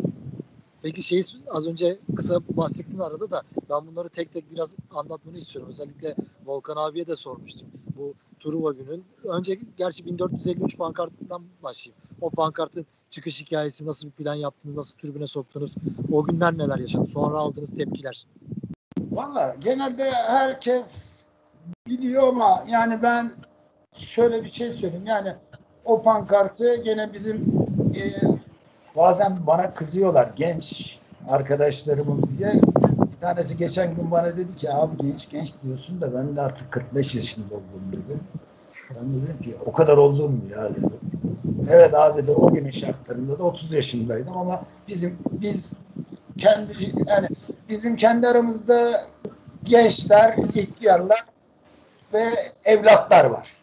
Peki 0.82 1.02
şeyi 1.02 1.24
az 1.50 1.68
önce 1.68 1.98
kısa 2.16 2.40
bahsettin 2.50 3.00
arada 3.00 3.32
da 3.32 3.42
ben 3.70 3.88
bunları 3.88 4.10
tek 4.10 4.34
tek 4.34 4.52
biraz 4.52 4.76
anlatmanı 4.92 5.38
istiyorum. 5.38 5.70
Özellikle 5.72 6.16
Volkan 6.46 6.76
abiye 6.78 7.08
de 7.08 7.16
sormuştum. 7.16 7.68
Bu 7.98 8.14
Truva 8.40 8.72
günün. 8.72 9.06
Önce 9.24 9.60
gerçi 9.78 10.06
1453 10.06 10.78
pankartından 10.78 11.44
başlayayım. 11.64 12.03
O 12.24 12.30
pankartın 12.30 12.86
çıkış 13.10 13.42
hikayesi, 13.42 13.86
nasıl 13.86 14.08
bir 14.08 14.12
plan 14.12 14.36
yaptınız, 14.36 14.76
nasıl 14.76 14.98
türbüne 14.98 15.28
soktunuz, 15.28 15.76
o 16.12 16.24
günler 16.24 16.58
neler 16.58 16.78
yaşadı, 16.78 17.08
sonra 17.08 17.38
aldığınız 17.38 17.70
tepkiler. 17.70 18.28
Valla 19.12 19.56
genelde 19.60 20.12
herkes 20.12 21.20
biliyor 21.88 22.28
ama 22.28 22.64
yani 22.70 23.00
ben 23.04 23.32
şöyle 23.94 24.44
bir 24.44 24.50
şey 24.50 24.72
söyleyeyim 24.72 25.06
yani 25.06 25.36
o 25.86 26.02
pankartı 26.02 26.76
gene 26.76 27.14
bizim 27.14 27.36
e, 27.96 28.02
bazen 28.96 29.48
bana 29.48 29.74
kızıyorlar 29.74 30.32
genç 30.36 31.00
arkadaşlarımız 31.30 32.40
diye. 32.40 32.54
Bir 33.14 33.20
tanesi 33.22 33.58
geçen 33.58 33.96
gün 33.96 34.12
bana 34.12 34.38
dedi 34.38 34.56
ki 34.56 34.72
abi 34.72 34.98
genç 34.98 35.30
genç 35.30 35.54
diyorsun 35.64 36.02
da 36.02 36.14
ben 36.14 36.36
de 36.36 36.42
artık 36.42 36.72
45 36.72 37.16
yaşında 37.16 37.56
oldum 37.56 37.92
dedi. 37.92 38.20
Ben 38.96 39.14
de 39.14 39.24
dedim 39.24 39.40
ki 39.44 39.56
o 39.66 39.72
kadar 39.72 39.98
oldun 39.98 40.32
mu 40.32 40.42
ya 40.56 40.76
dedim. 40.76 41.00
Evet 41.70 41.94
abi 41.94 42.28
de 42.28 42.32
o 42.32 42.52
günün 42.54 42.72
şartlarında 42.72 43.40
da 43.40 43.44
30 43.44 43.74
yaşındaydım 43.74 44.38
ama 44.38 44.64
bizim 44.88 45.18
biz 45.32 45.74
kendi 46.38 46.74
yani 47.08 47.28
bizim 47.70 47.96
kendi 47.96 48.28
aramızda 48.28 49.04
gençler, 49.64 50.38
ihtiyarlar 50.54 51.24
ve 52.14 52.24
evlatlar 52.66 53.26
var. 53.26 53.58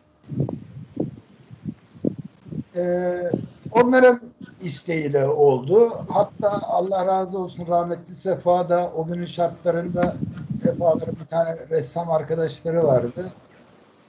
Ee, 2.76 3.30
onların 3.72 4.20
isteğiyle 4.60 5.26
oldu. 5.26 5.92
Hatta 6.08 6.60
Allah 6.62 7.06
razı 7.06 7.38
olsun 7.38 7.66
rahmetli 7.68 8.14
Sefa 8.14 8.68
da 8.68 8.92
o 8.96 9.06
günün 9.06 9.24
şartlarında 9.24 10.16
Sefa'ların 10.62 11.16
bir 11.20 11.26
tane 11.26 11.56
ressam 11.70 12.10
arkadaşları 12.10 12.84
vardı. 12.84 13.26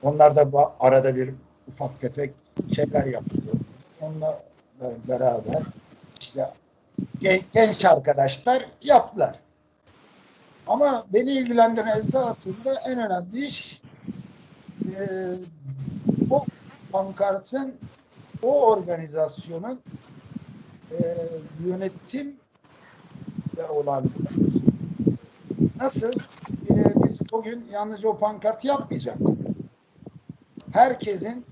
Onlar 0.03 0.35
da 0.35 0.73
arada 0.79 1.15
bir 1.15 1.33
ufak 1.67 2.01
tefek 2.01 2.33
şeyler 2.75 3.05
yapıyor. 3.05 3.53
Onunla 4.01 4.43
beraber 5.07 5.63
işte 6.19 6.53
genç 7.53 7.85
arkadaşlar 7.85 8.65
yaptılar. 8.81 9.39
Ama 10.67 11.05
beni 11.13 11.31
ilgilendiren 11.31 11.99
esasında 11.99 12.73
en 12.87 12.99
önemli 12.99 13.45
iş 13.45 13.81
e, 14.85 15.01
o 16.29 16.45
pankartın 16.91 17.75
o 18.43 18.65
organizasyonun 18.65 19.81
e, 20.91 20.97
yönetim 21.65 22.35
ve 23.57 23.69
olan 23.69 24.05
nasıl 25.79 26.11
e, 26.69 26.73
biz 27.03 27.31
bugün 27.31 27.65
yalnızca 27.71 28.09
o 28.09 28.17
pankart 28.17 28.65
yapmayacaktık. 28.65 29.37
Herkesin 30.73 31.45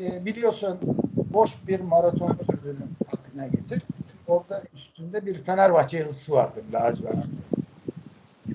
e, 0.00 0.24
biliyorsun 0.24 0.95
boş 1.36 1.68
bir 1.68 1.80
maraton 1.80 2.36
türünü 2.36 2.88
aklına 3.12 3.46
getir. 3.46 3.82
Orada 4.26 4.62
üstünde 4.74 5.26
bir 5.26 5.34
Fenerbahçe 5.34 5.98
yazısı 5.98 6.32
vardır 6.32 6.64
lacivert. 6.72 7.26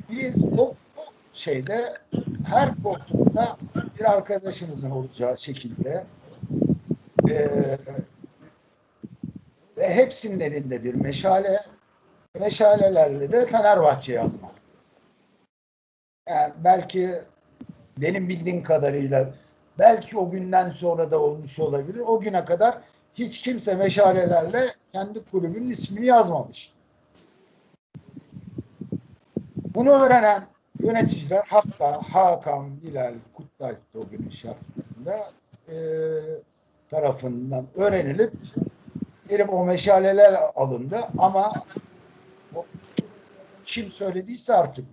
Biz 0.09 0.43
o, 0.43 0.75
o 0.97 1.03
şeyde 1.33 1.97
her 2.47 2.77
koltukta 2.83 3.57
bir 3.99 4.11
arkadaşımızın 4.11 4.91
olacağı 4.91 5.37
şekilde 5.37 6.05
e, 7.29 7.47
ve 9.77 9.89
hepsinin 9.95 10.39
elinde 10.39 10.83
bir 10.83 10.93
meşale 10.95 11.65
meşalelerle 12.39 13.31
de 13.31 13.45
Fenerbahçe 13.45 14.13
yazmak. 14.13 14.55
Yani 16.29 16.53
belki 16.63 17.15
benim 17.97 18.29
bildiğim 18.29 18.63
kadarıyla 18.63 19.33
belki 19.79 20.17
o 20.17 20.29
günden 20.29 20.69
sonra 20.69 21.11
da 21.11 21.21
olmuş 21.21 21.59
olabilir. 21.59 22.01
O 22.05 22.19
güne 22.19 22.45
kadar 22.45 22.77
hiç 23.15 23.41
kimse 23.41 23.75
meşalelerle 23.75 24.65
kendi 24.91 25.25
kulübünün 25.25 25.69
ismini 25.69 26.05
yazmamış. 26.05 26.73
Bunu 29.75 29.89
öğrenen 29.89 30.47
yöneticiler 30.79 31.43
hatta 31.49 32.01
Hakan 32.11 32.81
Bilal 32.81 33.13
Kutlay 33.33 33.75
o 33.95 34.07
günün 34.07 34.29
şartlarında 34.29 35.31
e, 35.69 35.75
tarafından 36.89 37.65
öğrenilip 37.75 38.33
gelip 39.29 39.53
o 39.53 39.65
meşaleler 39.65 40.39
alındı 40.55 40.99
ama 41.17 41.53
o, 42.55 42.65
kim 43.65 43.91
söylediyse 43.91 44.53
artık 44.53 44.85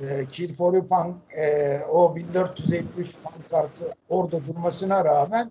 e, 0.00 0.26
Kill 0.26 0.54
for 0.54 0.74
you 0.74 0.86
e, 1.36 1.80
o 1.90 2.16
1453 2.16 3.16
pankartı 3.22 3.94
orada 4.08 4.46
durmasına 4.46 5.04
rağmen 5.04 5.50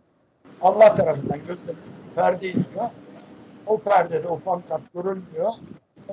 Allah 0.61 0.95
tarafından 0.95 1.37
gözle 1.37 1.73
perde 2.15 2.49
iniyor. 2.49 2.89
O 3.65 3.79
perdede 3.79 4.27
o 4.27 4.39
pankart 4.39 4.93
görülmüyor. 4.93 5.51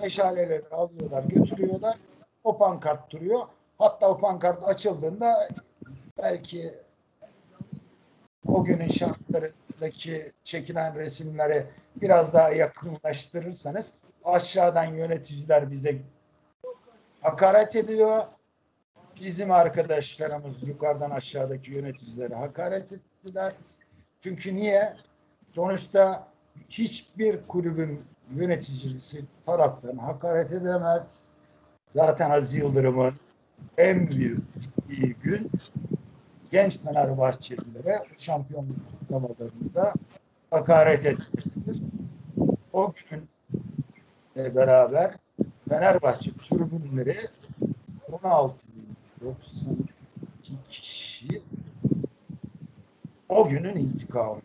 Meşaleleri 0.03 0.69
alıyorlar, 0.71 1.25
götürüyorlar. 1.25 1.97
O 2.45 2.59
pankart 2.59 3.11
duruyor. 3.11 3.41
Hatta 3.79 4.09
o 4.09 4.19
pankart 4.19 4.69
açıldığında 4.69 5.49
belki 6.23 6.73
o 8.47 8.65
günün 8.65 8.89
şartlarındaki 8.89 10.23
çekilen 10.45 10.95
resimleri 10.95 11.67
biraz 11.97 12.35
daha 12.35 12.51
yakınlaştırırsanız 12.51 13.93
aşağıdan 14.25 14.85
yöneticiler 14.85 15.71
bize 15.71 15.99
hakaret 17.23 17.77
ediyor. 17.77 18.25
Bizim 19.21 19.51
arkadaşlarımız 19.51 20.69
yukarıdan 20.69 21.11
aşağıdaki 21.11 21.71
yöneticileri 21.71 22.35
hakaret 22.35 22.93
ettiler. 22.93 23.53
Çünkü 24.21 24.57
niye? 24.57 24.97
Sonuçta 25.55 26.29
hiçbir 26.69 27.47
kulübün 27.49 28.05
yöneticisi 28.31 29.25
taraftan 29.47 29.97
hakaret 29.97 30.53
edemez. 30.53 31.25
Zaten 31.87 32.31
Aziz 32.31 32.55
Yıldırım'ın 32.55 33.15
en 33.79 34.09
büyük 34.09 34.43
gittiği 34.55 35.15
gün 35.15 35.51
genç 36.51 36.79
Fenerbahçelilere 36.79 38.03
şampiyonluk 38.17 38.77
kutlamalarında 38.91 39.93
hakaret 40.51 41.07
etmesidir. 41.07 41.83
O 42.73 42.93
gün 43.11 43.29
beraber 44.37 45.17
Fenerbahçe 45.69 46.31
tribünleri 46.33 47.17
16.092 48.11 49.77
kişi 50.69 51.43
o 53.29 53.49
günün 53.49 53.77
intikamı. 53.77 54.43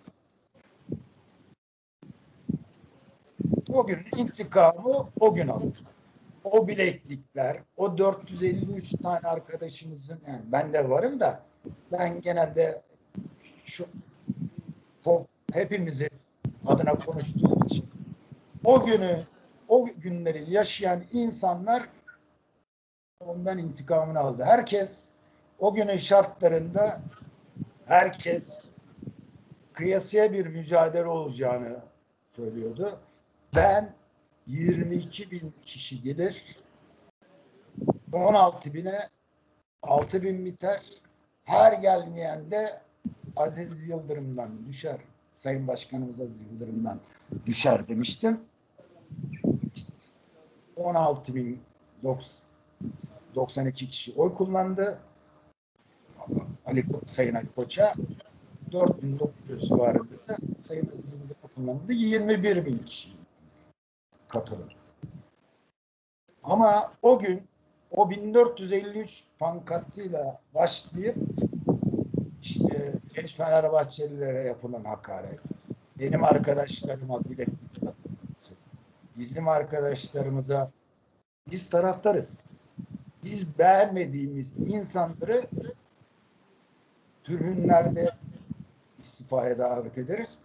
O 3.70 3.86
günün 3.86 4.18
intikamı 4.18 5.10
o 5.20 5.34
gün 5.34 5.48
alındı. 5.48 5.78
O 6.44 6.68
bileklikler, 6.68 7.64
o 7.78 7.98
453 7.98 8.92
tane 8.92 9.28
arkadaşımızın, 9.28 10.20
yani 10.28 10.42
ben 10.52 10.74
de 10.74 10.90
varım 10.90 11.20
da 11.20 11.44
ben 11.92 12.22
genelde 12.22 12.82
şu 13.66 13.86
hepimizi 15.54 16.10
adına 16.66 16.96
konuştuğum 16.96 17.66
için 17.66 17.86
o 18.64 18.86
günü 18.86 19.26
o 19.68 19.88
günleri 19.98 20.52
yaşayan 20.52 21.04
insanlar 21.12 21.90
ondan 23.20 23.58
intikamını 23.58 24.20
aldı. 24.20 24.44
Herkes 24.44 25.10
o 25.60 25.74
günün 25.74 25.98
şartlarında 25.98 27.02
herkes 27.86 28.62
kıyasıya 29.74 30.34
bir 30.34 30.48
mücadele 30.48 31.06
olacağını 31.06 31.80
söylüyordu. 32.30 33.00
Ben 33.56 33.94
22 34.48 35.32
bin 35.32 35.54
kişi 35.62 36.02
gelir 36.02 36.58
16 38.12 38.74
bine 38.74 39.10
6 39.84 40.22
bin 40.22 40.46
biter 40.46 40.82
Her 41.44 41.74
gelmeyen 41.74 42.52
de 42.52 42.82
Aziz 43.36 43.90
Yıldırım'dan 43.90 44.66
düşer. 44.68 44.98
Sayın 45.32 45.68
Başkanımız 45.68 46.22
Aziz 46.22 46.42
Yıldırım'dan 46.52 47.00
düşer 47.46 47.88
demiştim. 47.88 48.40
16.092 50.80 53.74
kişi 53.74 54.14
oy 54.16 54.34
kullandı. 54.34 55.00
Ali 56.66 56.86
Sayın 57.06 57.36
Ali 57.36 57.48
Koç'a 57.48 57.94
4900 58.72 59.68
civarında 59.68 60.28
da 60.28 60.38
Sayın 60.58 60.88
Aziz 60.88 61.14
Yıldırım 61.14 61.50
kullandı. 61.56 61.94
21 61.94 62.66
bin 62.66 62.78
kişi 62.78 63.10
katılım. 64.28 64.70
Ama 66.44 66.94
o 67.02 67.20
gün 67.20 67.48
o 67.92 68.10
1453 68.10 69.24
pankartıyla 69.40 70.42
başlayıp 70.56 71.18
işte 72.42 72.94
genç 73.16 73.36
Fenerbahçelilere 73.36 74.46
yapılan 74.46 74.84
hakaret, 74.84 75.40
benim 76.00 76.24
arkadaşlarıma 76.24 77.22
takılması, 77.22 77.67
bizim 79.18 79.48
arkadaşlarımıza 79.48 80.72
biz 81.52 81.70
taraftarız. 81.70 82.46
Biz 83.24 83.60
beğenmediğimiz 83.60 84.54
insanları 84.58 85.48
tribünlerde 87.24 88.12
istifaya 88.98 89.60
davet 89.60 89.98
ederiz. 89.98 90.38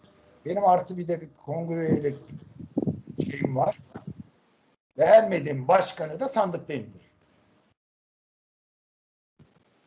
Benim 0.47 0.65
artı 0.65 0.99
bir 0.99 1.09
de 1.09 1.21
bir 1.21 1.29
kongre 1.47 1.89
üyelik 1.89 2.19
şeyim 3.31 3.57
var. 3.57 3.79
Beğenmediğim 4.99 5.69
başkanı 5.69 6.21
da 6.21 6.29
sandıkta 6.29 6.75
indir. 6.75 7.03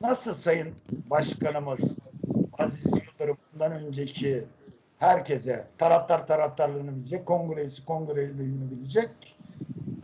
Nasıl 0.02 0.34
Sayın 0.34 0.76
Başkanımız 1.10 2.00
Aziz 2.58 2.86
Yıldırım 2.86 3.38
bundan 3.54 3.71
önceki 3.71 4.45
herkese 5.05 5.67
taraftar 5.77 6.27
taraftarlığını 6.27 6.95
bilecek, 6.95 7.25
kongresi 7.25 7.85
kongreliğini 7.85 8.71
bilecek 8.71 9.37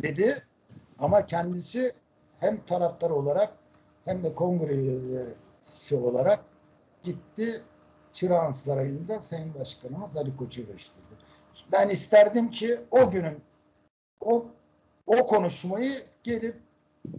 dedi. 0.02 0.44
Ama 1.00 1.26
kendisi 1.26 1.94
hem 2.40 2.66
taraftar 2.66 3.10
olarak 3.10 3.54
hem 4.06 4.24
de 4.24 4.36
kongresi 4.36 5.96
olarak 5.96 6.46
gitti 7.04 7.62
Çırağan 8.14 8.52
Sarayı'nda 8.52 9.20
Sayın 9.20 9.54
Başkanımız 9.54 10.18
Ali 10.18 10.38
Koç'u 10.38 10.62
eleştirdi. 10.62 11.16
Ben 11.72 11.90
isterdim 11.90 12.52
ki 12.52 12.80
o 12.92 13.10
günün 13.10 13.40
o 14.22 14.46
o 15.06 15.26
konuşmayı 15.26 16.04
gelip 16.24 16.56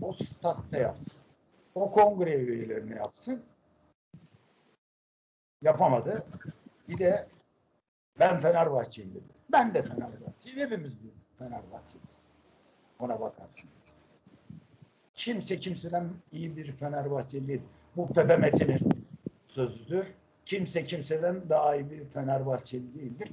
o 0.00 0.12
statta 0.12 0.78
yapsın. 0.78 1.22
O 1.74 1.90
kongre 1.90 2.34
üyelerine 2.34 2.94
yapsın. 2.94 3.42
Yapamadı. 5.62 6.26
Bir 6.88 6.98
de 6.98 7.28
ben 8.18 8.40
Fenerbahçeliyim 8.40 9.14
dedi. 9.14 9.24
Ben 9.52 9.74
de 9.74 9.82
Fenerbahçeliyim. 9.82 10.70
Hepimiz 10.70 11.04
bir 11.04 11.10
Fenerbahçeliyiz. 11.38 12.24
Ona 12.98 13.20
bakarsınız. 13.20 13.74
Kimse 15.14 15.58
kimseden 15.58 16.10
iyi 16.32 16.56
bir 16.56 16.72
Fenerbahçeli 16.72 17.46
değil. 17.46 17.62
Bu 17.96 18.12
Pepe 18.12 18.36
Metin'in 18.36 19.06
sözüdür. 19.46 20.06
Kimse 20.44 20.84
kimseden 20.84 21.48
daha 21.48 21.76
iyi 21.76 21.90
bir 21.90 22.04
Fenerbahçeli 22.04 22.94
değildir. 22.94 23.28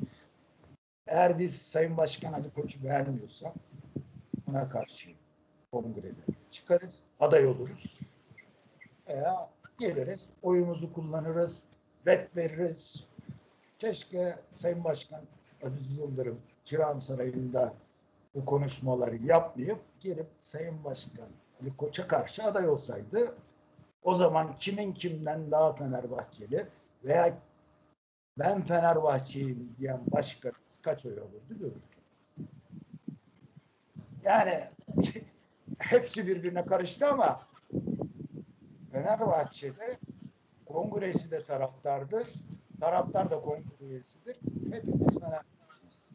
Eğer 1.08 1.40
biz 1.40 1.62
Sayın 1.62 1.98
Başkan 1.98 2.34
Ali 2.34 2.54
Koç'u 2.54 2.84
beğenmiyorsak 2.84 3.54
buna 4.48 4.70
karşı 4.70 5.10
kongrede 5.72 6.22
çıkarız, 6.52 7.04
aday 7.20 7.48
oluruz. 7.48 8.00
Veya 9.08 9.50
geliriz, 9.80 10.30
oyumuzu 10.42 10.94
kullanırız, 10.94 11.64
vet 12.06 12.38
veririz. 12.38 13.08
Keşke 13.80 14.36
Sayın 14.52 14.84
Başkan 14.84 15.22
Aziz 15.66 15.98
Yıldırım 15.98 16.42
Çırağan 16.66 17.00
Sarayı'nda 17.00 17.74
bu 18.36 18.46
konuşmaları 18.46 19.16
yapmayıp 19.16 19.80
gelip 20.00 20.28
Sayın 20.40 20.84
Başkan 20.84 21.30
Ali 21.62 21.76
Koç'a 21.78 22.08
karşı 22.08 22.44
aday 22.44 22.70
olsaydı 22.70 23.36
o 24.04 24.16
zaman 24.16 24.56
kimin 24.56 24.94
kimden 24.94 25.52
daha 25.52 25.76
Fenerbahçeli 25.76 26.68
veya 27.04 27.38
ben 28.40 28.64
Fenerbahçeliyim 28.64 29.76
diyen 29.80 30.02
başkanımız 30.12 30.82
kaç 30.82 31.06
oy 31.06 31.20
olurdu 31.20 31.60
görürdük. 31.60 32.00
Yani 34.24 34.70
hepsi 35.80 36.28
birbirine 36.28 36.66
karıştı 36.66 37.08
ama 37.08 37.48
Fenerbahçe'de 38.92 40.00
kongresi 40.66 41.32
de 41.32 41.44
taraftardır. 41.44 42.28
Taraftar 42.80 43.32
da 43.32 43.42
kongre 43.42 43.86
üyesidir. 43.86 44.38
Hepimiz 44.72 45.20
Fenerbahçeyiz. 45.20 46.10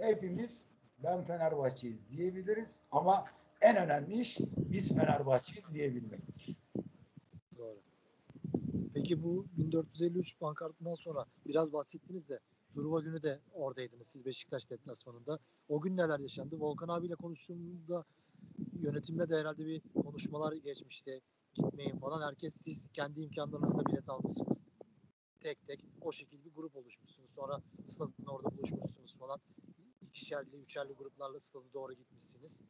Hepimiz 0.00 0.64
ben 1.02 1.24
Fenerbahçeyiz 1.24 2.10
diyebiliriz 2.10 2.80
ama 2.90 3.24
en 3.60 3.76
önemli 3.76 4.20
iş 4.20 4.38
biz 4.56 4.94
Fenerbahçeyiz 4.94 5.74
diyebilmektir. 5.74 6.56
Doğru. 7.58 7.80
Peki 8.94 9.22
bu 9.22 9.46
1453 9.58 10.38
pankartından 10.38 10.94
sonra 10.94 11.26
biraz 11.46 11.72
bahsettiniz 11.72 12.28
de 12.28 12.40
Truva 12.74 13.00
günü 13.00 13.22
de 13.22 13.40
oradaydınız 13.52 14.06
siz 14.06 14.26
Beşiktaş 14.26 14.70
deplasmanında. 14.70 15.38
O 15.68 15.80
gün 15.80 15.96
neler 15.96 16.18
yaşandı? 16.18 16.60
Volkan 16.60 16.88
abiyle 16.88 17.14
konuştuğumda 17.14 18.04
yönetimle 18.80 19.28
de 19.28 19.36
herhalde 19.36 19.66
bir 19.66 19.82
konuşmalar 20.02 20.52
geçmişti. 20.52 21.20
Gitmeyin 21.54 21.98
falan. 21.98 22.26
Herkes 22.26 22.56
siz 22.60 22.88
kendi 22.92 23.20
imkanlarınızla 23.20 23.86
bilet 23.86 24.08
almışsınız. 24.08 24.62
Tek 25.44 25.66
tek 25.66 25.80
o 26.00 26.12
şekilde 26.12 26.44
bir 26.44 26.54
grup 26.54 26.76
oluşmuşsunuz. 26.76 27.30
Sonra 27.30 27.60
stadın 27.84 28.26
orada 28.26 28.56
buluşmuşsunuz 28.56 29.16
falan. 29.18 29.40
İkişerli, 30.02 30.56
üçerli 30.56 30.92
gruplarla 30.92 31.40
stadı 31.40 31.64
doğru 31.74 31.92
gitmişsiniz. 31.92 32.62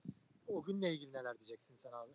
O 0.48 0.62
günle 0.62 0.94
ilgili 0.94 1.12
neler 1.12 1.38
diyeceksin 1.38 1.76
sen 1.76 1.92
abi? 1.92 2.12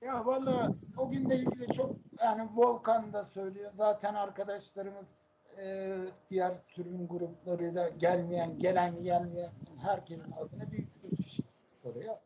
Ya 0.00 0.26
vallahi 0.26 0.74
o 0.98 1.10
günle 1.10 1.36
ilgili 1.36 1.66
çok 1.72 1.96
yani 2.20 2.48
Volkan 2.54 3.12
da 3.12 3.24
söylüyor. 3.24 3.70
Zaten 3.72 4.14
arkadaşlarımız 4.14 5.28
e, 5.58 5.96
diğer 6.30 6.66
türün 6.66 7.08
grupları 7.08 7.74
da 7.74 7.88
gelmeyen, 7.88 8.58
gelen, 8.58 9.02
gelmeyen 9.02 9.52
herkesin 9.80 10.32
adına 10.32 10.72
bir 10.72 10.86
300 10.96 11.16
kişi 11.16 11.42
oraya. 11.84 12.22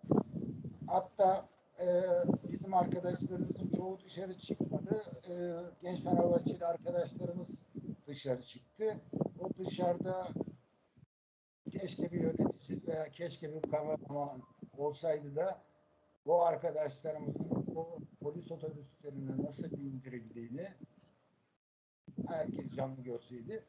Hatta 0.87 1.49
bizim 2.51 2.75
arkadaşlarımızın 2.75 3.71
çoğu 3.77 4.01
dışarı 4.01 4.39
çıkmadı. 4.39 5.03
E, 5.29 5.35
genç 5.81 6.03
Fenerbahçeli 6.03 6.67
arkadaşlarımız 6.67 7.63
dışarı 8.07 8.43
çıktı. 8.43 9.01
O 9.39 9.51
dışarıda 9.59 10.29
keşke 11.71 12.13
bir 12.13 12.21
yönetici 12.21 12.87
veya 12.87 13.05
keşke 13.05 13.55
bir 13.55 13.71
kameraman 13.71 14.43
olsaydı 14.79 15.37
da 15.37 15.63
bu 16.27 16.45
arkadaşlarımızın 16.45 17.51
o 17.77 17.99
polis 18.21 18.53
otobüslerine 18.53 19.43
nasıl 19.43 19.71
bindirildiğini 19.71 20.69
herkes 22.29 22.73
canlı 22.73 23.03
görseydi. 23.03 23.65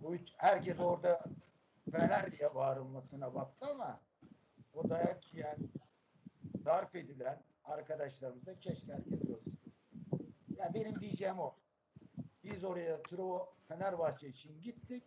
Bu 0.00 0.14
üç- 0.14 0.32
herkes 0.36 0.80
orada 0.80 1.20
Fener 1.90 2.32
diye 2.32 2.54
bağırılmasına 2.54 3.34
baktı 3.34 3.66
ama 3.70 4.00
o 4.74 4.90
dayak 4.90 5.34
yiyen, 5.34 5.58
darp 6.64 6.96
edilen 6.96 7.42
arkadaşlarımız 7.64 8.46
da 8.46 8.60
keşke 8.60 8.92
herkes 8.92 9.20
görseydi. 9.20 9.72
Yani 10.48 10.74
benim 10.74 11.00
diyeceğim 11.00 11.38
o. 11.38 11.56
Biz 12.44 12.64
oraya 12.64 13.02
Truva 13.02 13.48
Fenerbahçe 13.68 14.28
için 14.28 14.60
gittik 14.60 15.04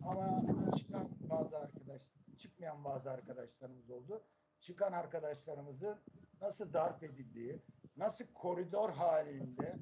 ama 0.00 0.42
çıkan 0.78 1.08
bazı 1.30 1.58
arkadaş, 1.58 2.02
çıkmayan 2.38 2.84
bazı 2.84 3.10
arkadaşlarımız 3.10 3.90
oldu. 3.90 4.24
Çıkan 4.60 4.92
arkadaşlarımızın 4.92 5.98
nasıl 6.40 6.72
darp 6.72 7.02
edildiği, 7.02 7.62
nasıl 7.96 8.26
koridor 8.34 8.90
halinde 8.90 9.78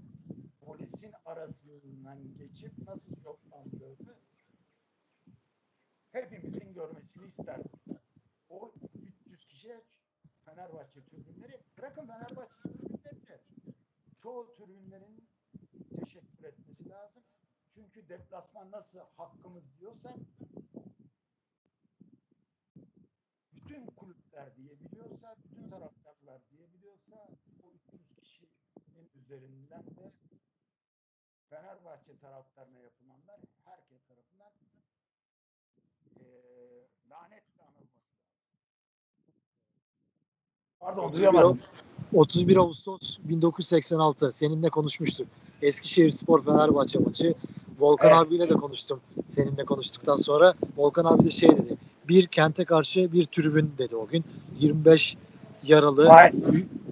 polisin 0.60 1.12
arasından 1.24 2.34
geçip 2.34 2.78
nasıl 2.78 3.24
yoklandığını 3.24 4.18
hepimizin 6.12 6.74
görmesini 6.74 7.24
isterdim. 7.24 7.70
O 8.48 8.74
300 9.02 9.44
kişiye 9.44 9.80
Fenerbahçe 10.48 11.04
tribünleri, 11.04 11.60
bırakın 11.78 12.06
Fenerbahçe 12.06 12.62
tribünlerini, 12.62 13.40
çoğu 14.16 14.54
tribünlerin 14.54 15.28
teşekkür 16.00 16.44
etmesi 16.44 16.88
lazım. 16.88 17.22
Çünkü 17.70 18.08
deplasman 18.08 18.70
nasıl 18.70 18.98
hakkımız 19.16 19.78
diyorsak 19.80 20.16
bütün 23.52 23.86
kulüpler 23.86 24.56
diyebiliyorsa, 24.56 25.36
bütün 25.44 25.70
taraftarlar 25.70 26.42
diyebiliyorsa 26.50 27.28
bu 27.62 27.72
300 27.74 28.14
kişinin 28.14 29.10
üzerinden 29.14 29.86
de 29.96 30.12
Fenerbahçe 31.50 32.18
taraftarına 32.18 32.78
yapılanlar 32.78 33.40
herkes 33.64 34.06
tarafından 34.06 34.52
eee 36.20 36.88
lanetle 37.10 37.62
anılması 37.62 37.98
lazım. 37.98 38.18
Pardon 40.80 41.12
duyamadım. 41.12 41.58
bir 42.12 42.18
31 42.18 42.56
Ağustos 42.56 43.18
1986 43.24 44.32
seninle 44.32 44.68
konuşmuştuk. 44.68 45.26
Eskişehir 45.62 46.10
Spor 46.10 46.44
Fenerbahçe 46.44 46.98
maçı. 46.98 47.34
Volkan 47.78 48.08
evet. 48.08 48.18
abiyle 48.18 48.48
de 48.48 48.54
konuştum. 48.54 49.00
Seninle 49.28 49.64
konuştuktan 49.64 50.16
sonra 50.16 50.54
Volkan 50.76 51.04
abi 51.04 51.24
de 51.24 51.30
şey 51.30 51.48
dedi. 51.48 51.76
Bir 52.08 52.26
kente 52.26 52.64
karşı 52.64 53.12
bir 53.12 53.26
tribün 53.26 53.72
dedi 53.78 53.96
o 53.96 54.06
gün. 54.06 54.24
25 54.60 55.16
yaralı, 55.62 56.08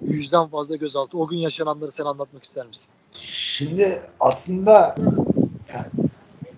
yüzden 0.01 0.47
fazla 0.47 0.75
gözaltı. 0.75 1.17
O 1.17 1.27
gün 1.27 1.37
yaşananları 1.37 1.91
sen 1.91 2.05
anlatmak 2.05 2.43
ister 2.43 2.67
misin? 2.67 2.89
Şimdi 3.31 4.01
aslında 4.19 4.95
yani 5.73 6.09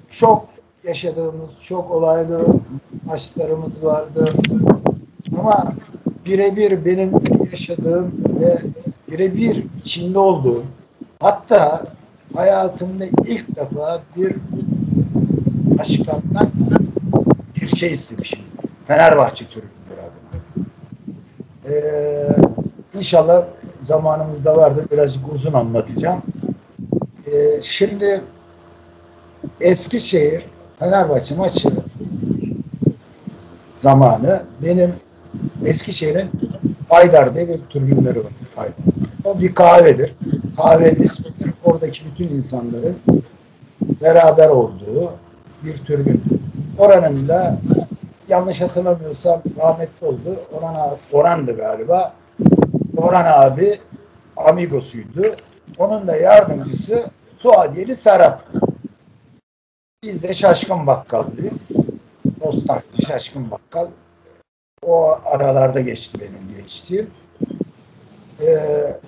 çok 0.08 0.50
yaşadığımız, 0.84 1.62
çok 1.62 1.92
olaylı 1.92 2.46
maçlarımız 3.06 3.84
vardı. 3.84 4.34
Ama 5.40 5.74
birebir 6.30 6.86
benim 6.86 7.12
yaşadığım 7.52 8.12
ve 8.42 8.58
birebir 9.12 9.66
içinde 9.78 10.20
olduğum 10.20 10.64
hatta 11.20 11.84
hayatımda 12.36 13.06
ilk 13.06 13.56
defa 13.56 14.02
bir 14.18 14.36
başkandan 15.80 16.52
bir 17.56 17.68
şey 17.68 17.92
istemişim. 17.92 18.40
Fenerbahçe 18.86 19.46
tribünleri 19.46 20.02
adına. 20.02 20.66
Ee, 21.70 22.98
inşallah 22.98 23.46
zamanımızda 23.80 24.58
vardır. 24.58 24.86
Birazcık 24.92 25.34
uzun 25.34 25.54
anlatacağım. 25.54 26.22
Ee, 27.28 27.62
şimdi 27.62 28.22
Eskişehir 29.62 30.46
Fenerbahçe 30.80 31.36
maçı 31.36 31.70
zamanı 33.76 34.44
benim 34.64 34.94
Eskişehir'in 35.66 36.30
Aydar 36.90 37.36
diye 37.36 37.48
bir 37.48 37.58
tribünleri 37.58 38.20
var. 38.20 38.34
Aydar. 38.58 38.76
O 39.26 39.40
bir 39.40 39.56
kahvedir. 39.56 40.16
Kahvenin 40.58 41.02
ismidir. 41.02 41.54
Oradaki 41.64 42.06
bütün 42.06 42.28
insanların 42.28 43.00
beraber 44.02 44.50
olduğu 44.50 45.14
bir 45.66 45.78
türbündür. 45.78 46.40
Oranın 46.78 47.30
da 47.30 47.60
yanlış 48.30 48.62
hatırlamıyorsam 48.62 49.42
rahmetli 49.62 50.08
oldu. 50.08 50.40
Orhan 50.54 50.98
Orhan'dı 51.12 51.58
galiba. 51.58 52.14
Orhan 52.98 53.26
abi 53.26 53.80
amigosuydu. 54.38 55.36
Onun 55.78 56.08
da 56.08 56.16
yardımcısı 56.16 57.04
Suadiyeli 57.32 57.96
Serap'tı. 57.96 58.60
Biz 60.04 60.24
de 60.24 60.34
Şaşkın 60.34 60.88
Bakkal'dayız. 60.88 61.72
Bostancı 62.42 63.02
Şaşkın 63.08 63.52
Bakkal. 63.52 63.88
O 64.82 65.18
aralarda 65.26 65.82
geçti 65.82 66.18
benim 66.22 66.48
geçtiğim. 66.58 67.10
Ee, 68.42 69.00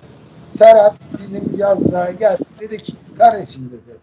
Serhat 0.46 0.96
bizim 1.20 1.58
yazlığa 1.58 2.12
geldi. 2.12 2.44
Dedi 2.60 2.78
ki 2.78 2.94
kardeşim 3.18 3.72
dedi 3.72 3.98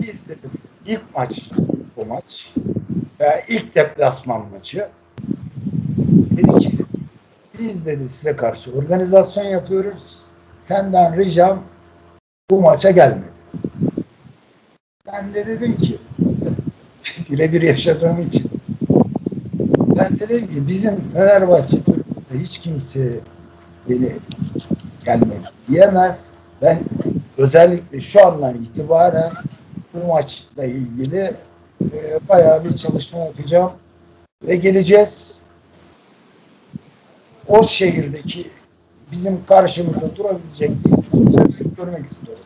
biz 0.00 0.28
dedi 0.28 0.46
ilk 0.86 1.02
maç 1.14 1.50
bu 1.96 2.06
maç 2.06 2.54
veya 3.20 3.40
ilk 3.48 3.74
deplasman 3.74 4.50
maçı 4.50 4.88
dedi 6.36 6.58
ki 6.58 6.70
biz 7.58 7.86
dedi 7.86 8.08
size 8.08 8.36
karşı 8.36 8.72
organizasyon 8.72 9.44
yapıyoruz. 9.44 10.24
Senden 10.60 11.16
ricam 11.16 11.62
bu 12.50 12.60
maça 12.60 12.90
gelme. 12.90 13.26
Ben 15.06 15.34
de 15.34 15.46
dedim 15.46 15.78
ki 15.78 15.98
birebir 17.30 17.62
yaşadığım 17.62 18.20
için 18.20 18.61
dedim 20.32 20.54
ki 20.54 20.68
bizim 20.68 21.10
Fenerbahçe 21.10 21.82
kulübünde 21.82 22.42
hiç 22.42 22.58
kimse 22.58 23.20
beni 23.88 24.12
gelmedi 25.04 25.42
diyemez. 25.68 26.30
Ben 26.62 26.80
özellikle 27.38 28.00
şu 28.00 28.26
andan 28.26 28.54
itibaren 28.54 29.32
bu 29.94 30.06
maçla 30.06 30.64
ilgili 30.64 31.30
e, 31.80 32.28
bayağı 32.28 32.64
bir 32.64 32.76
çalışma 32.76 33.18
yapacağım 33.18 33.72
ve 34.42 34.56
geleceğiz. 34.56 35.38
O 37.48 37.62
şehirdeki 37.62 38.46
bizim 39.12 39.46
karşımızda 39.46 40.16
durabilecek 40.16 40.70
bir 40.84 40.90
insanları 40.90 41.48
görmek 41.76 42.06
istiyorum. 42.06 42.44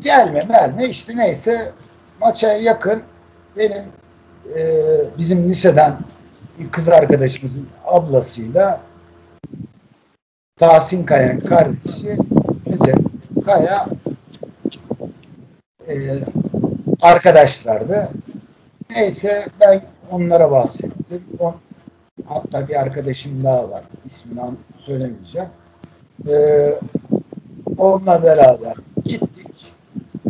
Gelme 0.00 0.46
gelme 0.48 0.88
işte 0.88 1.16
neyse 1.16 1.72
maça 2.20 2.52
yakın 2.52 3.02
benim 3.56 3.82
e, 4.58 4.62
bizim 5.18 5.48
liseden 5.48 5.98
bir 6.58 6.70
kız 6.70 6.88
arkadaşımızın 6.88 7.68
ablasıyla 7.84 8.80
Tahsin 10.56 11.04
Kaya'nın 11.04 11.40
kardeşi 11.40 12.18
Recep 12.66 12.98
Kaya 13.46 13.86
e, 15.88 15.94
arkadaşlardı. 17.02 18.08
Neyse 18.90 19.46
ben 19.60 19.82
onlara 20.10 20.50
bahsettim. 20.50 21.22
On, 21.38 21.56
hatta 22.24 22.68
bir 22.68 22.82
arkadaşım 22.82 23.44
daha 23.44 23.70
var. 23.70 23.84
İsmini 24.04 24.40
söylemeyeceğim. 24.76 25.48
Ee, 26.28 26.80
onunla 27.78 28.22
beraber 28.22 28.74
gittik. 29.04 29.72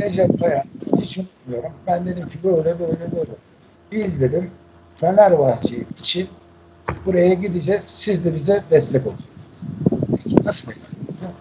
Recep 0.00 0.40
Kaya 0.40 0.64
hiç 1.00 1.18
unutmuyorum. 1.18 1.72
Ben 1.86 2.06
dedim 2.06 2.28
ki 2.28 2.38
böyle 2.44 2.80
böyle 2.80 3.12
böyle. 3.16 3.32
Biz 3.92 4.20
dedim 4.20 4.50
Fenerbahçe 4.94 5.76
için 6.00 6.28
buraya 7.06 7.34
gideceğiz. 7.34 7.84
Siz 7.84 8.24
de 8.24 8.34
bize 8.34 8.64
destek 8.70 9.06
olacaksınız. 9.06 9.62
Peki 10.24 10.44
nasıl 10.44 10.70
destek 10.70 10.98
olacağız? 11.10 11.36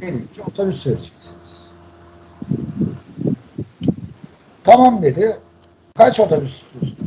Dedim 0.00 0.28
ki 0.32 0.42
otobüs 0.42 0.76
söyleyeceksiniz. 0.76 1.62
Tamam 4.64 5.02
dedi. 5.02 5.36
Kaç 5.96 6.20
otobüs 6.20 6.62
istiyorsun? 6.62 6.98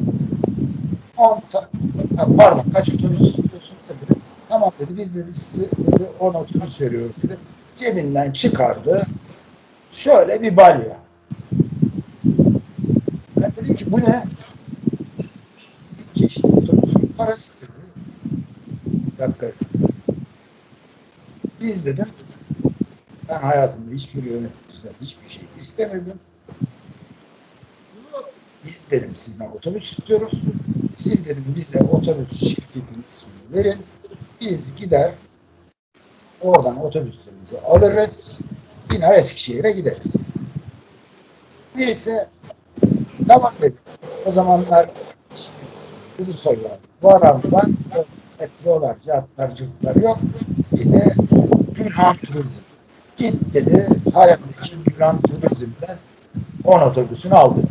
10 1.18 1.43
pardon 2.38 2.65
kaç 2.74 2.89
otobüs 2.89 3.22
istiyorsun 3.22 3.78
dedi. 3.89 4.20
Tamam 4.49 4.72
dedi 4.80 4.97
biz 4.97 5.15
dedi 5.15 5.32
size 5.32 5.63
dedi 5.63 6.03
10 6.20 6.34
otobüs 6.34 6.82
veriyoruz 6.82 7.15
dedi. 7.24 7.38
Cebinden 7.78 8.32
çıkardı. 8.32 9.07
Şöyle 9.91 10.41
bir 10.41 10.57
balya. 10.57 10.97
Ben 13.41 13.51
dedim 13.57 13.76
ki 13.76 13.91
bu 13.91 13.99
ne? 13.99 14.24
Parası 17.18 17.53
dedi. 17.61 17.72
Dakika. 19.20 19.51
Biz 21.61 21.86
dedim 21.86 22.07
ben 23.30 23.39
hayatımda 23.39 23.91
hiçbir 23.91 24.24
yöneticiden 24.24 24.93
hiçbir 25.01 25.30
şey 25.30 25.43
istemedim. 25.55 26.20
Biz 28.65 28.91
dedim 28.91 29.15
sizden 29.15 29.49
otobüs 29.49 29.91
istiyoruz. 29.91 30.41
Siz 30.95 31.26
dedim 31.26 31.45
bize 31.55 31.80
otobüs 31.80 32.39
şirketinin 32.39 33.05
ismini 33.09 33.53
verin. 33.53 33.82
Biz 34.41 34.76
gider 34.76 35.11
oradan 36.41 36.78
otobüslerimizi 36.78 37.59
alırız. 37.59 38.39
Yine 38.93 39.13
Eskişehir'e 39.15 39.72
gideriz. 39.72 40.13
Neyse 41.76 42.30
tamam 43.28 43.53
dedim. 43.61 43.80
O 44.26 44.32
zamanlar 44.32 44.89
işte 45.36 45.53
Ulusoylar, 46.20 46.72
Varan 46.72 46.86
var, 47.03 47.37
metrolar, 48.39 48.97
cartlar, 49.05 49.55
cırtlar 49.55 49.95
yok. 49.95 50.17
Bir 50.71 50.91
de 50.91 51.13
Gülhan 51.73 52.17
Turizm. 52.17 52.61
Git 53.17 53.53
dedi, 53.53 53.87
haremdeki 54.13 54.75
Gülhan 54.85 55.21
Turizm'den 55.21 55.97
10 56.63 56.79
otobüsünü 56.79 57.33
aldı. 57.33 57.61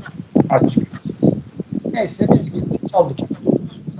Açık. 0.50 0.88
Neyse 1.92 2.26
biz 2.32 2.52
gittik 2.52 2.94
aldık 2.94 3.18
otobüsümüzü 3.20 3.96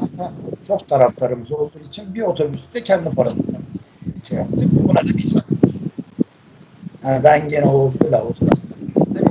çok 0.68 0.88
taraftarımız 0.88 1.52
olduğu 1.52 1.78
için 1.78 2.14
bir 2.14 2.22
otobüste 2.22 2.82
kendi 2.82 3.10
paramızla 3.10 3.58
şey 4.28 4.38
yaptık. 4.38 4.68
Buna 4.88 4.98
da 4.98 5.18
biz 5.18 5.34
yani 7.04 7.24
ben 7.24 7.48
gene 7.48 7.64
o 7.64 7.92
kıla 8.02 8.22
otobüslerimizde 8.22 9.24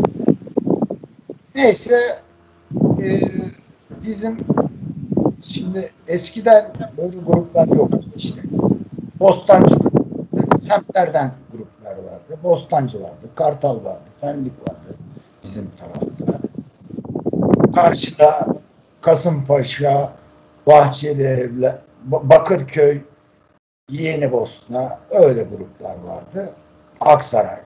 Neyse 1.55 1.95
e, 3.03 3.19
bizim 4.05 4.37
şimdi 5.47 5.91
eskiden 6.07 6.73
böyle 6.97 7.17
gruplar 7.17 7.67
yoktu 7.67 8.05
işte. 8.15 8.41
Bostancı 9.19 9.75
grupları, 9.75 10.59
semtlerden 10.59 11.31
gruplar 11.51 11.97
vardı. 11.97 12.39
Bostancı 12.43 13.01
vardı, 13.01 13.29
Kartal 13.35 13.83
vardı, 13.83 14.03
Pendik 14.21 14.53
vardı 14.69 14.97
bizim 15.43 15.71
tarafta. 15.75 16.39
Karşıda 17.75 18.47
Kasımpaşa, 19.01 20.13
Bahçeli 20.67 21.51
Bakırköy, 22.03 23.01
Yeni 23.91 24.31
Bosna 24.31 24.99
öyle 25.11 25.43
gruplar 25.43 25.95
vardı. 26.03 26.53
Aksaray. 27.01 27.59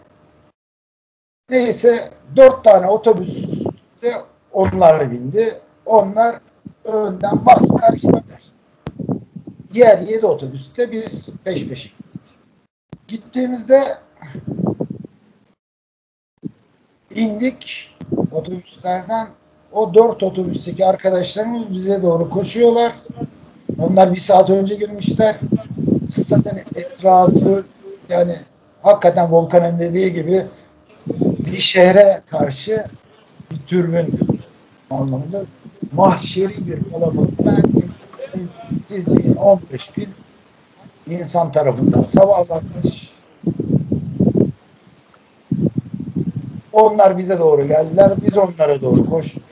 Neyse 1.49 2.11
dört 2.36 2.63
tane 2.63 2.88
otobüste 2.88 4.13
onlar 4.51 5.11
bindi. 5.11 5.53
Onlar 5.86 6.39
önden 6.84 7.45
bastılar 7.45 7.93
gittiler. 7.93 8.41
Diğer 9.71 9.97
7 9.97 10.25
otobüste 10.25 10.91
biz 10.91 11.30
peş 11.43 11.67
peşe 11.67 11.89
gittik. 11.89 12.21
Gittiğimizde 13.07 13.82
indik 17.15 17.89
otobüslerden 18.32 19.27
o 19.71 19.93
dört 19.93 20.23
otobüsteki 20.23 20.86
arkadaşlarımız 20.86 21.73
bize 21.73 22.03
doğru 22.03 22.30
koşuyorlar. 22.30 22.93
Onlar 23.80 24.11
bir 24.11 24.19
saat 24.19 24.49
önce 24.49 24.75
girmişler. 24.75 25.36
Zaten 26.07 26.61
etrafı 26.75 27.65
yani 28.09 28.36
hakikaten 28.82 29.32
Volkan'ın 29.32 29.80
dediği 29.80 30.13
gibi 30.13 30.45
bir 31.39 31.57
şehre 31.57 32.21
karşı 32.25 32.86
bir 33.51 33.57
türbün 33.67 34.19
anlamında 34.91 35.41
mahşeri 35.91 36.67
bir 36.67 36.91
kalabalık. 36.91 37.45
Ben 37.45 37.63
siz 38.87 39.05
deyin 39.05 39.35
15 39.35 39.97
bin 39.97 40.09
insan 41.07 41.51
tarafından 41.51 42.03
sabahlanmış. 42.03 43.09
Onlar 46.71 47.17
bize 47.17 47.39
doğru 47.39 47.67
geldiler. 47.67 48.13
Biz 48.21 48.37
onlara 48.37 48.81
doğru 48.81 49.09
koştuk. 49.09 49.43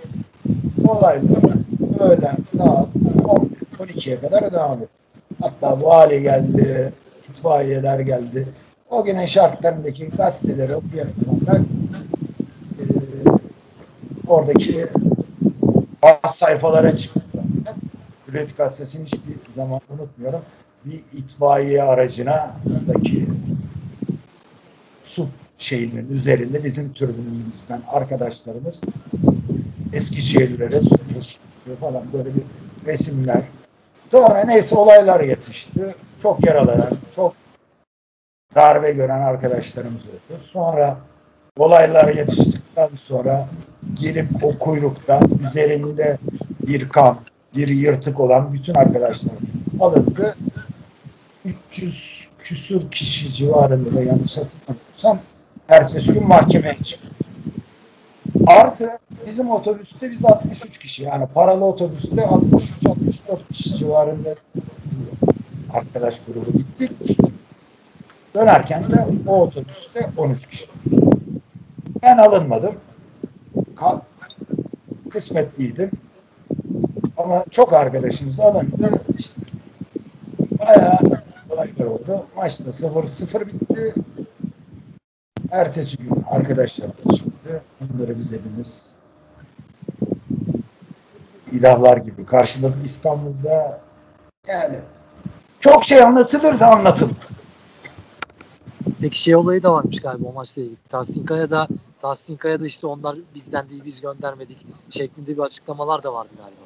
Olaylar 0.88 1.43
öğlen 1.99 2.38
saat 2.57 2.88
11-12'ye 3.79 4.21
kadar 4.21 4.53
devam 4.53 4.77
etti. 4.79 4.89
Hatta 5.41 5.81
vali 5.81 6.21
geldi, 6.21 6.93
itfaiyeler 7.29 7.99
geldi. 7.99 8.47
O 8.89 9.03
günün 9.03 9.25
şartlarındaki 9.25 10.09
gazeteleri 10.09 10.75
okuyan 10.75 11.07
insanlar 11.19 11.57
e, 12.79 12.85
oradaki 14.27 14.85
baz 16.08 16.36
sayfalara 16.36 16.97
çıktı 16.97 17.22
zaten. 17.26 17.76
Hürriyet 18.28 18.58
gazetesini 18.58 19.05
hiçbir 19.05 19.51
zaman 19.51 19.82
unutmuyorum. 19.89 20.41
Bir 20.86 20.93
itfaiye 20.93 21.84
aracına 21.84 22.55
daki 22.88 23.28
su 25.03 25.28
şeyinin 25.58 26.10
üzerinde 26.10 26.64
bizim 26.64 26.93
türbünümüzden 26.93 27.82
arkadaşlarımız 27.88 28.82
Eskişehirlere 29.93 30.80
su 30.80 30.97
taşıtıyor 31.08 31.78
falan 31.80 32.14
böyle 32.14 32.36
bir 32.36 32.43
resimler. 32.86 33.43
Sonra 34.12 34.43
neyse 34.43 34.76
olaylar 34.76 35.20
yetişti. 35.20 35.95
Çok 36.22 36.45
yaralanan, 36.45 36.97
çok 37.16 37.34
darbe 38.55 38.91
gören 38.91 39.22
arkadaşlarımız 39.22 40.05
oldu. 40.05 40.41
Sonra 40.43 40.97
olaylar 41.58 42.08
yetiştikten 42.08 42.89
sonra 42.95 43.47
gelip 43.95 44.43
o 44.43 44.57
kuyrukta 44.57 45.19
üzerinde 45.47 46.17
bir 46.67 46.89
kan, 46.89 47.19
bir 47.55 47.67
yırtık 47.67 48.19
olan 48.19 48.53
bütün 48.53 48.73
arkadaşlarım 48.73 49.47
alındı. 49.79 50.35
300 51.45 52.27
küsur 52.39 52.91
kişi 52.91 53.33
civarında 53.33 54.01
yanlış 54.01 54.38
hatırlamıyorsam 54.38 55.19
ertesi 55.69 56.13
gün 56.13 56.27
mahkemeye 56.27 56.75
çıktı. 56.75 57.07
Artı 58.47 58.89
bizim 59.27 59.49
otobüste 59.49 60.11
biz 60.11 60.25
63 60.25 60.77
kişi 60.77 61.03
yani 61.03 61.27
paralı 61.33 61.65
otobüste 61.65 62.15
63-64 62.15 63.47
kişi 63.53 63.77
civarında 63.77 64.35
arkadaş 65.73 66.21
grubu 66.25 66.51
gittik. 66.51 67.17
Dönerken 68.35 68.91
de 68.91 69.07
o 69.27 69.41
otobüste 69.41 70.09
13 70.17 70.47
kişi. 70.47 70.65
Ben 72.03 72.17
alınmadım. 72.17 72.75
Ka 73.78 74.01
kısmetliydim. 75.09 75.91
Ama 77.17 77.45
çok 77.51 77.73
arkadaşımız 77.73 78.39
alındı. 78.39 78.89
İşte 79.19 79.41
bayağı 80.59 80.99
olaylar 81.49 81.86
oldu. 81.86 82.25
Maçta 82.36 82.63
0-0 82.63 83.47
bitti. 83.47 83.93
Ertesi 85.51 85.97
gün 85.97 86.23
arkadaşlarımız 86.32 87.17
çıktı. 87.17 87.63
Onları 87.82 88.17
biz 88.17 88.32
hepimiz 88.32 88.95
ilahlar 91.51 91.97
gibi 91.97 92.25
karşıladık 92.25 92.86
İstanbul'da. 92.86 93.82
Yani 94.47 94.75
çok 95.59 95.86
şey 95.86 96.03
anlatılır 96.03 96.59
da 96.59 96.67
anlatılmaz. 96.67 97.43
Peki 99.01 99.21
şey 99.21 99.36
olayı 99.36 99.63
da 99.63 99.73
varmış 99.73 100.01
galiba 100.01 100.28
o 100.28 100.34
maçla 100.34 100.61
ilgili. 100.61 100.78
Tahsin 100.89 101.25
Kaya'da 101.25 101.67
Tahsin 102.02 102.38
Kaya'da 102.38 102.66
işte 102.66 102.88
onlar 102.88 103.18
bizden 103.36 103.70
değil 103.70 103.82
biz 103.86 104.02
göndermedik 104.02 104.58
şeklinde 104.89 105.38
bir 105.38 105.41
açıklamalar 105.41 106.04
da 106.04 106.14
vardı 106.14 106.30
galiba. 106.38 106.62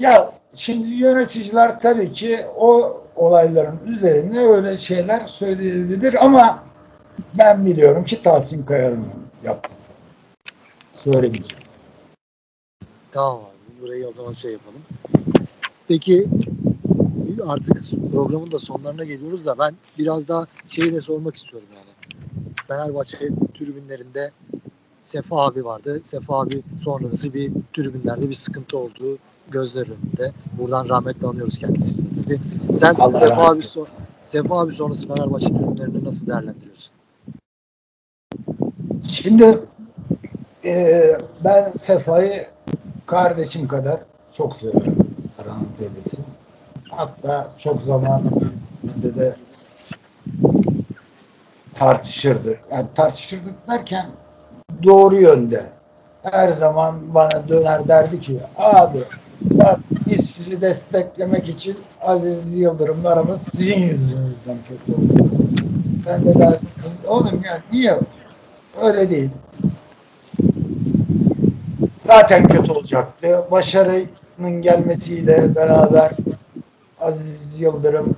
Ya 0.00 0.32
şimdi 0.54 0.88
yöneticiler 0.88 1.80
tabii 1.80 2.12
ki 2.12 2.38
o 2.56 2.96
olayların 3.16 3.80
üzerine 3.86 4.38
öyle 4.38 4.76
şeyler 4.76 5.26
söyleyebilir 5.26 6.24
ama 6.24 6.64
ben 7.38 7.66
biliyorum 7.66 8.04
ki 8.04 8.22
Tahsin 8.22 8.64
Kaya'nın 8.64 9.06
yaptı. 9.44 9.74
Söylemeyeceğim. 10.92 11.64
Tamam 13.12 13.36
abi. 13.36 13.82
Burayı 13.82 14.08
o 14.08 14.12
zaman 14.12 14.32
şey 14.32 14.52
yapalım. 14.52 14.82
Peki 15.88 16.28
artık 17.46 17.82
programın 18.12 18.50
da 18.50 18.58
sonlarına 18.58 19.04
geliyoruz 19.04 19.46
da 19.46 19.58
ben 19.58 19.74
biraz 19.98 20.28
daha 20.28 20.46
şeyi 20.68 20.94
de 20.94 21.00
sormak 21.00 21.36
istiyorum 21.36 21.68
yani. 21.74 21.97
Fenerbahçe 22.68 23.18
tribünlerinde 23.58 24.30
Sefa 25.02 25.46
abi 25.46 25.64
vardı. 25.64 26.00
Sefa 26.04 26.40
abi 26.40 26.62
sonrası 26.80 27.34
bir 27.34 27.52
tribünlerde 27.76 28.28
bir 28.28 28.34
sıkıntı 28.34 28.78
olduğu 28.78 29.18
gözler 29.50 29.86
önünde. 29.86 30.32
Buradan 30.58 30.88
rahmetle 30.88 31.26
anıyoruz 31.26 31.58
kendisini 31.58 31.98
de 31.98 32.22
tabii. 32.22 32.40
Sen 32.78 32.94
Allah 32.94 33.18
Sefa 33.18 33.48
abi, 33.48 33.62
son, 33.62 33.86
Sefa 34.26 34.60
abi 34.60 34.72
sonrası 34.72 35.08
Fenerbahçe 35.08 35.48
tribünlerini 35.48 36.04
nasıl 36.04 36.26
değerlendiriyorsun? 36.26 36.92
Şimdi 39.08 39.58
e, 40.64 41.02
ben 41.44 41.70
Sefa'yı 41.70 42.46
kardeşim 43.06 43.68
kadar 43.68 44.00
çok 44.32 44.56
seviyorum. 44.56 45.08
Rahmet 45.46 45.82
eylesin. 45.82 46.24
Hatta 46.90 47.48
çok 47.58 47.80
zaman 47.80 48.22
bizde 48.82 49.16
de 49.16 49.36
tartışırdık. 51.78 52.60
Yani 52.72 52.86
tartışırdık 52.94 53.54
derken 53.70 54.06
doğru 54.82 55.16
yönde. 55.16 55.62
Her 56.22 56.52
zaman 56.52 57.14
bana 57.14 57.48
döner 57.48 57.88
derdi 57.88 58.20
ki 58.20 58.40
abi 58.56 58.98
bak 59.40 59.78
biz 60.06 60.30
sizi 60.30 60.60
desteklemek 60.60 61.48
için 61.48 61.78
Aziz 62.02 62.56
Yıldırımlarımız 62.56 63.42
sizin 63.42 63.80
yüzünüzden 63.80 64.58
kötü 64.62 64.92
oldu. 64.92 65.28
Ben 66.06 66.26
de 66.26 66.38
derdim 66.38 66.68
oğlum 67.08 67.42
ya 67.44 67.62
niye 67.72 67.94
öyle 68.82 69.10
değil. 69.10 69.30
Zaten 71.98 72.46
kötü 72.46 72.72
olacaktı. 72.72 73.44
Başarının 73.50 74.62
gelmesiyle 74.62 75.56
beraber 75.56 76.12
Aziz 77.00 77.60
Yıldırım 77.60 78.16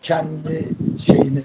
kendi 0.00 0.68
şeyini 0.98 1.40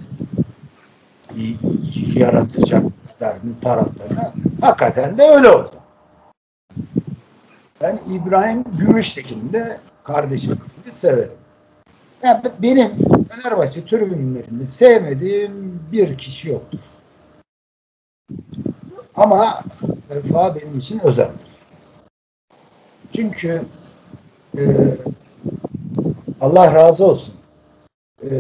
yaratacak 2.15 2.83
derdim 3.19 3.57
taraftarına. 3.61 4.33
Hakikaten 4.61 5.17
de 5.17 5.23
öyle 5.23 5.49
oldu. 5.49 5.75
Ben 7.81 7.99
İbrahim 8.11 8.63
Gümüştekin'i 8.77 9.53
de 9.53 9.77
kardeşim 10.03 10.53
gibi 10.53 10.91
severim. 10.91 11.33
Yani 12.23 12.41
benim 12.63 12.91
Fenerbahçe 13.29 13.85
tribünlerinde 13.85 14.65
sevmediğim 14.65 15.79
bir 15.91 16.17
kişi 16.17 16.49
yoktur. 16.49 16.79
Ama 19.15 19.63
Sefa 20.07 20.55
benim 20.55 20.77
için 20.77 20.99
özeldir. 20.99 21.51
Çünkü 23.15 23.61
e, 24.57 24.63
Allah 26.41 26.73
razı 26.73 27.05
olsun. 27.05 27.35
E, 28.23 28.31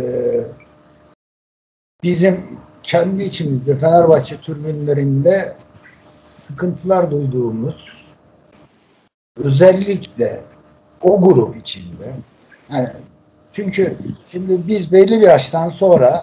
bizim 2.03 2.59
kendi 2.83 3.23
içimizde 3.23 3.77
Fenerbahçe 3.77 4.37
türbünlerinde 4.37 5.55
sıkıntılar 5.99 7.11
duyduğumuz 7.11 8.07
özellikle 9.37 10.41
o 11.01 11.21
grup 11.21 11.55
içinde 11.55 12.15
yani 12.69 12.89
çünkü 13.51 13.97
şimdi 14.25 14.67
biz 14.67 14.91
belli 14.91 15.21
bir 15.21 15.27
yaştan 15.27 15.69
sonra 15.69 16.21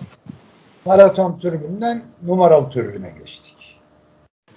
maraton 0.85 1.39
türbünden 1.39 2.03
numaralı 2.23 2.71
türbüne 2.71 3.11
geçtik. 3.19 3.81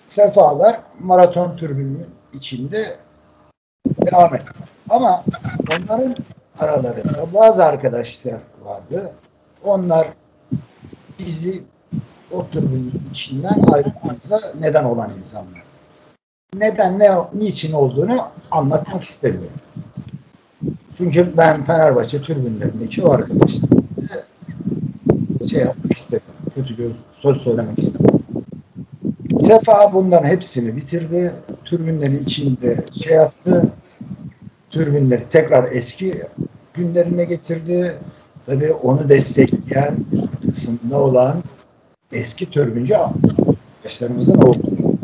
Sefalar 0.07 0.81
maraton 0.99 1.55
türbünün 1.57 2.09
içinde 2.33 2.95
devam 3.87 4.35
etti. 4.35 4.45
Ama 4.89 5.23
onların 5.69 6.15
aralarında 6.59 7.33
bazı 7.33 7.65
arkadaşlar 7.65 8.41
vardı. 8.61 9.13
Onlar 9.63 10.07
bizi 11.19 11.63
o 12.33 12.47
türbünün 12.47 13.01
içinden 13.11 13.63
ayrılmamıza 13.73 14.39
neden 14.59 14.83
olan 14.83 15.11
insanlar. 15.17 15.63
Neden, 16.55 16.99
ne, 16.99 17.09
niçin 17.33 17.73
olduğunu 17.73 18.21
anlatmak 18.51 19.03
istemiyorum. 19.03 19.59
Çünkü 20.97 21.37
ben 21.37 21.61
Fenerbahçe 21.61 22.21
tribünlerindeki 22.21 23.03
o 23.03 23.11
arkadaşlar 23.11 23.69
şey 25.49 25.59
yapmak 25.59 25.93
istemiyorum. 25.97 26.35
Kötü 26.55 26.75
göz 26.75 26.95
söz 27.11 27.37
söylemek 27.37 27.79
istemiyorum. 27.79 28.21
Sefa 29.39 29.93
bunların 29.93 30.27
hepsini 30.27 30.75
bitirdi. 30.75 31.33
Türbünlerin 31.65 32.15
içinde 32.15 32.85
şey 33.03 33.15
yaptı. 33.15 33.73
Türbünleri 34.69 35.29
tekrar 35.29 35.71
eski 35.71 36.13
günlerine 36.73 37.25
getirdi. 37.25 37.95
Tabii 38.45 38.71
onu 38.71 39.09
destekleyen 39.09 39.95
arkasında 40.23 40.99
olan 41.01 41.43
eski 42.13 42.49
türbüncü 42.49 42.95
arkadaşlarımızın 42.95 44.41
olduğu. 44.41 44.97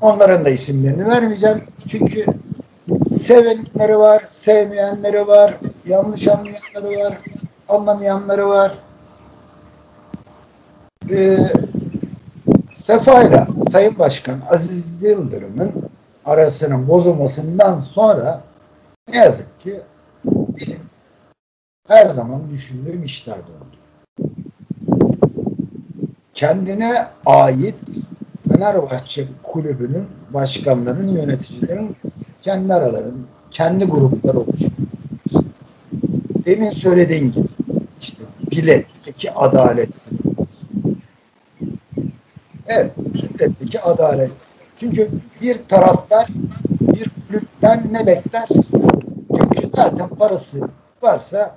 Onların 0.00 0.44
da 0.44 0.50
isimlerini 0.50 1.08
vermeyeceğim. 1.08 1.64
Çünkü 1.88 2.24
sevenleri 3.20 3.98
var, 3.98 4.22
sevmeyenleri 4.26 5.26
var, 5.26 5.58
yanlış 5.86 6.28
anlayanları 6.28 7.04
var, 7.04 7.18
anlamayanları 7.68 8.48
var. 8.48 8.78
Ee, 11.10 11.38
Sefa 12.72 13.22
ile 13.22 13.46
Sayın 13.70 13.98
Başkan 13.98 14.40
Aziz 14.50 15.02
Yıldırım'ın 15.02 15.72
arasının 16.24 16.88
bozulmasından 16.88 17.78
sonra 17.78 18.42
ne 19.08 19.16
yazık 19.16 19.60
ki 19.60 19.80
benim 20.24 20.80
her 21.88 22.10
zaman 22.10 22.50
düşündüğüm 22.50 23.04
işler 23.04 23.36
döndü. 23.36 23.76
Kendine 26.36 27.06
ait 27.26 27.74
Fenerbahçe 28.48 29.28
kulübünün 29.42 30.06
başkanlarının, 30.34 31.08
yöneticilerin 31.08 31.96
kendi 32.42 32.74
aralarının, 32.74 33.26
kendi 33.50 33.84
grupları 33.84 34.38
oluşuyor. 34.38 34.70
Demin 36.46 36.70
söylediğin 36.70 37.30
gibi 37.30 37.48
işte 38.00 38.22
biletteki 38.50 39.32
adaletsizlik. 39.32 40.36
Evet, 42.66 42.92
biletteki 42.98 43.80
adalet. 43.80 44.30
Çünkü 44.76 45.10
bir 45.42 45.58
taraftar 45.68 46.26
bir 46.80 47.10
kulüpten 47.28 47.88
ne 47.92 48.06
bekler? 48.06 48.48
Çünkü 49.36 49.68
zaten 49.74 50.08
parası 50.08 50.68
varsa 51.02 51.56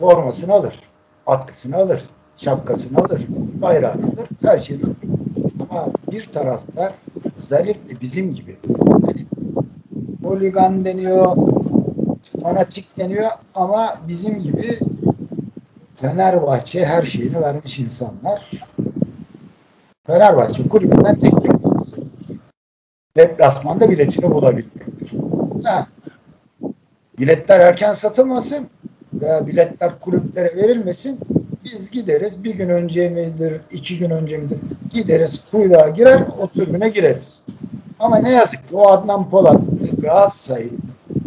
formasını 0.00 0.52
alır, 0.52 0.80
atkısını 1.26 1.76
alır, 1.76 2.02
şapkasını 2.36 2.98
alır, 2.98 3.26
bayrağını 3.62 4.06
alır, 4.06 4.28
her 4.42 4.58
şeyini 4.58 4.84
alır. 4.84 4.96
Ama 5.70 5.86
bir 6.12 6.24
taraftar 6.24 6.94
özellikle 7.38 8.00
bizim 8.00 8.34
gibi 8.34 8.56
hani, 9.06 9.26
holigan 10.22 10.84
deniyor, 10.84 11.36
fanatik 12.42 12.98
deniyor 12.98 13.30
ama 13.54 13.94
bizim 14.08 14.38
gibi 14.42 14.78
Fenerbahçe 15.94 16.84
her 16.84 17.02
şeyini 17.02 17.40
vermiş 17.40 17.78
insanlar. 17.78 18.50
Fenerbahçe 20.06 20.68
kulübünden 20.68 21.18
tek 21.18 21.36
beklentisi 21.36 21.96
deplasmanda 23.16 23.90
biletini 23.90 24.30
bulabilmektir. 24.30 25.12
Ha. 25.64 25.86
Biletler 27.18 27.60
erken 27.60 27.92
satılmasın 27.92 28.66
veya 29.14 29.46
biletler 29.46 30.00
kulüplere 30.00 30.56
verilmesin. 30.56 31.18
Biz 31.66 31.90
gideriz 31.90 32.44
bir 32.44 32.54
gün 32.54 32.68
önce 32.68 33.08
midir, 33.08 33.60
iki 33.70 33.98
gün 33.98 34.10
önce 34.10 34.38
midir 34.38 34.58
gideriz 34.92 35.44
kuyruğa 35.50 35.88
girer 35.88 36.20
o 36.40 36.48
türbüne 36.48 36.88
gireriz. 36.88 37.42
Ama 37.98 38.18
ne 38.18 38.32
yazık 38.32 38.68
ki 38.68 38.76
o 38.76 38.88
Adnan 38.88 39.28
Polat 39.28 39.60
Galatasaray 39.98 40.68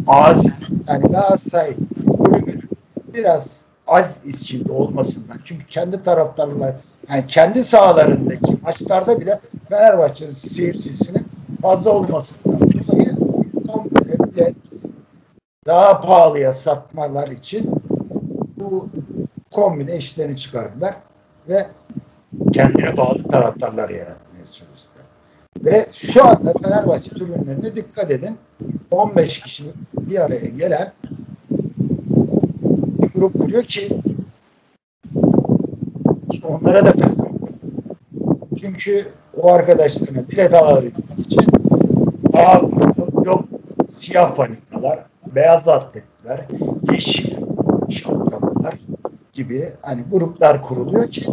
az 0.06 0.46
yani 0.88 1.08
Galatasaray 1.08 1.74
kulübünün 2.18 2.70
biraz 3.14 3.64
az 3.86 4.26
içinde 4.26 4.72
olmasından 4.72 5.38
çünkü 5.44 5.66
kendi 5.66 6.02
taraftarlar 6.02 6.74
yani 7.08 7.26
kendi 7.26 7.64
sahalarındaki 7.64 8.58
maçlarda 8.62 9.20
bile 9.20 9.40
Fenerbahçe 9.68 10.26
seyircisinin 10.26 11.28
fazla 11.62 11.90
olmasından 11.90 12.60
dolayı 12.60 13.16
komple 13.66 14.18
bilet 14.18 14.84
daha 15.66 16.00
pahalıya 16.00 16.52
satmalar 16.52 17.28
için 17.28 17.70
bu 18.56 18.88
kombine 19.60 19.96
işlerini 19.96 20.36
çıkardılar 20.36 20.94
ve 21.48 21.66
kendine 22.52 22.96
bağlı 22.96 23.28
taraftarlar 23.28 23.90
yaratmaya 23.90 24.46
çalıştılar. 24.52 25.06
Ve 25.64 25.86
şu 25.92 26.24
anda 26.24 26.52
Fenerbahçe 26.62 27.10
tribünlerine 27.10 27.76
dikkat 27.76 28.10
edin. 28.10 28.38
15 28.90 29.40
kişi 29.40 29.64
bir 29.94 30.24
araya 30.24 30.48
gelen 30.48 30.92
bir 33.02 33.12
grup 33.14 33.38
kuruyor 33.38 33.62
ki 33.62 34.02
onlara 36.44 36.84
da 36.84 36.92
kızmıyor. 36.92 37.34
Çünkü 38.60 39.04
o 39.36 39.52
arkadaşlarına 39.52 40.28
bilet 40.28 40.54
alabilmek 40.54 41.18
için 41.18 41.44
A 42.34 42.58
grubu 42.58 43.28
yok 43.28 43.44
siyah 43.88 44.34
fanikalar, 44.34 45.06
beyaz 45.34 45.68
atletler, 45.68 46.46
yeşil 46.92 47.36
şapkalılar 47.90 48.39
gibi 49.32 49.72
hani 49.82 50.02
gruplar 50.02 50.62
kuruluyor 50.62 51.10
ki 51.10 51.26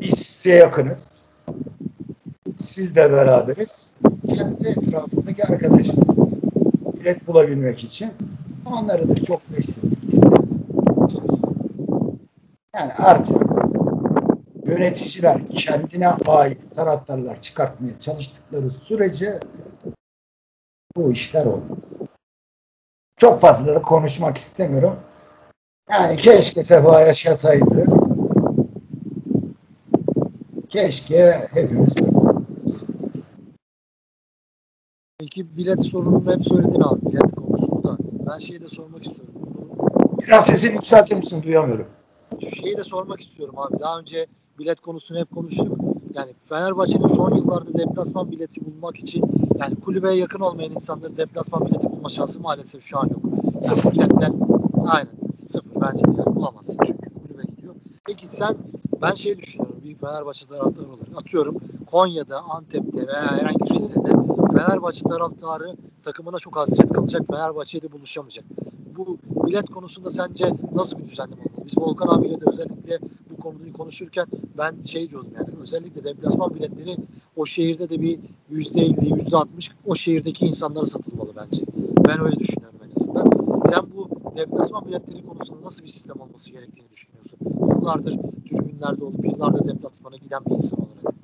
biz 0.00 0.14
size 0.18 0.54
yakınız. 0.54 1.34
Siz 2.56 2.96
de 2.96 3.12
beraberiz. 3.12 3.90
Kendi 4.36 4.68
etrafındaki 4.68 5.44
arkadaşlar 5.44 6.04
bilet 7.00 7.26
bulabilmek 7.26 7.84
için 7.84 8.12
onları 8.66 9.08
da 9.08 9.14
çok 9.14 9.40
beslemek 9.50 10.04
istedim. 10.04 10.40
Yani 12.74 12.92
artık 12.92 13.36
yöneticiler 14.66 15.46
kendine 15.46 16.08
ait 16.08 16.74
taraftarlar 16.74 17.40
çıkartmaya 17.40 17.98
çalıştıkları 17.98 18.70
sürece 18.70 19.40
bu 20.96 21.12
işler 21.12 21.46
olmaz. 21.46 21.92
Çok 23.16 23.40
fazla 23.40 23.74
da 23.74 23.82
konuşmak 23.82 24.36
istemiyorum. 24.38 24.96
Yani 25.90 26.16
keşke 26.16 26.62
Sefa 26.62 27.00
yaşasaydı. 27.00 27.86
Keşke 30.68 31.48
hepimiz 31.54 31.94
Peki 35.18 35.56
bilet 35.56 35.84
sorununu 35.84 36.32
hep 36.32 36.46
söyledin 36.46 36.80
abi 36.80 37.00
bilet 37.06 37.34
konusunu 37.36 37.84
da. 37.84 37.96
Ben 38.30 38.38
şeyi 38.38 38.62
de 38.62 38.68
sormak 38.68 39.06
istiyorum. 39.06 39.34
Biraz 40.26 40.46
sesini 40.46 40.72
yükseltir 40.72 41.16
misin? 41.16 41.42
Duyamıyorum. 41.42 41.86
şeyi 42.62 42.76
de 42.76 42.84
sormak 42.84 43.20
istiyorum 43.20 43.54
abi. 43.58 43.80
Daha 43.80 43.98
önce 43.98 44.26
bilet 44.58 44.80
konusunu 44.80 45.18
hep 45.18 45.34
konuştuk. 45.34 45.78
Yani 46.14 46.34
Fenerbahçe'nin 46.48 47.06
son 47.06 47.36
yıllarda 47.36 47.78
deplasman 47.78 48.30
bileti 48.30 48.60
bulmak 48.64 48.96
için 48.98 49.24
yani 49.58 49.74
kulübeye 49.80 50.16
yakın 50.16 50.40
olmayan 50.40 50.72
insanların 50.72 51.16
deplasman 51.16 51.66
bileti 51.66 51.90
bulma 51.90 52.08
şansı 52.08 52.40
maalesef 52.40 52.82
şu 52.82 52.98
an 52.98 53.08
yok. 53.08 53.20
Yani 53.54 53.64
Sıfır. 53.64 53.92
biletler 53.92 54.30
aynen 54.86 55.32
sıfır 55.32 55.69
bence 55.80 56.04
de 56.04 56.10
yani 56.18 56.36
bulamazsın 56.36 56.78
çünkü 56.86 57.10
kulübe 57.14 57.42
gidiyor. 57.42 57.74
Peki 58.06 58.28
sen 58.28 58.56
ben 59.02 59.14
şey 59.14 59.38
düşünüyorum 59.38 59.76
bir 59.84 59.94
Fenerbahçe 59.94 60.46
taraftarı 60.46 60.88
olarak 60.88 61.08
atıyorum 61.16 61.56
Konya'da, 61.90 62.40
Antep'te 62.40 63.06
veya 63.06 63.30
herhangi 63.30 63.60
bir 63.60 63.74
Rize'de 63.74 64.12
Fenerbahçe 64.52 65.02
taraftarı 65.02 65.76
takımına 66.04 66.38
çok 66.38 66.56
hasret 66.56 66.92
kalacak. 66.92 67.22
Fenerbahçe'yle 67.30 67.92
buluşamayacak. 67.92 68.44
Bu 68.96 69.18
bilet 69.46 69.70
konusunda 69.70 70.10
sence 70.10 70.54
nasıl 70.74 70.98
bir 70.98 71.08
düzenleme 71.08 71.42
olmalı? 71.42 71.66
Biz 71.66 71.78
Volkan 71.78 72.08
abiyle 72.08 72.40
de 72.40 72.44
özellikle 72.46 72.98
bu 73.30 73.36
konuyu 73.36 73.72
konuşurken 73.72 74.26
ben 74.58 74.74
şey 74.84 75.10
diyordum 75.10 75.30
yani 75.36 75.48
özellikle 75.62 76.04
deplasman 76.04 76.54
biletleri 76.54 76.96
o 77.36 77.46
şehirde 77.46 77.90
de 77.90 78.00
bir 78.00 78.18
yüzde 78.50 78.80
elli, 78.80 79.14
yüzde 79.14 79.36
altmış 79.36 79.70
o 79.86 79.94
şehirdeki 79.94 80.46
insanlara 80.46 80.86
satılmalı 80.86 81.32
bence. 81.36 81.62
Ben 82.08 82.20
öyle 82.20 82.38
düşünüyorum 82.38 82.78
en 82.84 83.00
azından. 83.00 83.30
Sen 83.70 83.82
bu 83.96 84.09
deplasman 84.40 84.86
biletleri 84.86 85.26
konusunda 85.26 85.64
nasıl 85.64 85.82
bir 85.82 85.88
sistem 85.88 86.20
olması 86.20 86.50
gerektiğini 86.50 86.90
düşünüyorsun? 86.90 87.38
Yıllardır 87.68 88.18
tribünlerde 88.48 89.04
olup 89.04 89.24
yıllardır 89.24 89.68
deplasmana 89.68 90.16
giden 90.16 90.44
bir 90.46 90.50
insan 90.50 90.78
olarak. 90.78 91.14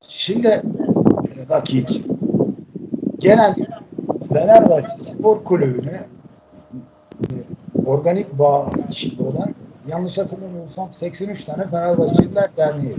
Şimdi 0.00 0.48
e, 0.48 1.48
bak 1.50 1.68
hiç. 1.68 2.02
Genel 3.18 3.54
Fenerbahçe 4.32 4.88
Spor 4.88 5.44
Kulübü'ne 5.44 6.06
e, 7.20 7.34
organik 7.86 8.38
bağ 8.38 8.70
içinde 8.88 9.22
olan 9.22 9.54
yanlış 9.88 10.18
hatırlamıyorsam 10.18 10.94
83 10.94 11.44
tane 11.44 11.68
Fenerbahçeliler 11.68 12.56
Derneği. 12.56 12.96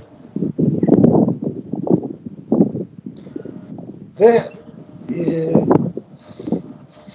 Ve 4.20 4.42
e, 5.16 5.54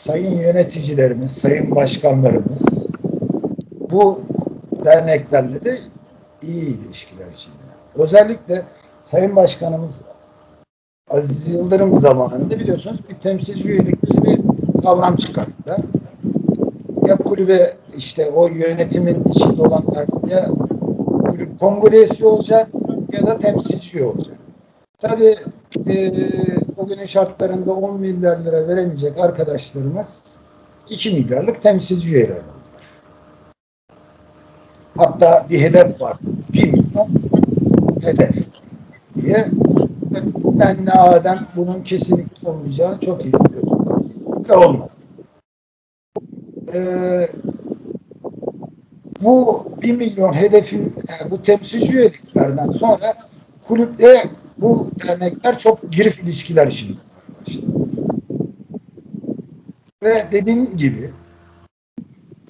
sayın 0.05 0.39
yöneticilerimiz, 0.39 1.31
sayın 1.31 1.75
başkanlarımız 1.75 2.87
bu 3.91 4.21
derneklerle 4.85 5.65
de 5.65 5.79
iyi 6.43 6.81
ilişkiler 6.81 7.33
içinde. 7.33 7.57
Özellikle 7.95 8.63
Sayın 9.03 9.37
Başkanımız 9.37 10.03
Aziz 11.11 11.55
Yıldırım 11.55 11.97
zamanında 11.97 12.59
biliyorsunuz 12.59 13.01
bir 13.11 13.15
temsilci 13.15 13.69
üyelikleri 13.69 14.39
kavram 14.83 15.17
çıkarttılar. 15.17 15.81
Ya 17.07 17.17
kulübe 17.17 17.73
işte 17.97 18.31
o 18.31 18.49
yönetimin 18.49 19.25
içinde 19.25 19.63
olanlar 19.63 20.07
ya 20.29 20.49
kulüp 21.31 21.61
kongresi 21.61 22.27
olacak 22.27 22.69
ya 23.13 23.27
da 23.27 23.39
temsilci 23.39 24.05
olacak. 24.05 24.37
Tabii 25.01 25.37
e, 25.87 26.13
o 26.77 26.87
günün 26.87 27.05
şartlarında 27.05 27.73
10 27.73 28.01
milyar 28.01 28.41
lira 28.41 28.69
veremeyecek 28.69 29.19
arkadaşlarımız 29.19 30.37
2 30.89 31.11
milyarlık 31.11 31.63
temsilci 31.63 32.15
üyeleri 32.15 32.33
oldular. 32.33 32.55
Hatta 34.97 35.47
bir 35.51 35.61
hedef 35.61 36.01
vardı. 36.01 36.31
1 36.53 36.73
milyon 36.73 37.09
hedef 38.03 38.37
diye 39.15 39.51
ben 40.45 40.87
de 40.87 40.93
Adem 40.93 41.49
bunun 41.57 41.83
kesinlikle 41.83 42.49
olmayacağını 42.49 43.01
çok 43.01 43.25
iyi 43.25 43.33
biliyordum. 43.33 44.11
Ve 44.49 44.55
olmadı. 44.55 44.93
Ee, 46.75 47.29
bu 49.23 49.67
1 49.83 49.97
milyon 49.97 50.33
hedefin 50.33 50.95
yani 51.09 51.31
bu 51.31 51.43
temsilci 51.43 51.93
üyeliklerden 51.93 52.71
sonra 52.71 53.15
kulüple 53.69 54.31
bu 54.59 54.91
dernekler 55.07 55.59
çok 55.59 55.93
girif 55.93 56.23
ilişkiler 56.23 56.67
içinde 56.67 56.99
başladı. 57.41 57.67
Ve 60.03 60.29
dediğim 60.33 60.77
gibi 60.77 61.11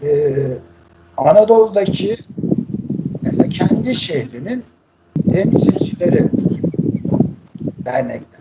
e, 0.03 0.09
Anadolu'daki 1.17 2.17
mesela 3.23 3.49
kendi 3.49 3.95
şehrinin 3.95 4.65
temsilcileri 5.31 6.31
dernekler. 7.85 8.41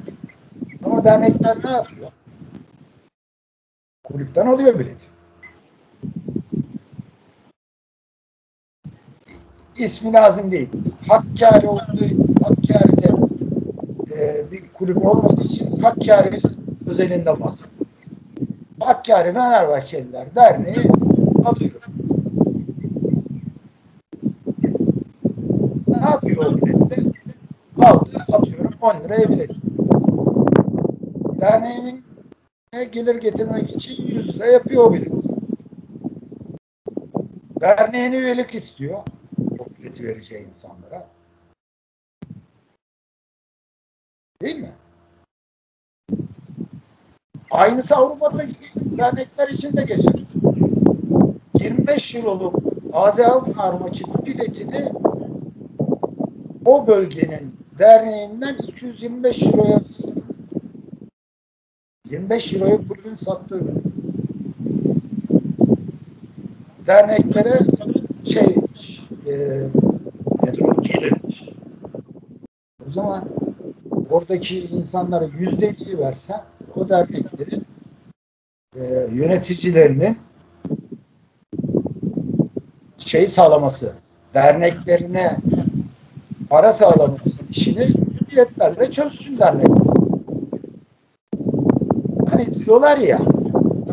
Ama 0.86 1.04
dernekler 1.04 1.58
ne 1.64 1.72
yapıyor? 1.72 2.12
Kulüpten 4.04 4.48
alıyor 4.48 4.80
bileti. 4.80 5.08
İsmi 9.78 10.14
lazım 10.14 10.52
değil. 10.52 10.70
Hakkari 11.08 11.68
olduğu 11.68 12.24
Hakkari'de 12.44 13.13
e, 14.20 14.52
bir 14.52 14.64
kulüp 14.74 15.06
olmadığı 15.06 15.44
için 15.44 15.72
Hakkari 15.76 16.40
özelinde 16.88 17.40
bahsediyoruz. 17.40 18.06
Hakkari 18.80 19.34
Fenerbahçeliler 19.34 20.36
Derneği 20.36 20.92
alıyor. 21.46 21.82
Ne 25.88 26.10
yapıyor 26.10 26.46
o 26.46 26.58
bilette? 26.58 27.02
Aldı 27.78 28.26
atıyorum 28.32 28.74
10 28.82 29.04
liraya 29.04 29.30
bilet. 29.30 29.56
Derneğinin 31.42 32.04
gelir 32.92 33.16
getirmek 33.16 33.76
için 33.76 34.08
100 34.08 34.36
lira 34.36 34.46
yapıyor 34.46 34.84
o 34.84 34.94
bilet. 34.94 35.24
Derneğine 37.62 38.18
üyelik 38.18 38.56
istiyor. 38.56 39.00
O 39.60 39.66
bileti 39.80 40.04
vereceği 40.04 40.48
insanlara. 40.48 41.08
Değil 44.44 44.60
mi? 44.60 44.72
Aynısı 47.52 47.96
Avrupa'daki 47.96 48.56
dernekler 48.98 49.48
için 49.48 49.78
de 49.78 49.82
geçer. 49.82 50.14
25 51.60 52.16
euroluk 52.16 52.60
Gazi 52.94 53.26
Alkmaar 53.26 53.74
maçı 53.74 54.04
biletini 54.26 54.92
o 56.66 56.88
bölgenin 56.88 57.56
derneğinden 57.80 58.56
225 58.68 59.44
euroya 59.44 59.80
satıyor. 59.80 60.26
25 62.10 62.54
euroya 62.54 62.78
kulübün 62.78 63.14
sattığı 63.14 63.68
bilet. 63.68 63.84
Derneklere 66.88 67.60
şey 68.24 68.56
e, 69.28 69.34
nedir 70.44 70.62
o. 70.62 70.74
O 72.88 72.92
zaman 72.92 73.43
oradaki 74.24 74.60
insanlara 74.60 75.26
yüzde 75.40 75.68
elliyi 75.68 75.98
versen 75.98 76.42
o 76.76 76.90
derneklerin 76.90 77.66
e, 78.76 78.84
yöneticilerinin 79.12 80.18
şey 82.98 83.28
sağlaması, 83.28 83.96
derneklerine 84.34 85.38
para 86.50 86.74
sağlaması 86.74 87.52
işini 87.52 87.88
biletlerle 88.32 88.92
çözsün 88.92 89.40
dernekler. 89.40 89.94
Hani 92.30 92.66
diyorlar 92.66 92.98
ya 92.98 93.20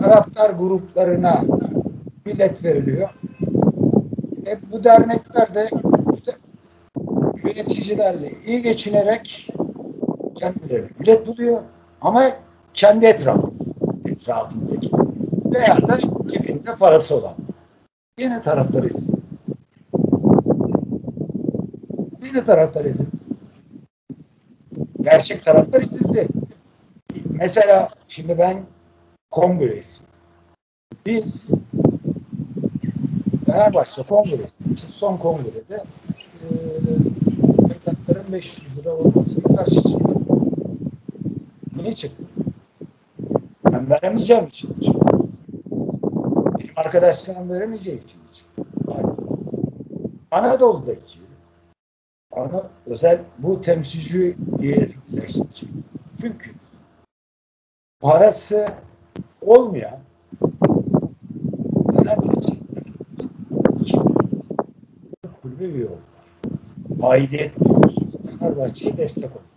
taraftar 0.03 0.51
gruplarına 0.51 1.45
bilet 2.27 2.65
veriliyor. 2.65 3.09
E 4.47 4.73
bu 4.73 4.85
dernekler 4.85 5.55
de 5.55 5.71
yöneticilerle 7.45 8.29
iyi 8.47 8.63
geçinerek 8.63 9.50
kendileri 10.41 10.87
bilet 11.01 11.27
buluyor 11.27 11.63
ama 12.01 12.25
kendi 12.75 13.07
etrafı, 13.07 13.51
etrafındaki 14.05 14.91
veya 15.45 15.89
da 15.89 15.99
cebinde 16.27 16.77
parası 16.77 17.17
olan. 17.17 17.35
Yine 18.19 18.41
taraftar 18.43 18.83
izin. 18.83 19.23
Yine 22.25 22.45
taraftar 22.45 22.85
izin. 22.85 23.09
Gerçek 25.01 25.45
taraftar 25.45 25.81
izindi. 25.81 26.29
Mesela 27.31 27.89
şimdi 28.09 28.39
ben 28.39 28.63
kongresi. 29.31 30.03
Biz 31.07 31.49
Fenerbahçe 33.47 34.03
kongresi 34.03 34.65
son 34.91 35.17
kongrede 35.17 35.85
e, 36.41 36.47
mekatların 37.63 38.33
500 38.33 38.79
lira 38.79 38.91
olmasını 38.91 39.57
karşı 39.57 39.75
çıktık. 39.75 40.30
Niye 41.77 41.93
çıktık? 41.93 42.29
Ben 43.73 43.91
veremeyeceğim 43.91 44.47
için 44.47 44.75
çıktım. 44.81 45.33
Benim 46.59 46.73
arkadaşlarım 46.77 47.51
veremeyeceği 47.51 48.05
için 48.05 48.21
çıktım. 48.35 48.67
Hayır. 48.87 49.07
Anadolu'daki 50.31 51.19
ana, 52.33 52.71
özel 52.87 53.21
bu 53.39 53.61
temsilci 53.61 54.37
üyelikler 54.61 55.23
için 55.23 55.45
çıktım. 55.45 55.85
Çünkü 56.21 56.51
parası 58.01 58.69
olmayan 59.41 59.99
kulübe 65.43 65.65
üye 65.65 65.87
oldular. 65.87 66.01
Aidiyet 67.03 67.61
duygusu 67.65 68.01
Fenerbahçe'ye 68.39 68.97
destek 68.97 69.25
için. 69.25 69.50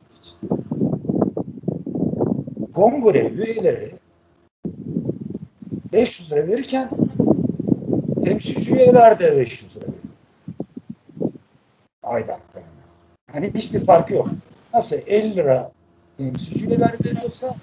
Kongre 2.74 3.30
üyeleri 3.30 3.92
500 5.94 6.32
lira 6.32 6.48
verirken 6.48 6.90
temsilci 8.26 8.74
üyeler 8.74 9.20
de 9.20 9.38
500 9.38 9.76
lira 9.76 9.86
veriyor. 9.86 10.04
Aidatlarına. 12.04 12.68
Hani 13.32 13.52
hiçbir 13.54 13.84
farkı 13.84 14.14
yok. 14.14 14.30
Nasıl 14.74 14.96
50 15.08 15.36
lira 15.36 15.72
temsilci 16.18 16.68
üyeler 16.68 16.96
veriyorsa 17.06 17.56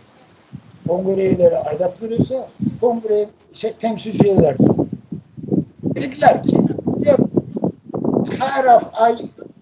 kongre 0.88 1.26
üyeleri 1.26 1.58
aidat 1.58 2.02
veriyorsa 2.02 2.48
kongre 2.80 3.28
şey, 3.52 3.72
temsilci 3.72 4.24
üyeler 4.24 4.58
de 4.58 4.64
Dediler 5.94 6.42
ki 6.42 6.56
yok 7.06 7.30
her 8.40 8.64
ay 8.92 9.16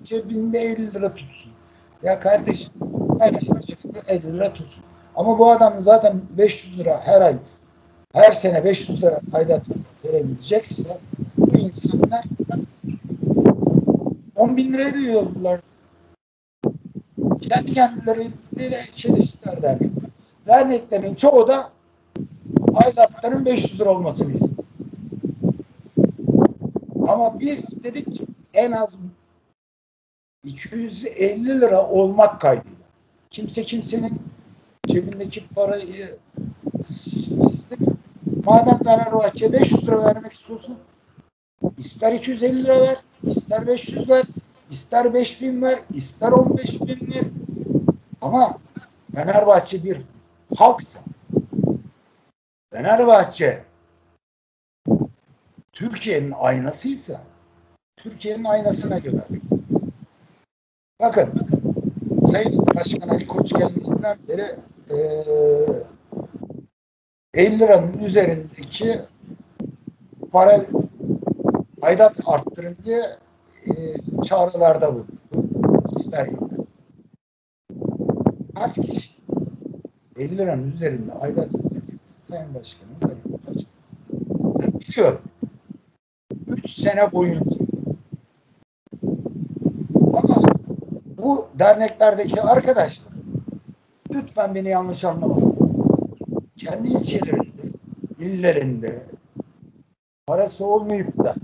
cebinde 0.04 0.58
50 0.58 0.94
lira 0.94 1.14
tutsun. 1.14 1.52
Ya 2.02 2.18
kardeşim 2.18 2.72
her 3.18 3.34
ay 3.34 3.40
cebinde 3.40 4.00
50 4.08 4.32
lira 4.32 4.52
tutsun. 4.52 4.84
Ama 5.18 5.38
bu 5.38 5.50
adam 5.50 5.80
zaten 5.80 6.20
500 6.38 6.80
lira 6.80 7.00
her 7.04 7.20
ay 7.20 7.36
her 8.14 8.32
sene 8.32 8.64
500 8.64 9.02
lira 9.02 9.20
aidat 9.32 9.62
verebilecekse 10.04 10.98
bu 11.36 11.58
insanlar 11.58 12.24
10 14.36 14.56
bin 14.56 14.72
liraya 14.72 14.94
da 14.94 15.18
oldular. 15.18 15.60
Kendi 17.40 17.74
kendileriyle 17.74 18.86
çeliştiler 18.94 19.62
dernekler. 19.62 20.10
Derneklerin 20.46 21.14
çoğu 21.14 21.48
da 21.48 21.70
aidatların 22.74 23.44
500 23.44 23.80
lira 23.80 23.90
olmasını 23.90 24.32
istiyor. 24.32 24.64
Ama 27.08 27.40
biz 27.40 27.84
dedik 27.84 28.16
ki 28.16 28.26
en 28.54 28.72
az 28.72 28.96
250 30.44 31.60
lira 31.60 31.88
olmak 31.88 32.40
kaydıyla. 32.40 32.78
Kimse 33.30 33.62
kimsenin 33.62 34.20
cebindeki 34.88 35.48
parayı 35.48 36.16
istemiyor. 37.48 37.96
Madem 38.44 38.78
Fenerbahçe 38.78 39.52
500 39.52 39.86
lira 39.86 40.04
vermek 40.04 40.32
istiyorsun 40.32 40.78
ister 41.78 42.12
250 42.12 42.64
lira 42.64 42.80
ver, 42.80 42.96
ister 43.22 43.66
500 43.66 44.08
ver, 44.08 44.24
ister 44.70 45.14
5000 45.14 45.62
ver, 45.62 45.78
ister 45.94 46.32
15 46.32 46.80
bin 46.80 47.12
ver. 47.14 47.24
Ama 48.20 48.58
Fenerbahçe 49.14 49.84
bir 49.84 50.02
halksa 50.56 51.00
Fenerbahçe 52.72 53.64
Türkiye'nin 55.72 56.34
aynasıysa 56.38 57.20
Türkiye'nin 57.96 58.44
aynasına 58.44 58.98
göre. 58.98 59.22
Bakın 61.00 61.48
Sayın 62.30 62.66
Başkan 62.74 63.08
Ali 63.08 63.26
Koç 63.26 63.52
geldiğinden 63.52 64.18
beri 64.28 64.46
e, 64.90 64.98
50 67.34 67.58
liranın 67.58 67.92
üzerindeki 67.92 68.98
para 70.32 70.64
aidat 71.82 72.20
arttırın 72.26 72.76
diye 72.84 73.02
e, 73.66 73.72
çağrılarda 74.22 74.94
bulundu. 74.94 75.98
İster 76.00 76.26
yok. 76.26 76.50
Kaç 78.54 78.74
kişi 78.74 79.10
50 80.16 80.38
liranın 80.38 80.64
üzerinde 80.64 81.12
aidat 81.12 81.54
ödedi 81.54 81.90
Sayın 82.18 82.54
Başkanımız 82.54 83.04
Ali 83.04 83.22
Koç 83.46 83.64
biliyorum. 84.88 85.22
3 86.46 86.70
sene 86.70 87.12
boyunca 87.12 87.56
ama 89.94 90.42
bu 91.18 91.48
derneklerdeki 91.58 92.42
arkadaşlar 92.42 93.17
lütfen 94.10 94.54
beni 94.54 94.68
yanlış 94.68 95.04
anlamasın. 95.04 95.58
Kendi 96.56 96.88
ilçelerinde, 96.88 97.62
illerinde 98.18 99.02
parası 100.26 100.66
olmayıp 100.66 101.24
da 101.24 101.34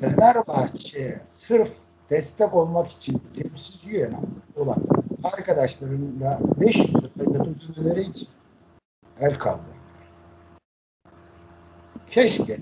Fenerbahçe'ye 0.00 1.18
sırf 1.24 1.72
destek 2.10 2.54
olmak 2.54 2.90
için 2.90 3.22
temsilci 3.34 4.10
olan 4.56 4.82
arkadaşlarıyla 5.24 6.40
500 6.60 6.94
lira 6.94 7.44
ödülleri 7.44 8.00
için 8.00 8.28
el 9.20 9.38
kaldırdı. 9.38 9.74
Keşke 12.10 12.58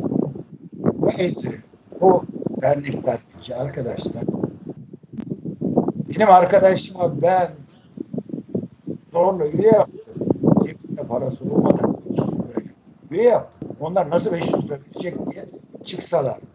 bu 0.72 1.10
elleri 1.10 1.56
o 2.00 2.22
derneklerdeki 2.62 3.54
arkadaşlar 3.56 4.24
benim 6.08 6.30
arkadaşıma 6.30 7.22
ben 7.22 7.61
zorla 9.12 9.46
üye 9.46 9.68
yaptım. 9.68 10.14
Cebimde 10.64 11.06
parası 11.06 11.44
olmadan 11.44 11.96
üye 13.12 13.22
yaptım. 13.22 13.68
Onlar 13.80 14.10
nasıl 14.10 14.32
500 14.32 14.64
lira 14.64 14.74
verecek 14.74 15.30
diye 15.30 15.48
çıksalardı. 15.84 16.46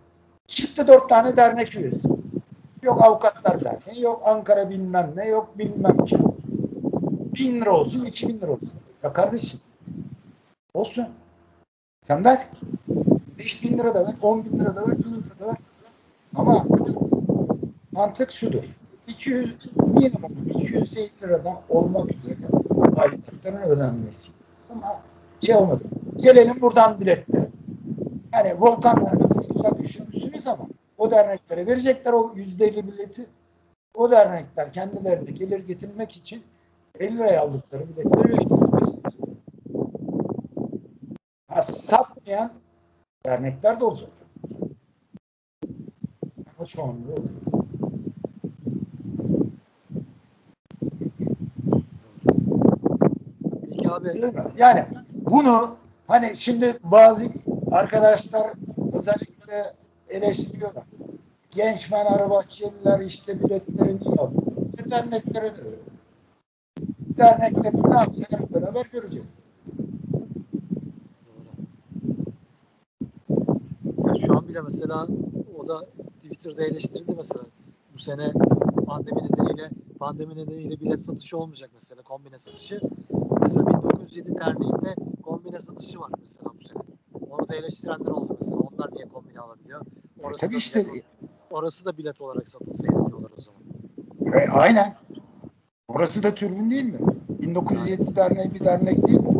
Çıktı 0.47 0.87
dört 0.87 1.09
tane 1.09 1.37
dernek 1.37 1.75
üyesi. 1.75 2.09
Yok 2.83 3.03
avukatlar 3.03 3.65
derneği, 3.65 4.01
yok 4.01 4.21
Ankara 4.25 4.69
bilmem 4.69 5.13
ne, 5.15 5.27
yok 5.27 5.57
bilmem 5.57 5.97
kim. 6.05 6.19
Bin 7.35 7.61
lira 7.61 7.71
olsun, 7.71 8.05
iki 8.05 8.27
bin 8.27 8.41
lira 8.41 8.51
olsun. 8.51 8.71
Ya 9.03 9.13
kardeşim, 9.13 9.59
olsun. 10.73 11.07
Sen 12.01 12.25
ver. 12.25 12.47
Beş 13.39 13.63
bin 13.63 13.77
lira 13.77 13.95
da 13.95 14.05
ver, 14.05 14.15
on 14.21 14.45
bin 14.45 14.59
lira 14.59 14.75
da 14.75 14.87
ver, 14.87 14.97
bin 14.97 15.13
lira 15.13 15.39
da 15.39 15.47
ver. 15.47 15.57
Ama 16.35 16.65
mantık 17.91 18.31
şudur. 18.31 18.63
200 19.17 19.57
minimum 19.77 20.31
250 20.45 21.09
liradan 21.21 21.61
olmak 21.69 22.11
üzere 22.11 22.37
aidatların 22.97 23.61
ödenmesi. 23.61 24.31
Ama 24.69 25.01
şey 25.45 25.55
olmadı. 25.55 25.83
Gelelim 26.17 26.61
buradan 26.61 27.01
biletleri. 27.01 27.49
Yani 28.33 28.61
Volkan 28.61 29.21
siz 29.21 29.47
güzel 29.47 29.71
düşünmüşsünüz 29.77 30.47
ama 30.47 30.67
o 30.97 31.11
derneklere 31.11 31.67
verecekler 31.67 32.13
o 32.13 32.31
yüzde 32.35 32.67
elli 32.67 32.87
bileti. 32.87 33.25
O 33.93 34.11
dernekler 34.11 34.73
kendilerine 34.73 35.31
gelir 35.31 35.59
getirmek 35.59 36.11
için 36.11 36.43
50 36.99 37.17
liraya 37.17 37.41
aldıkları 37.41 37.89
biletleri 37.89 38.29
500 38.29 38.51
liraya 38.51 38.67
satmayan 41.61 42.51
dernekler 43.25 43.79
de 43.79 43.85
olacak. 43.85 44.09
Ama 46.57 46.65
çoğunluğu 46.65 47.13
oluyor. 47.13 47.56
Mi? 53.99 54.11
Yani 54.57 54.85
bunu 55.11 55.75
hani 56.07 56.37
şimdi 56.37 56.77
bazı 56.83 57.25
arkadaşlar 57.71 58.51
özellikle 58.93 59.73
eleştiriyorlar. 60.09 60.83
Genç 61.55 61.89
Fenerbahçeliler 61.89 62.99
işte 62.99 63.43
biletlerini 63.43 63.99
alıyor. 64.19 64.43
E, 64.77 64.91
derneklere 64.91 65.55
de 65.55 65.61
öyle. 65.61 65.81
Dernekler 67.17 67.73
ne 67.73 67.95
yapacak 67.95 68.31
hep 68.31 68.53
beraber 68.53 68.85
göreceğiz. 68.85 69.43
Yani 74.05 74.21
şu 74.25 74.37
an 74.37 74.47
bile 74.47 74.61
mesela 74.61 75.07
o 75.59 75.67
da 75.67 75.85
Twitter'da 76.23 76.63
eleştirildi 76.63 77.15
mesela. 77.15 77.43
Bu 77.93 77.99
sene 77.99 78.31
pandemi 78.87 79.23
nedeniyle 79.23 79.69
pandemi 79.99 80.35
nedeniyle 80.35 80.79
bilet 80.79 81.01
satışı 81.01 81.37
olmayacak 81.37 81.69
mesela 81.73 82.01
kombine 82.01 82.39
satışı. 82.39 82.81
Mesela 83.47 83.67
1907 83.67 84.37
Derneği'nde 84.37 84.95
kombine 85.23 85.59
satışı 85.59 85.99
var 85.99 86.11
mesela 86.21 86.49
bu 86.55 86.63
sene. 86.63 86.81
Onu 87.29 87.49
da 87.49 87.55
eleştirenler 87.55 88.11
oldu 88.11 88.37
mesela. 88.39 88.57
Onlar 88.57 88.93
niye 88.93 89.07
kombine 89.07 89.39
alabiliyor? 89.39 89.81
Orası 90.19 90.41
Tabii 90.41 90.53
da 90.53 90.57
işte 90.57 90.85
bilet, 90.85 91.05
orası 91.51 91.85
da 91.85 91.97
bilet 91.97 92.21
olarak 92.21 92.49
satılsaydı 92.49 92.93
diyorlar 93.07 93.31
o 93.37 93.41
zaman. 93.41 93.61
e, 94.33 94.49
aynen. 94.49 94.95
Orası 95.87 96.23
da 96.23 96.35
türbün 96.35 96.71
değil 96.71 96.83
mi? 96.83 96.99
1907 97.29 98.15
derneği 98.15 98.53
bir 98.53 98.59
dernek 98.59 99.07
değil 99.07 99.19
mi? 99.19 99.33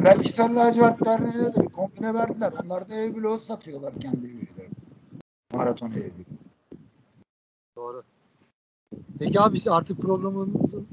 E 0.00 0.04
belki 0.04 0.32
Sarı 0.32 0.56
Lacivert 0.56 1.04
Derneği'ne 1.04 1.54
de 1.54 1.62
bir 1.62 1.68
kombine 1.68 2.14
verdiler. 2.14 2.52
Onlar 2.64 2.88
da 2.88 2.94
ev 2.94 3.16
bloğu 3.16 3.38
satıyorlar 3.38 3.94
kendi 4.00 4.26
üyelerine. 4.26 4.74
Maraton 5.54 5.90
ev 5.90 5.94
bloğu. 5.94 6.38
Doğru. 7.76 8.02
Peki 9.18 9.40
abi 9.40 9.58
artık 9.70 9.98
programımızın 10.02 10.88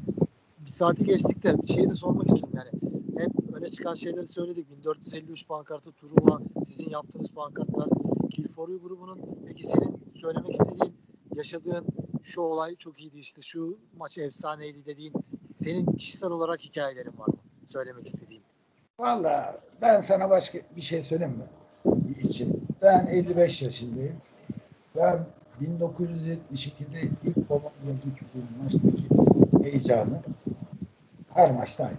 bir 0.67 0.71
saati 0.71 1.05
geçtik 1.05 1.43
de 1.43 1.55
şeyi 1.73 1.89
de 1.89 1.95
sormak 1.95 2.27
istiyorum 2.27 2.53
yani. 2.53 2.69
Hep 3.17 3.31
öne 3.53 3.69
çıkan 3.69 3.95
şeyleri 3.95 4.27
söyledik. 4.27 4.71
1453 4.71 5.47
pankartı, 5.47 5.91
Truva, 5.91 6.39
sizin 6.65 6.89
yaptığınız 6.89 7.31
pankartlar, 7.31 7.89
Kill 8.31 8.47
for 8.47 8.69
You 8.69 8.81
grubunun. 8.81 9.19
Peki 9.47 9.67
senin 9.67 10.01
söylemek 10.15 10.51
istediğin, 10.51 10.95
yaşadığın 11.35 11.85
şu 12.23 12.41
olay 12.41 12.75
çok 12.75 12.99
iyiydi 12.99 13.19
işte, 13.19 13.41
şu 13.41 13.77
maç 13.97 14.17
efsaneydi 14.17 14.85
dediğin, 14.85 15.13
senin 15.55 15.85
kişisel 15.85 16.29
olarak 16.29 16.59
hikayelerin 16.59 17.17
var 17.17 17.27
mı? 17.27 17.37
Söylemek 17.67 18.07
istediğin. 18.07 18.41
Valla 18.99 19.61
ben 19.81 19.99
sana 19.99 20.29
başka 20.29 20.59
bir 20.75 20.81
şey 20.81 21.01
söyleyeyim 21.01 21.37
mi? 21.37 21.43
için. 22.23 22.67
Ben 22.81 23.05
55 23.05 23.61
yaşındayım. 23.61 24.15
Ben 24.95 25.25
1972'de 25.61 27.01
ilk 27.23 27.49
babamla 27.49 27.93
gittiğim 28.03 28.47
maçtaki 28.63 29.07
heyecanı 29.63 30.21
her 31.37 31.51
maçta 31.51 31.83
aynı. 31.83 31.97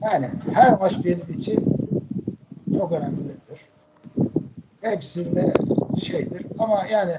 Yani 0.00 0.28
her 0.52 0.78
maç 0.78 1.04
benim 1.04 1.30
için 1.30 1.76
çok 2.78 2.92
önemlidir. 2.92 3.60
Hepsinde 4.80 5.52
şeydir 6.04 6.46
ama 6.58 6.86
yani 6.86 7.16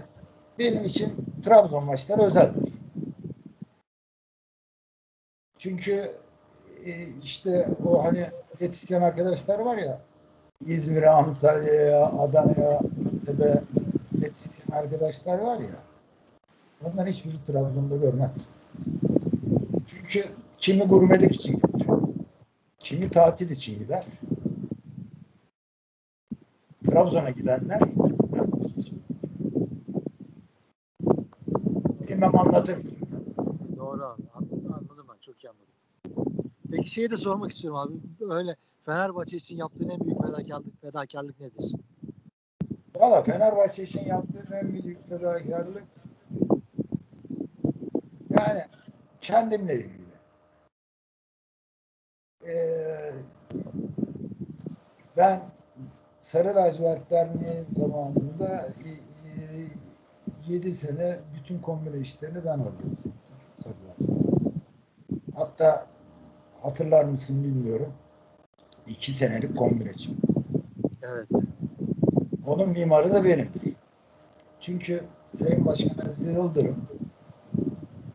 benim 0.60 0.84
için 0.84 1.26
Trabzon 1.44 1.84
maçları 1.84 2.22
özeldir. 2.22 2.74
Çünkü 5.58 6.12
e, 6.86 7.08
işte 7.24 7.68
o 7.86 8.04
hani 8.04 8.26
yetişen 8.60 9.02
arkadaşlar 9.02 9.60
var 9.60 9.78
ya 9.78 10.02
İzmir'e, 10.60 11.10
Antalya'ya, 11.10 12.06
Adana'ya, 12.06 12.80
Antep'e 12.80 13.64
yetişen 14.22 14.76
arkadaşlar 14.76 15.40
var 15.40 15.60
ya 15.60 15.76
onlar 16.84 17.08
hiçbiri 17.08 17.44
Trabzon'da 17.44 17.98
görmez. 17.98 18.50
Çünkü 19.88 20.24
kimi 20.58 20.84
gurmelik 20.84 21.36
için 21.36 21.56
gider. 21.56 21.88
Kimi 22.80 23.10
tatil 23.10 23.50
için 23.50 23.80
gider. 23.80 24.06
Trabzon'a 26.90 27.30
gidenler 27.30 27.80
Fenerbahçe 28.32 28.82
için. 28.82 29.04
Bilmem 32.10 32.40
anlatabildim? 32.40 33.08
Doğru 33.78 34.06
abi. 34.06 34.22
Anladım, 34.34 34.74
anladım 34.74 35.06
ben. 35.10 35.18
Çok 35.22 35.44
iyi 35.44 35.50
anladım. 35.50 36.32
Peki 36.72 36.90
şeyi 36.92 37.12
de 37.12 37.18
sormak 37.18 37.52
istiyorum 37.52 37.80
abi. 37.80 38.34
Öyle 38.34 38.56
Fenerbahçe 38.86 39.38
için 39.38 39.58
yaptığın 39.58 39.90
en 39.90 40.00
büyük 40.00 40.22
fedakarlık, 40.22 40.82
fedakarlık 40.82 41.40
nedir? 41.40 41.72
Valla 42.96 43.24
Fenerbahçe 43.24 43.84
için 43.84 44.06
yaptığım 44.06 44.54
en 44.54 44.74
büyük 44.74 45.08
fedakarlık 45.08 45.84
yani 48.48 48.62
kendimle 49.22 49.76
ilgili. 49.76 50.12
Ee, 52.46 53.12
ben 55.18 55.42
Sarı 56.22 56.56
Lacivert 56.56 57.12
Derneği 57.12 57.64
zamanında 57.64 58.68
7 60.48 60.72
sene 60.72 61.20
bütün 61.36 61.60
kombine 61.60 61.98
işlerini 61.98 62.46
ben 62.46 62.60
organize 62.60 63.10
ettim. 63.10 63.36
Sarı 63.64 63.74
Lacivert. 63.88 64.22
Hatta 65.36 65.88
hatırlar 66.62 67.06
mısın 67.06 67.44
bilmiyorum. 67.44 67.94
İki 68.88 69.14
senelik 69.14 69.58
kombine 69.58 69.94
çıktı. 69.94 70.28
Evet. 71.02 71.28
Onun 72.46 72.70
mimarı 72.70 73.12
da 73.12 73.24
benim. 73.24 73.50
Çünkü 74.60 75.04
Sayın 75.28 75.66
Başkan 75.66 76.08
Aziz 76.08 76.28
Yıldırım 76.28 76.88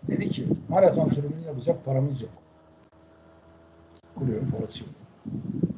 dedi 0.09 0.31
ki 0.31 0.49
maraton 0.69 1.09
turunu 1.09 1.41
yapacak 1.47 1.85
paramız 1.85 2.23
yok. 2.23 2.33
Kulübün 4.19 4.51
parası 4.51 4.85
yok. 4.85 4.91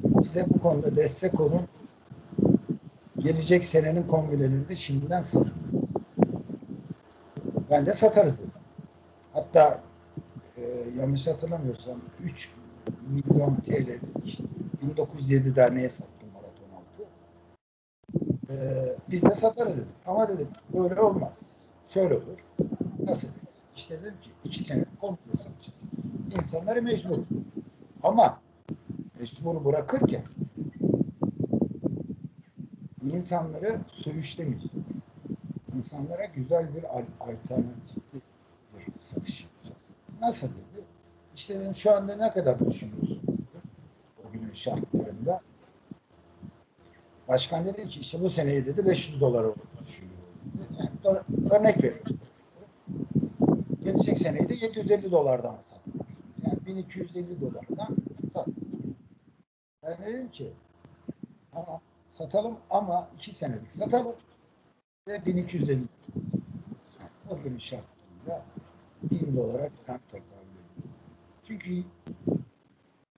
Bize 0.03 0.45
bu 0.49 0.59
konuda 0.59 0.95
destek 0.95 1.39
olun. 1.39 1.67
Gelecek 3.19 3.65
senenin 3.65 4.03
kombinelerini 4.03 4.69
de 4.69 4.75
şimdiden 4.75 5.21
satın. 5.21 5.53
Ben 7.71 7.85
de 7.85 7.93
satarız 7.93 8.39
dedim. 8.39 8.53
Hatta 9.33 9.83
e, 10.57 10.61
yanlış 10.99 11.27
hatırlamıyorsam 11.27 12.01
3 12.23 12.51
milyon 13.09 13.55
TL'lik 13.55 14.39
1907 14.81 15.55
derneğe 15.55 15.89
sattım 15.89 16.29
maraton 16.33 16.69
altı. 16.75 17.03
E, 18.49 18.55
biz 19.11 19.23
de 19.23 19.35
satarız 19.35 19.77
dedik. 19.77 19.95
Ama 20.05 20.29
dedik 20.29 20.47
böyle 20.73 21.01
olmaz. 21.01 21.41
Şöyle 21.87 22.13
olur. 22.13 22.48
İşte 23.89 24.01
dedim 24.01 24.21
ki 24.21 24.29
iki 24.43 24.63
sene 24.63 24.85
komple 25.01 25.31
satacağız. 25.33 25.83
İnsanları 26.37 26.81
mecbur. 26.81 27.17
Ama 28.03 28.41
mecbur 29.19 29.65
bırakırken 29.65 30.23
insanları 33.01 33.79
söğüşlemeyeceğiz. 33.87 34.71
İnsanlara 35.75 36.25
güzel 36.25 36.75
bir 36.75 36.83
al- 36.83 37.03
alternatifli 37.19 38.19
bir 38.77 38.99
satış 38.99 39.43
yapacağız. 39.43 39.83
Nasıl 40.21 40.47
dedi? 40.47 40.83
İşte 41.35 41.59
dedim 41.59 41.75
şu 41.75 41.91
anda 41.91 42.15
ne 42.15 42.31
kadar 42.31 42.65
düşünüyorsun 42.65 43.21
dedim. 43.23 43.45
O 44.25 44.31
günün 44.31 44.53
şartlarında. 44.53 45.41
Başkan 47.27 47.65
dedi 47.65 47.89
ki 47.89 47.99
işte 47.99 48.21
bu 48.21 48.29
seneyi 48.29 48.65
dedi 48.65 48.85
500 48.85 49.21
dolar 49.21 49.43
olur 49.43 49.55
düşünüyor 49.81 50.17
dedi. 50.45 50.91
Yani 51.05 51.17
örnek 51.51 51.83
veriyorum. 51.83 52.18
Seneyi 54.19 54.49
de 54.49 54.53
750 54.53 55.11
dolardan 55.11 55.59
satmak. 55.59 56.07
Yani 56.45 56.65
1250 56.65 57.41
dolardan 57.41 57.95
sat. 58.33 58.47
Ben 59.83 59.97
dedim 60.05 60.31
ki 60.31 60.53
tamam 61.51 61.81
satalım 62.09 62.57
ama 62.69 63.09
2 63.15 63.35
senelik 63.35 63.71
satalım 63.71 64.15
ve 65.07 65.25
1250 65.25 65.71
yani 65.71 65.87
o 67.29 67.41
günün 67.43 67.57
şartlarında 67.57 68.45
1000 69.03 69.35
dolara 69.35 69.69
falan 69.85 69.99
ediyor. 70.09 70.25
Çünkü 71.43 71.83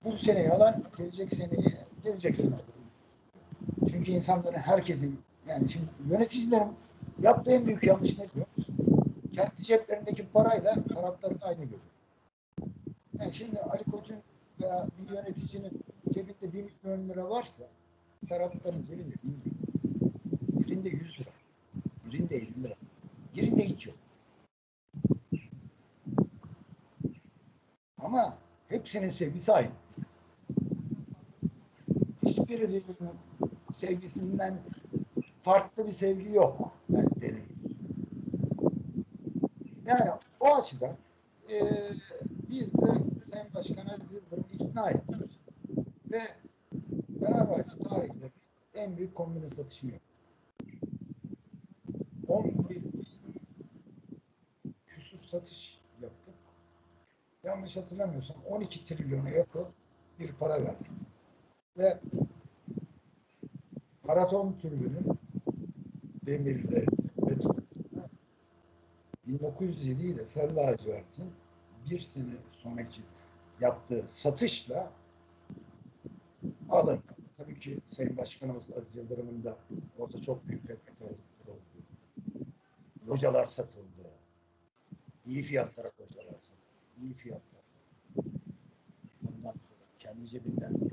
bu 0.04 0.12
seneyi 0.12 0.50
alan 0.50 0.84
gelecek 0.98 1.30
seneyi 1.34 1.74
gelecek 2.04 2.36
sene 2.36 2.54
alır. 2.54 2.64
Çünkü 3.90 4.12
insanların 4.12 4.58
herkesin 4.58 5.20
yani 5.48 5.68
şimdi 5.68 5.86
yöneticilerin 6.06 6.72
yaptığı 7.22 7.52
en 7.52 7.66
büyük 7.66 7.82
yanlış 7.82 8.18
ne 8.18 8.24
musun? 8.24 8.46
Kendi 9.34 9.62
ceplerindeki 9.62 10.26
parayla 10.28 10.74
taraftarın 10.94 11.38
aynı 11.42 11.64
görüyor. 11.64 11.80
Yani 13.18 13.34
şimdi 13.34 13.60
Ali 13.60 13.84
Koç'un 13.84 14.16
veya 14.60 14.86
bir 14.98 15.14
yöneticinin 15.14 15.82
cebinde 16.14 16.52
1 16.52 16.64
milyon 16.84 17.08
lira 17.08 17.30
varsa 17.30 17.64
taraftarın 18.28 18.82
cebinde 18.82 19.14
1000 19.24 19.30
lira. 19.30 19.52
Birinde 20.60 20.88
100 20.88 21.20
lira. 21.20 21.30
Birinde 22.04 22.36
50 22.36 22.62
lira. 22.62 22.74
Birinde 23.36 23.64
hiç 23.64 23.86
yok. 23.86 23.96
Ama 27.98 28.38
hepsinin 28.68 29.08
sevgisi 29.08 29.52
aynı. 29.52 29.70
Hiçbirinin 32.26 32.84
sevgisinden 33.72 34.58
farklı 35.40 35.86
bir 35.86 35.92
sevgi 35.92 36.32
yok. 36.32 36.72
Benim 36.88 37.44
gözümde. 37.48 37.71
Yani 39.98 40.10
o 40.40 40.54
açıdan 40.54 40.96
e, 41.50 41.60
biz 42.50 42.74
de 42.74 42.86
Sayın 43.24 43.54
Başkan 43.54 43.86
Aziz 43.86 44.12
Yıldırım'ı 44.12 44.46
ikna 44.52 44.90
ettik. 44.90 45.40
Ve 46.12 46.20
Fenerbahçe 47.20 47.78
tarihleri 47.78 48.32
en 48.74 48.96
büyük 48.96 49.14
kombine 49.14 49.48
satışını 49.48 49.92
yaptık. 49.92 50.12
11 52.28 52.68
bin 52.68 52.92
küsur 54.86 55.18
satış 55.18 55.80
yaptık. 56.02 56.34
Yanlış 57.44 57.76
hatırlamıyorsam 57.76 58.36
12 58.50 58.84
trilyona 58.84 59.30
yakın 59.30 59.66
bir 60.18 60.32
para 60.32 60.64
verdik. 60.64 60.90
Ve 61.78 62.00
maraton 64.04 64.56
türbünün 64.56 65.18
demirleri 66.26 66.86
betonlarına 67.26 67.61
1907 69.26 70.06
ile 70.06 70.24
Sarı 70.24 70.56
Lacivert'in 70.56 71.32
bir 71.90 72.00
sene 72.00 72.34
sonraki 72.50 73.00
yaptığı 73.60 74.02
satışla 74.02 74.92
alındı. 76.70 77.02
Tabii 77.36 77.58
ki 77.58 77.78
Sayın 77.86 78.16
Başkanımız 78.16 78.76
Aziz 78.76 78.96
Yıldırım'ın 78.96 79.44
da 79.44 79.58
orada 79.98 80.20
çok 80.20 80.48
büyük 80.48 80.66
fedakarlıkları 80.66 81.16
oldu. 81.48 81.62
Localar 83.06 83.46
satıldı. 83.46 84.10
İyi 85.26 85.42
fiyatlara 85.42 85.90
localar 86.00 86.38
satıldı. 86.38 86.62
İyi 86.98 87.14
fiyatlar. 87.14 87.62
Ondan 89.28 89.52
sonra 89.52 89.84
kendi 89.98 90.28
cebinden 90.28 90.74
de 90.80 90.90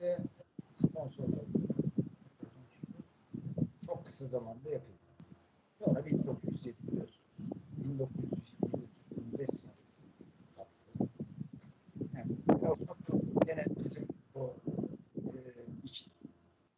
ve 0.00 0.18
sponsorlar 0.74 1.44
çok 3.86 4.06
kısa 4.06 4.24
zamanda 4.24 4.70
yapıldı. 4.70 5.01
Sonra 5.84 6.06
1907 6.06 6.76
biliyorsunuz. 6.88 7.22
1907 7.76 8.88
5 9.38 9.48
sene 9.48 9.72
sattı. 10.56 11.08
Yani, 12.14 12.36
gene 13.46 13.64
bizim 13.76 14.08
o 14.34 14.56
e, 15.16 15.38
iki, 15.82 16.10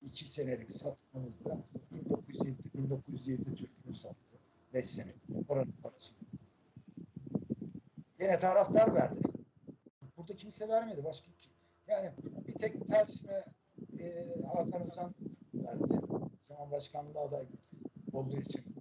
iki 0.03 0.29
senelik 0.29 0.73
satmamızda 0.73 1.59
1907 1.93 2.59
1907 2.75 3.45
Türk'ünü 3.55 3.95
sattı. 3.95 4.39
5 4.75 4.85
senelik. 4.85 5.23
Oranın 5.49 5.75
parası. 5.83 6.15
Gene 8.19 8.39
taraftar 8.39 8.95
verdi. 8.95 9.21
Burada 10.17 10.37
kimse 10.37 10.69
vermedi. 10.69 11.05
Başka 11.05 11.27
kim? 11.41 11.53
Yani 11.89 12.11
bir 12.49 12.53
tek 12.53 12.87
ters 12.87 13.25
ve 13.25 13.45
e, 14.05 14.27
Hakan 14.47 14.91
Özan 14.91 15.15
verdi. 15.55 16.01
Zaman 16.49 16.71
başkanlığa 16.71 17.25
aday 17.25 17.47
olduğu 18.13 18.37
için. 18.37 18.74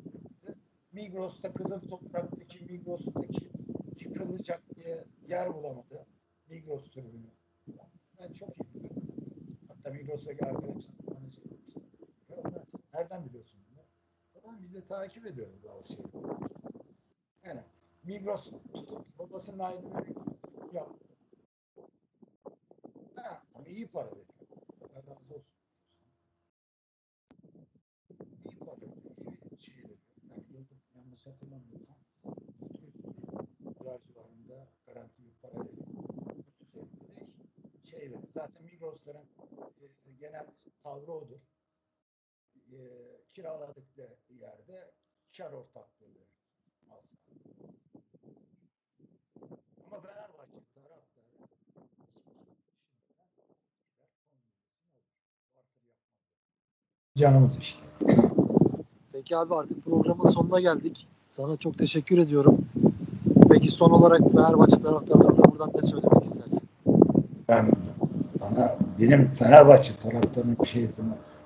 Migros'ta 0.94 1.54
Kızıl 1.54 1.80
Toprak'taki 1.80 2.66
Migros'taki 2.66 3.52
yıkılacak 4.00 4.76
diye 4.76 5.06
yer 5.28 5.54
bulamadı. 5.54 6.08
Migros 6.50 6.92
tribünü. 6.92 7.32
Ben 8.20 8.34
çok 8.34 8.58
iyi 8.58 8.74
biliyorum. 8.74 9.04
Hatta 9.68 9.92
Migros'taki 9.92 10.46
arkadaşlar 10.46 10.96
bana 11.08 11.32
şey 11.32 11.46
demişti. 11.46 11.80
Ya 12.30 12.38
sen 12.66 12.82
nereden 12.94 13.26
biliyorsun 13.26 13.62
bunu? 13.72 13.84
Ulan 14.34 14.62
biz 14.62 14.74
de 14.76 14.86
takip 14.86 15.26
ediyoruz 15.26 15.64
bazı 15.64 15.94
şeyleri. 15.94 16.12
Yani 17.46 17.62
Migros 18.04 18.52
tutup 18.74 19.20
babasının 19.20 19.60
ayrılığını 19.60 20.02
Migros 20.02 20.74
yaptı. 20.74 21.06
Ha, 23.16 23.44
ama 23.54 23.68
iyi 23.68 23.88
para 23.88 24.06
veriyor. 24.12 24.26
Allah 24.82 25.12
razı 25.12 25.34
olsun. 25.34 25.54
İyi 28.46 28.60
para 28.60 28.82
veriyor. 28.82 29.16
iyi 29.18 29.52
bir 29.52 29.58
şey 29.58 29.76
veriyor. 29.76 29.98
Yani 30.30 30.44
yıllık 30.50 30.94
yanlış 31.26 31.42
hatırlamıyorsam 31.42 31.96
600 32.24 32.96
bin 32.96 33.76
dolar 33.80 34.02
civarında 34.02 34.68
garanti 34.88 35.24
bir 35.24 35.34
para 35.42 35.54
veriyor. 35.54 35.88
Yurt 36.36 36.62
üzerinde 36.62 37.16
de 37.16 37.28
şey 37.84 38.00
veriyor. 38.00 38.24
Zaten 38.34 38.64
Migros'ların 38.64 39.28
e, 40.06 40.12
genel 40.20 40.48
tavrı 40.84 41.12
odur. 41.12 41.40
E, 42.72 42.78
kiraladıkları 43.34 44.18
yerde 44.30 44.92
kar 45.38 45.52
ortaklığı 45.52 46.08
verir. 46.08 46.28
Ama 49.92 50.02
Fenerbahçe 50.02 50.60
taraftarı 50.76 51.04
Canımız 57.16 57.60
işte. 57.60 57.82
Peki 59.12 59.38
abi 59.38 59.56
artık 59.56 59.84
programın 59.84 60.30
sonuna 60.30 60.60
geldik. 60.60 61.08
Sana 61.36 61.58
çok 61.58 61.78
teşekkür 61.78 62.18
ediyorum. 62.18 62.66
Peki 63.50 63.72
son 63.72 63.90
olarak 63.90 64.20
Fenerbahçe 64.20 64.82
taraftarlarına 64.84 65.44
buradan 65.52 65.72
ne 65.76 65.82
söylemek 65.82 66.24
istersin? 66.24 66.70
Ben 67.50 67.72
bana 68.42 68.76
benim 69.00 69.32
Fenerbahçe 69.32 69.94
taraftarının 69.96 70.58
bir 70.62 70.68
şey 70.68 70.88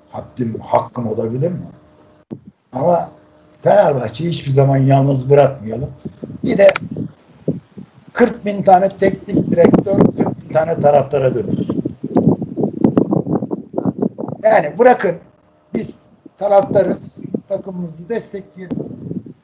haddim, 0.10 0.60
hakkım 0.60 1.08
olabilir 1.08 1.52
mi? 1.52 1.68
Ama 2.74 3.10
Fenerbahçe'yi 3.62 4.30
hiçbir 4.30 4.52
zaman 4.52 4.78
yalnız 4.78 5.30
bırakmayalım. 5.30 5.90
Bir 6.44 6.58
de 6.58 6.74
40 8.14 8.46
bin 8.46 8.64
tane 8.64 8.90
teknik 8.90 9.52
direktör, 9.52 10.00
40 10.00 10.18
bin 10.18 10.54
tane 10.54 10.80
taraftara 10.80 11.36
dönüyoruz. 11.36 11.68
Yani 14.44 14.80
bırakın 14.80 15.16
biz 15.74 15.96
taraftarız, 16.38 17.18
takımımızı 17.48 18.10
destekleyelim. 18.10 18.87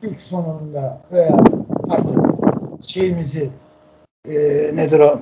İlk 0.04 0.20
sonunda 0.20 1.02
veya 1.12 1.44
artık 1.90 2.18
şeyimizi 2.82 3.50
e, 4.28 4.36
nedir 4.76 5.00
o 5.00 5.22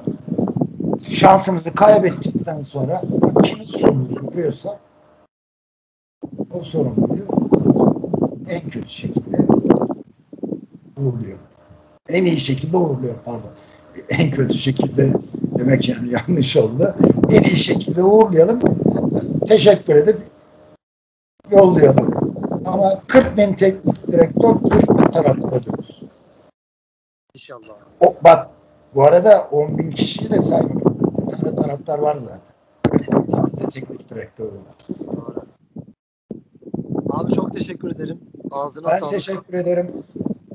şansımızı 1.09 1.73
kaybettikten 1.73 2.61
sonra 2.61 3.01
kimi 3.43 3.65
sorumlu 3.65 4.29
görüyorsa 4.29 4.79
o 6.51 6.59
sorumluyu 6.59 7.27
en 8.49 8.69
kötü 8.69 8.89
şekilde 8.89 9.37
uğurluyor. 10.97 11.39
En 12.09 12.25
iyi 12.25 12.39
şekilde 12.39 12.77
uğurluyor 12.77 13.15
pardon. 13.25 13.51
En 14.09 14.31
kötü 14.31 14.53
şekilde 14.53 15.13
demek 15.59 15.89
yani 15.89 16.09
yanlış 16.29 16.57
oldu. 16.57 16.95
En 17.29 17.43
iyi 17.43 17.57
şekilde 17.57 18.03
uğurlayalım. 18.03 18.59
Teşekkür 19.47 19.95
edip 19.95 20.17
yollayalım. 21.51 22.10
Ama 22.65 23.01
40 23.07 23.37
bin 23.37 23.53
teknik 23.53 24.07
direktör 24.07 24.49
40 24.69 24.89
bin 24.89 25.11
taraftara 25.11 25.65
dönüş. 25.65 26.01
İnşallah. 27.35 27.75
O, 27.99 28.15
bak 28.23 28.49
bu 28.95 29.03
arada 29.03 29.47
10 29.51 29.77
bin 29.77 29.89
kişiyi 29.89 30.29
de 30.29 30.41
saymıyorum. 30.41 30.97
Bir 31.31 31.37
tane 31.37 31.55
taraftar 31.55 31.99
var 31.99 32.15
zaten. 32.15 32.53
40 32.91 33.11
bin 33.11 33.31
tane 33.31 33.51
de 33.51 33.67
teknik 33.69 34.09
direktör 34.09 34.45
olabiliriz. 34.45 35.07
Doğru. 35.07 35.41
Abi 37.09 37.33
çok 37.33 37.53
teşekkür 37.53 37.95
ederim. 37.95 38.19
Ağzına 38.51 38.87
Ben 38.87 38.99
sağlık. 38.99 39.11
teşekkür 39.11 39.53
ederim. 39.53 39.91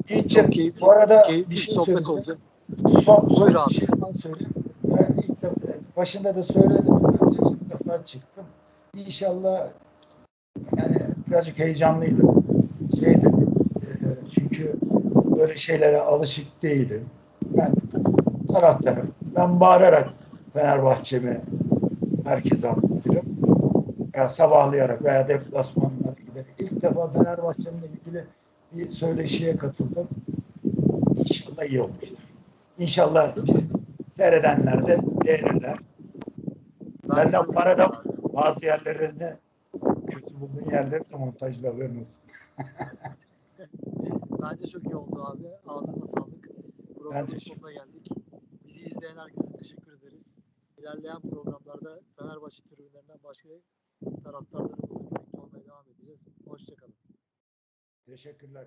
Çok 0.08 0.18
İlçim, 0.18 0.50
keyifli, 0.50 0.80
bu 0.80 0.90
arada 0.90 1.22
keyifli 1.22 1.50
bir 1.50 1.56
şey 1.56 1.74
sohbet 1.74 2.08
oldu. 2.08 2.38
Son, 3.04 3.28
son 3.28 3.54
bir 3.68 3.74
şey 3.74 3.88
ben 4.06 4.12
söyleyeyim. 4.12 4.54
Ben 4.84 5.16
ilk 5.16 5.42
defa, 5.42 5.54
başında 5.96 6.36
da 6.36 6.42
söyledim 6.42 6.94
zaten 7.00 7.28
ilk 7.50 7.70
defa 7.70 8.04
çıktım. 8.04 8.44
İnşallah 8.94 9.68
yani 10.76 11.05
birazcık 11.28 11.58
heyecanlıydım. 11.58 12.44
Şeydi, 13.00 13.26
e, 13.76 13.86
çünkü 14.34 14.74
böyle 15.40 15.56
şeylere 15.56 16.00
alışık 16.00 16.62
değilim. 16.62 17.06
Ben 17.56 17.74
taraftarım. 18.52 19.14
Ben 19.36 19.60
bağırarak 19.60 20.08
Fenerbahçe'mi 20.52 21.40
herkese 22.24 22.68
anlatırım. 22.68 23.26
Ya 24.14 24.28
sabahlayarak 24.28 25.04
veya 25.04 25.28
deplasmanlara 25.28 26.14
giderek. 26.26 26.54
İlk 26.58 26.82
defa 26.82 27.12
Fenerbahçe'mle 27.12 27.86
ilgili 27.86 28.24
bir 28.72 28.86
söyleşiye 28.86 29.56
katıldım. 29.56 30.08
İnşallah 31.16 31.64
iyi 31.70 31.80
olmuştur. 31.80 32.18
İnşallah 32.78 33.36
bizi 33.46 33.78
seyredenler 34.08 34.86
de 34.86 34.98
beğenirler. 35.24 35.78
Senden 37.14 37.52
para 37.52 37.78
da 37.78 38.02
bazı 38.34 38.66
yerlerinde 38.66 39.36
kötü 40.16 40.40
bulduğun 40.40 40.70
yerleri 40.70 41.10
de 41.10 41.16
montajla 41.16 41.74
haberin 41.74 41.98
olsun. 41.98 42.22
Bence 44.42 44.66
çok 44.66 44.84
iyi 44.84 44.96
oldu 44.96 45.24
abi. 45.24 45.48
Ağzına 45.66 46.06
sağlık. 46.06 46.48
Programın 46.98 47.26
sonuna 47.26 47.72
geldik. 47.72 48.08
Bizi 48.64 48.84
izleyen 48.84 49.16
herkese 49.16 49.52
teşekkür 49.52 49.92
ederiz. 49.92 50.38
İlerleyen 50.78 51.20
programlarda 51.20 52.00
Fenerbahçe 52.18 52.62
tribünlerinden 52.62 53.18
başka 53.24 53.48
taraftarlarımızla 54.24 55.10
birlikte 55.10 55.38
olmaya 55.38 55.64
devam 55.64 55.88
edeceğiz. 55.88 56.24
Hoşçakalın. 56.46 56.94
Teşekkürler. 58.06 58.66